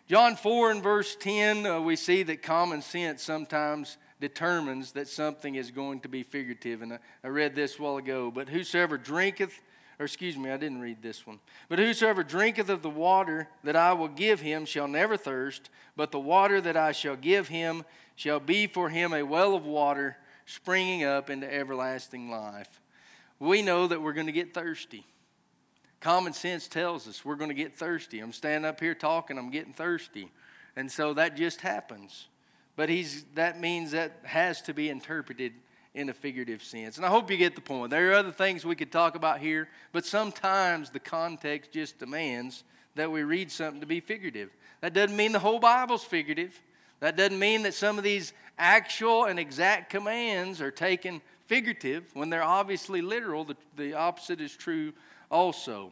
John 0.07 0.35
4 0.35 0.69
and 0.69 0.83
verse 0.83 1.15
10, 1.15 1.65
uh, 1.65 1.81
we 1.81 1.95
see 1.95 2.21
that 2.21 2.43
common 2.43 2.83
sense 2.83 3.23
sometimes 3.23 3.97
determines 4.19 4.91
that 4.93 5.07
something 5.07 5.55
is 5.55 5.71
going 5.71 6.01
to 6.01 6.09
be 6.09 6.23
figurative. 6.23 6.81
And 6.81 6.93
I, 6.93 6.99
I 7.23 7.27
read 7.27 7.55
this 7.55 7.79
a 7.79 7.81
while 7.81 7.97
ago. 7.97 8.31
But 8.31 8.49
whosoever 8.49 8.97
drinketh, 8.97 9.61
or 9.99 10.05
excuse 10.05 10.37
me, 10.37 10.49
I 10.49 10.57
didn't 10.57 10.81
read 10.81 11.01
this 11.01 11.25
one. 11.25 11.39
But 11.67 11.79
whosoever 11.79 12.23
drinketh 12.23 12.69
of 12.69 12.81
the 12.81 12.89
water 12.89 13.47
that 13.63 13.75
I 13.75 13.93
will 13.93 14.07
give 14.07 14.41
him 14.41 14.65
shall 14.65 14.87
never 14.87 15.17
thirst, 15.17 15.69
but 15.95 16.11
the 16.11 16.19
water 16.19 16.61
that 16.61 16.77
I 16.77 16.91
shall 16.91 17.15
give 17.15 17.47
him 17.47 17.83
shall 18.15 18.39
be 18.39 18.67
for 18.67 18.89
him 18.89 19.13
a 19.13 19.23
well 19.23 19.55
of 19.55 19.65
water 19.65 20.17
springing 20.45 21.03
up 21.03 21.29
into 21.29 21.51
everlasting 21.53 22.29
life. 22.29 22.81
We 23.39 23.61
know 23.61 23.87
that 23.87 24.01
we're 24.01 24.13
going 24.13 24.25
to 24.27 24.33
get 24.33 24.53
thirsty. 24.53 25.05
Common 25.99 26.33
sense 26.33 26.67
tells 26.67 27.07
us 27.07 27.25
we're 27.25 27.35
going 27.35 27.49
to 27.49 27.55
get 27.55 27.77
thirsty. 27.77 28.19
I'm 28.19 28.31
standing 28.31 28.67
up 28.67 28.79
here 28.79 28.95
talking, 28.95 29.37
I'm 29.37 29.51
getting 29.51 29.73
thirsty. 29.73 30.31
And 30.75 30.89
so 30.89 31.13
that 31.13 31.35
just 31.35 31.61
happens. 31.61 32.28
But 32.79 32.87
he's, 32.87 33.25
that 33.35 33.59
means 33.59 33.91
that 33.91 34.21
has 34.23 34.61
to 34.61 34.73
be 34.73 34.87
interpreted 34.87 35.51
in 35.93 36.07
a 36.07 36.13
figurative 36.13 36.63
sense. 36.63 36.95
And 36.95 37.05
I 37.05 37.09
hope 37.09 37.29
you 37.29 37.35
get 37.35 37.55
the 37.55 37.61
point. 37.61 37.89
There 37.89 38.11
are 38.11 38.13
other 38.13 38.31
things 38.31 38.63
we 38.63 38.73
could 38.73 38.89
talk 38.89 39.15
about 39.15 39.41
here, 39.41 39.67
but 39.91 40.05
sometimes 40.05 40.89
the 40.89 40.99
context 41.01 41.73
just 41.73 41.99
demands 41.99 42.63
that 42.95 43.11
we 43.11 43.23
read 43.23 43.51
something 43.51 43.81
to 43.81 43.85
be 43.85 43.99
figurative. 43.99 44.49
That 44.79 44.93
doesn't 44.93 45.17
mean 45.17 45.33
the 45.33 45.39
whole 45.39 45.59
Bible's 45.59 46.05
figurative. 46.05 46.57
That 47.01 47.17
doesn't 47.17 47.37
mean 47.37 47.63
that 47.63 47.73
some 47.73 47.97
of 47.97 48.05
these 48.05 48.31
actual 48.57 49.25
and 49.25 49.37
exact 49.37 49.89
commands 49.89 50.61
are 50.61 50.71
taken 50.71 51.19
figurative 51.47 52.05
when 52.13 52.29
they're 52.29 52.41
obviously 52.41 53.01
literal. 53.01 53.43
The, 53.43 53.57
the 53.75 53.93
opposite 53.95 54.39
is 54.39 54.55
true 54.55 54.93
also. 55.29 55.91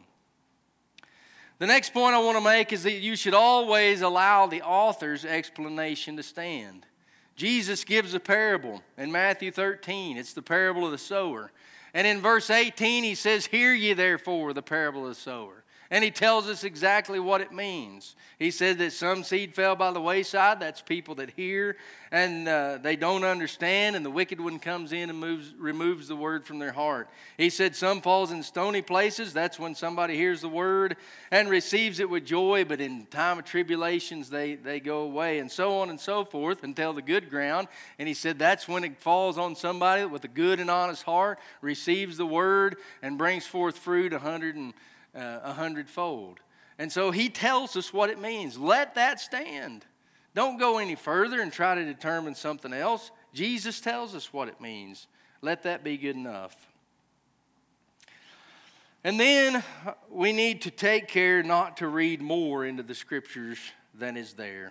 The 1.58 1.66
next 1.66 1.92
point 1.92 2.14
I 2.14 2.20
want 2.20 2.38
to 2.38 2.44
make 2.44 2.72
is 2.72 2.84
that 2.84 3.00
you 3.00 3.16
should 3.16 3.34
always 3.34 4.00
allow 4.00 4.46
the 4.46 4.62
author's 4.62 5.24
explanation 5.24 6.16
to 6.16 6.22
stand. 6.22 6.86
Jesus 7.34 7.84
gives 7.84 8.14
a 8.14 8.20
parable 8.20 8.82
in 8.96 9.10
Matthew 9.10 9.50
13. 9.50 10.16
It's 10.16 10.32
the 10.32 10.42
parable 10.42 10.84
of 10.84 10.92
the 10.92 10.98
sower. 10.98 11.50
And 11.94 12.06
in 12.06 12.20
verse 12.20 12.50
18, 12.50 13.02
he 13.02 13.14
says, 13.14 13.46
Hear 13.46 13.74
ye 13.74 13.92
therefore 13.92 14.52
the 14.52 14.62
parable 14.62 15.02
of 15.02 15.08
the 15.08 15.20
sower. 15.20 15.64
And 15.90 16.04
he 16.04 16.10
tells 16.10 16.48
us 16.48 16.64
exactly 16.64 17.18
what 17.18 17.40
it 17.40 17.52
means. 17.52 18.14
He 18.38 18.50
said 18.50 18.78
that 18.78 18.92
some 18.92 19.24
seed 19.24 19.54
fell 19.54 19.74
by 19.74 19.90
the 19.90 20.00
wayside. 20.00 20.60
That's 20.60 20.82
people 20.82 21.14
that 21.16 21.30
hear 21.30 21.76
and 22.10 22.48
uh, 22.48 22.78
they 22.80 22.96
don't 22.96 23.24
understand, 23.24 23.94
and 23.94 24.04
the 24.04 24.10
wicked 24.10 24.40
one 24.40 24.58
comes 24.58 24.92
in 24.92 25.10
and 25.10 25.18
moves, 25.18 25.54
removes 25.58 26.08
the 26.08 26.16
word 26.16 26.44
from 26.44 26.58
their 26.58 26.72
heart. 26.72 27.08
He 27.36 27.50
said 27.50 27.76
some 27.76 28.00
falls 28.00 28.30
in 28.30 28.42
stony 28.42 28.82
places. 28.82 29.32
That's 29.32 29.58
when 29.58 29.74
somebody 29.74 30.16
hears 30.16 30.40
the 30.40 30.48
word 30.48 30.96
and 31.30 31.50
receives 31.50 32.00
it 32.00 32.08
with 32.08 32.24
joy, 32.24 32.64
but 32.64 32.80
in 32.80 33.06
time 33.06 33.38
of 33.38 33.44
tribulations 33.44 34.30
they, 34.30 34.54
they 34.54 34.80
go 34.80 35.02
away, 35.02 35.38
and 35.38 35.50
so 35.50 35.80
on 35.80 35.90
and 35.90 36.00
so 36.00 36.24
forth 36.24 36.62
until 36.62 36.92
the 36.92 37.02
good 37.02 37.28
ground. 37.28 37.68
And 37.98 38.08
he 38.08 38.14
said 38.14 38.38
that's 38.38 38.66
when 38.66 38.84
it 38.84 39.00
falls 39.00 39.36
on 39.36 39.54
somebody 39.54 40.04
with 40.06 40.24
a 40.24 40.28
good 40.28 40.60
and 40.60 40.70
honest 40.70 41.02
heart, 41.02 41.38
receives 41.60 42.16
the 42.16 42.26
word, 42.26 42.76
and 43.02 43.18
brings 43.18 43.46
forth 43.46 43.76
fruit 43.76 44.12
a 44.12 44.18
hundred 44.18 44.56
and 44.56 44.72
Uh, 45.18 45.40
a 45.42 45.52
hundredfold. 45.52 46.38
And 46.78 46.92
so 46.92 47.10
he 47.10 47.28
tells 47.28 47.76
us 47.76 47.92
what 47.92 48.08
it 48.08 48.20
means. 48.20 48.56
Let 48.56 48.94
that 48.94 49.18
stand. 49.18 49.84
Don't 50.32 50.58
go 50.58 50.78
any 50.78 50.94
further 50.94 51.40
and 51.40 51.52
try 51.52 51.74
to 51.74 51.84
determine 51.84 52.36
something 52.36 52.72
else. 52.72 53.10
Jesus 53.34 53.80
tells 53.80 54.14
us 54.14 54.32
what 54.32 54.46
it 54.46 54.60
means. 54.60 55.08
Let 55.42 55.64
that 55.64 55.82
be 55.82 55.96
good 55.96 56.14
enough. 56.14 56.54
And 59.02 59.18
then 59.18 59.64
we 60.08 60.32
need 60.32 60.62
to 60.62 60.70
take 60.70 61.08
care 61.08 61.42
not 61.42 61.78
to 61.78 61.88
read 61.88 62.22
more 62.22 62.64
into 62.64 62.84
the 62.84 62.94
scriptures 62.94 63.58
than 63.92 64.16
is 64.16 64.34
there. 64.34 64.70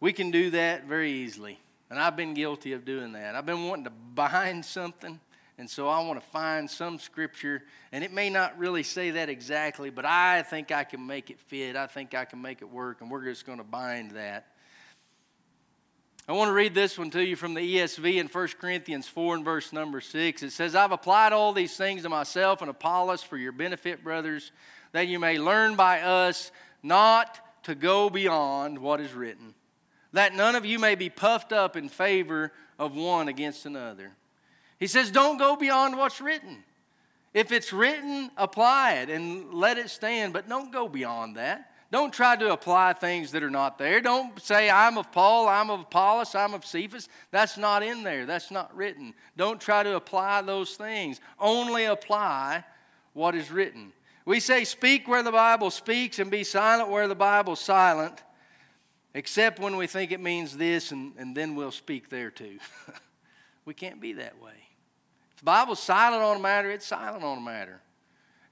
We 0.00 0.14
can 0.14 0.30
do 0.30 0.48
that 0.52 0.86
very 0.86 1.12
easily. 1.12 1.58
And 1.90 1.98
I've 1.98 2.16
been 2.16 2.32
guilty 2.32 2.72
of 2.72 2.86
doing 2.86 3.12
that. 3.12 3.34
I've 3.34 3.44
been 3.44 3.66
wanting 3.68 3.84
to 3.84 3.92
bind 4.14 4.64
something 4.64 5.20
and 5.58 5.68
so 5.68 5.88
I 5.88 6.00
want 6.00 6.20
to 6.20 6.26
find 6.28 6.68
some 6.70 6.98
scripture, 6.98 7.62
and 7.92 8.02
it 8.02 8.12
may 8.12 8.30
not 8.30 8.58
really 8.58 8.82
say 8.82 9.12
that 9.12 9.28
exactly, 9.28 9.90
but 9.90 10.04
I 10.04 10.42
think 10.42 10.72
I 10.72 10.84
can 10.84 11.06
make 11.06 11.30
it 11.30 11.38
fit. 11.38 11.76
I 11.76 11.86
think 11.86 12.14
I 12.14 12.24
can 12.24 12.40
make 12.40 12.62
it 12.62 12.70
work, 12.70 13.00
and 13.00 13.10
we're 13.10 13.24
just 13.24 13.46
going 13.46 13.58
to 13.58 13.64
bind 13.64 14.12
that. 14.12 14.46
I 16.28 16.32
want 16.32 16.48
to 16.48 16.52
read 16.52 16.72
this 16.72 16.96
one 16.96 17.10
to 17.10 17.24
you 17.24 17.34
from 17.34 17.54
the 17.54 17.60
ESV 17.60 18.20
in 18.20 18.28
1 18.28 18.48
Corinthians 18.60 19.08
4 19.08 19.34
and 19.34 19.44
verse 19.44 19.72
number 19.72 20.00
6. 20.00 20.42
It 20.42 20.52
says, 20.52 20.76
I've 20.76 20.92
applied 20.92 21.32
all 21.32 21.52
these 21.52 21.76
things 21.76 22.04
to 22.04 22.08
myself 22.08 22.62
and 22.62 22.70
Apollos 22.70 23.24
for 23.24 23.36
your 23.36 23.50
benefit, 23.50 24.04
brothers, 24.04 24.52
that 24.92 25.08
you 25.08 25.18
may 25.18 25.38
learn 25.38 25.74
by 25.74 26.00
us 26.00 26.52
not 26.82 27.40
to 27.64 27.74
go 27.74 28.08
beyond 28.08 28.78
what 28.78 29.00
is 29.00 29.12
written, 29.12 29.54
that 30.12 30.34
none 30.34 30.54
of 30.54 30.64
you 30.64 30.78
may 30.78 30.94
be 30.94 31.10
puffed 31.10 31.52
up 31.52 31.76
in 31.76 31.88
favor 31.88 32.52
of 32.78 32.94
one 32.94 33.28
against 33.28 33.66
another. 33.66 34.12
He 34.82 34.88
says, 34.88 35.12
don't 35.12 35.38
go 35.38 35.54
beyond 35.54 35.96
what's 35.96 36.20
written. 36.20 36.64
If 37.32 37.52
it's 37.52 37.72
written, 37.72 38.32
apply 38.36 38.94
it 38.94 39.10
and 39.10 39.54
let 39.54 39.78
it 39.78 39.90
stand, 39.90 40.32
but 40.32 40.48
don't 40.48 40.72
go 40.72 40.88
beyond 40.88 41.36
that. 41.36 41.70
Don't 41.92 42.12
try 42.12 42.34
to 42.34 42.50
apply 42.50 42.94
things 42.94 43.30
that 43.30 43.44
are 43.44 43.48
not 43.48 43.78
there. 43.78 44.00
Don't 44.00 44.42
say, 44.42 44.68
I'm 44.68 44.98
of 44.98 45.12
Paul, 45.12 45.46
I'm 45.46 45.70
of 45.70 45.82
Apollos, 45.82 46.34
I'm 46.34 46.52
of 46.52 46.66
Cephas. 46.66 47.08
That's 47.30 47.56
not 47.56 47.84
in 47.84 48.02
there. 48.02 48.26
That's 48.26 48.50
not 48.50 48.76
written. 48.76 49.14
Don't 49.36 49.60
try 49.60 49.84
to 49.84 49.94
apply 49.94 50.42
those 50.42 50.74
things. 50.74 51.20
Only 51.38 51.84
apply 51.84 52.64
what 53.12 53.36
is 53.36 53.52
written. 53.52 53.92
We 54.24 54.40
say, 54.40 54.64
speak 54.64 55.06
where 55.06 55.22
the 55.22 55.30
Bible 55.30 55.70
speaks 55.70 56.18
and 56.18 56.28
be 56.28 56.42
silent 56.42 56.90
where 56.90 57.06
the 57.06 57.14
Bible's 57.14 57.60
silent, 57.60 58.20
except 59.14 59.60
when 59.60 59.76
we 59.76 59.86
think 59.86 60.10
it 60.10 60.20
means 60.20 60.56
this, 60.56 60.90
and, 60.90 61.12
and 61.18 61.36
then 61.36 61.54
we'll 61.54 61.70
speak 61.70 62.08
there 62.08 62.32
too. 62.32 62.58
we 63.64 63.74
can't 63.74 64.00
be 64.00 64.14
that 64.14 64.42
way 64.42 64.54
the 65.42 65.46
Bible's 65.46 65.80
silent 65.80 66.22
on 66.22 66.36
a 66.36 66.40
matter, 66.40 66.70
it's 66.70 66.86
silent 66.86 67.24
on 67.24 67.38
a 67.38 67.40
matter. 67.40 67.80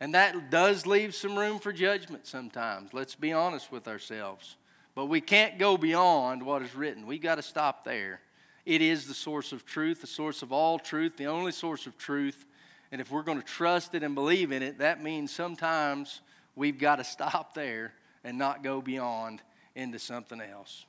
And 0.01 0.13
that 0.15 0.51
does 0.51 0.87
leave 0.87 1.15
some 1.15 1.39
room 1.39 1.61
for 1.61 1.73
judgment 1.73 2.27
sometimes. 2.27 2.93
Let's 2.93 3.15
be 3.15 3.33
honest 3.33 3.71
with 3.71 3.87
ourselves. 3.87 4.57
But 4.97 5.07
we 5.07 5.21
can't 5.21 5.57
go 5.57 5.77
beyond 5.77 6.43
what 6.43 6.63
is 6.63 6.75
written. 6.75 7.07
We've 7.07 7.23
got 7.23 7.37
to 7.37 7.43
stop 7.43 7.85
there. 7.85 8.21
It 8.67 8.83
is 8.83 9.07
the 9.07 9.15
source 9.15 9.53
of 9.53 9.65
truth, 9.65 10.01
the 10.01 10.09
source 10.09 10.43
of 10.43 10.53
all 10.53 10.81
truth, 10.81 11.17
the 11.17 11.27
only 11.27 11.53
source 11.53 11.87
of 11.87 11.97
truth. 11.97 12.45
And 12.91 13.01
if 13.01 13.09
we're 13.09 13.23
going 13.23 13.41
to 13.41 13.47
trust 13.47 13.95
it 13.95 14.03
and 14.03 14.17
believe 14.17 14.51
in 14.51 14.63
it, 14.65 14.79
that 14.79 15.01
means 15.01 15.31
sometimes 15.31 16.23
we've 16.57 16.79
got 16.79 16.97
to 16.97 17.05
stop 17.05 17.55
there 17.55 17.93
and 18.25 18.37
not 18.37 18.65
go 18.65 18.83
beyond 18.83 19.43
into 19.77 20.01
something 20.01 20.41
else. 20.41 20.87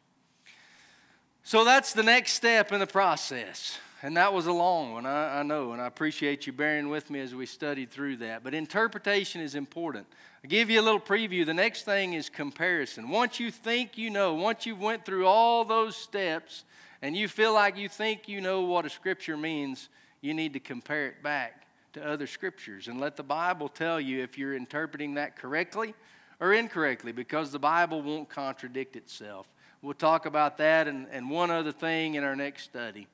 So 1.44 1.64
that's 1.64 1.94
the 1.94 2.04
next 2.04 2.34
step 2.34 2.72
in 2.72 2.80
the 2.80 2.88
process. 2.88 3.78
And 4.04 4.18
that 4.18 4.34
was 4.34 4.48
a 4.48 4.52
long 4.52 4.94
one, 4.94 5.06
I, 5.06 5.40
I, 5.40 5.44
know, 5.44 5.74
and 5.74 5.82
I 5.82 5.86
appreciate 5.86 6.48
you 6.48 6.54
bearing 6.54 6.90
with 6.90 7.12
me 7.12 7.20
as 7.20 7.36
we 7.36 7.46
studied 7.46 7.92
through 7.92 8.18
that. 8.18 8.44
But 8.44 8.56
interpretation 8.56 9.42
is 9.42 9.54
important. 9.54 10.08
I'll 10.44 10.50
give 10.50 10.72
you 10.72 10.82
a 10.82 10.82
little 10.82 11.00
preview. 11.00 11.46
The 11.46 11.54
next 11.54 11.84
thing 11.84 12.14
is 12.14 12.28
comparison. 12.28 13.10
Once 13.10 13.40
you 13.40 13.52
think 13.52 14.00
you 14.00 14.10
know, 14.10 14.34
once 14.34 14.66
you've 14.66 14.82
went 14.82 15.06
through 15.06 15.28
all 15.28 15.64
those 15.64 15.96
steps 15.96 16.64
and 17.04 17.16
you 17.16 17.28
feel 17.28 17.54
like 17.54 17.78
you 17.78 17.88
think 17.88 18.28
you 18.28 18.42
know 18.42 18.62
what 18.62 18.88
a 18.88 18.90
scripture 18.90 19.38
means, 19.38 19.90
you 20.22 20.34
need 20.34 20.54
to 20.54 20.60
compare 20.60 21.06
it 21.08 21.22
back 21.22 21.68
to 21.94 22.04
other 22.04 22.26
scriptures 22.26 22.88
and 22.88 23.00
let 23.00 23.18
the 23.18 23.24
Bible 23.24 23.70
tell 23.70 24.02
you 24.02 24.24
if 24.24 24.36
you're 24.36 24.56
interpreting 24.56 25.14
that 25.16 25.36
correctly 25.36 25.94
or 26.40 26.54
incorrectly 26.54 27.12
because 27.12 27.52
the 27.52 27.60
Bible 27.60 28.02
won't 28.02 28.30
contradict 28.30 28.96
itself. 28.96 29.48
We'll 29.84 29.94
talk 29.94 30.26
about 30.26 30.58
that 30.58 30.88
and, 30.88 31.08
and 31.12 31.30
one 31.30 31.52
other 31.52 31.72
thing 31.72 32.16
in 32.16 32.24
our 32.24 32.36
next 32.36 32.64
study. 32.64 33.08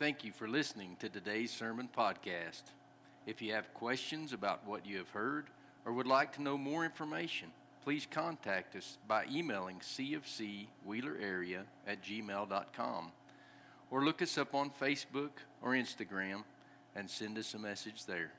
Thank 0.00 0.24
you 0.24 0.32
for 0.32 0.48
listening 0.48 0.96
to 1.00 1.10
today's 1.10 1.50
sermon 1.50 1.86
podcast. 1.94 2.62
If 3.26 3.42
you 3.42 3.52
have 3.52 3.74
questions 3.74 4.32
about 4.32 4.66
what 4.66 4.86
you 4.86 4.96
have 4.96 5.10
heard 5.10 5.48
or 5.84 5.92
would 5.92 6.06
like 6.06 6.32
to 6.36 6.42
know 6.42 6.56
more 6.56 6.86
information, 6.86 7.48
please 7.84 8.06
contact 8.10 8.74
us 8.76 8.96
by 9.06 9.26
emailing 9.30 9.78
cfcwheelerarea 9.80 11.64
at 11.86 12.02
gmail.com 12.02 13.12
or 13.90 14.02
look 14.02 14.22
us 14.22 14.38
up 14.38 14.54
on 14.54 14.70
Facebook 14.70 15.32
or 15.60 15.72
Instagram 15.72 16.44
and 16.96 17.10
send 17.10 17.36
us 17.36 17.52
a 17.52 17.58
message 17.58 18.06
there. 18.06 18.32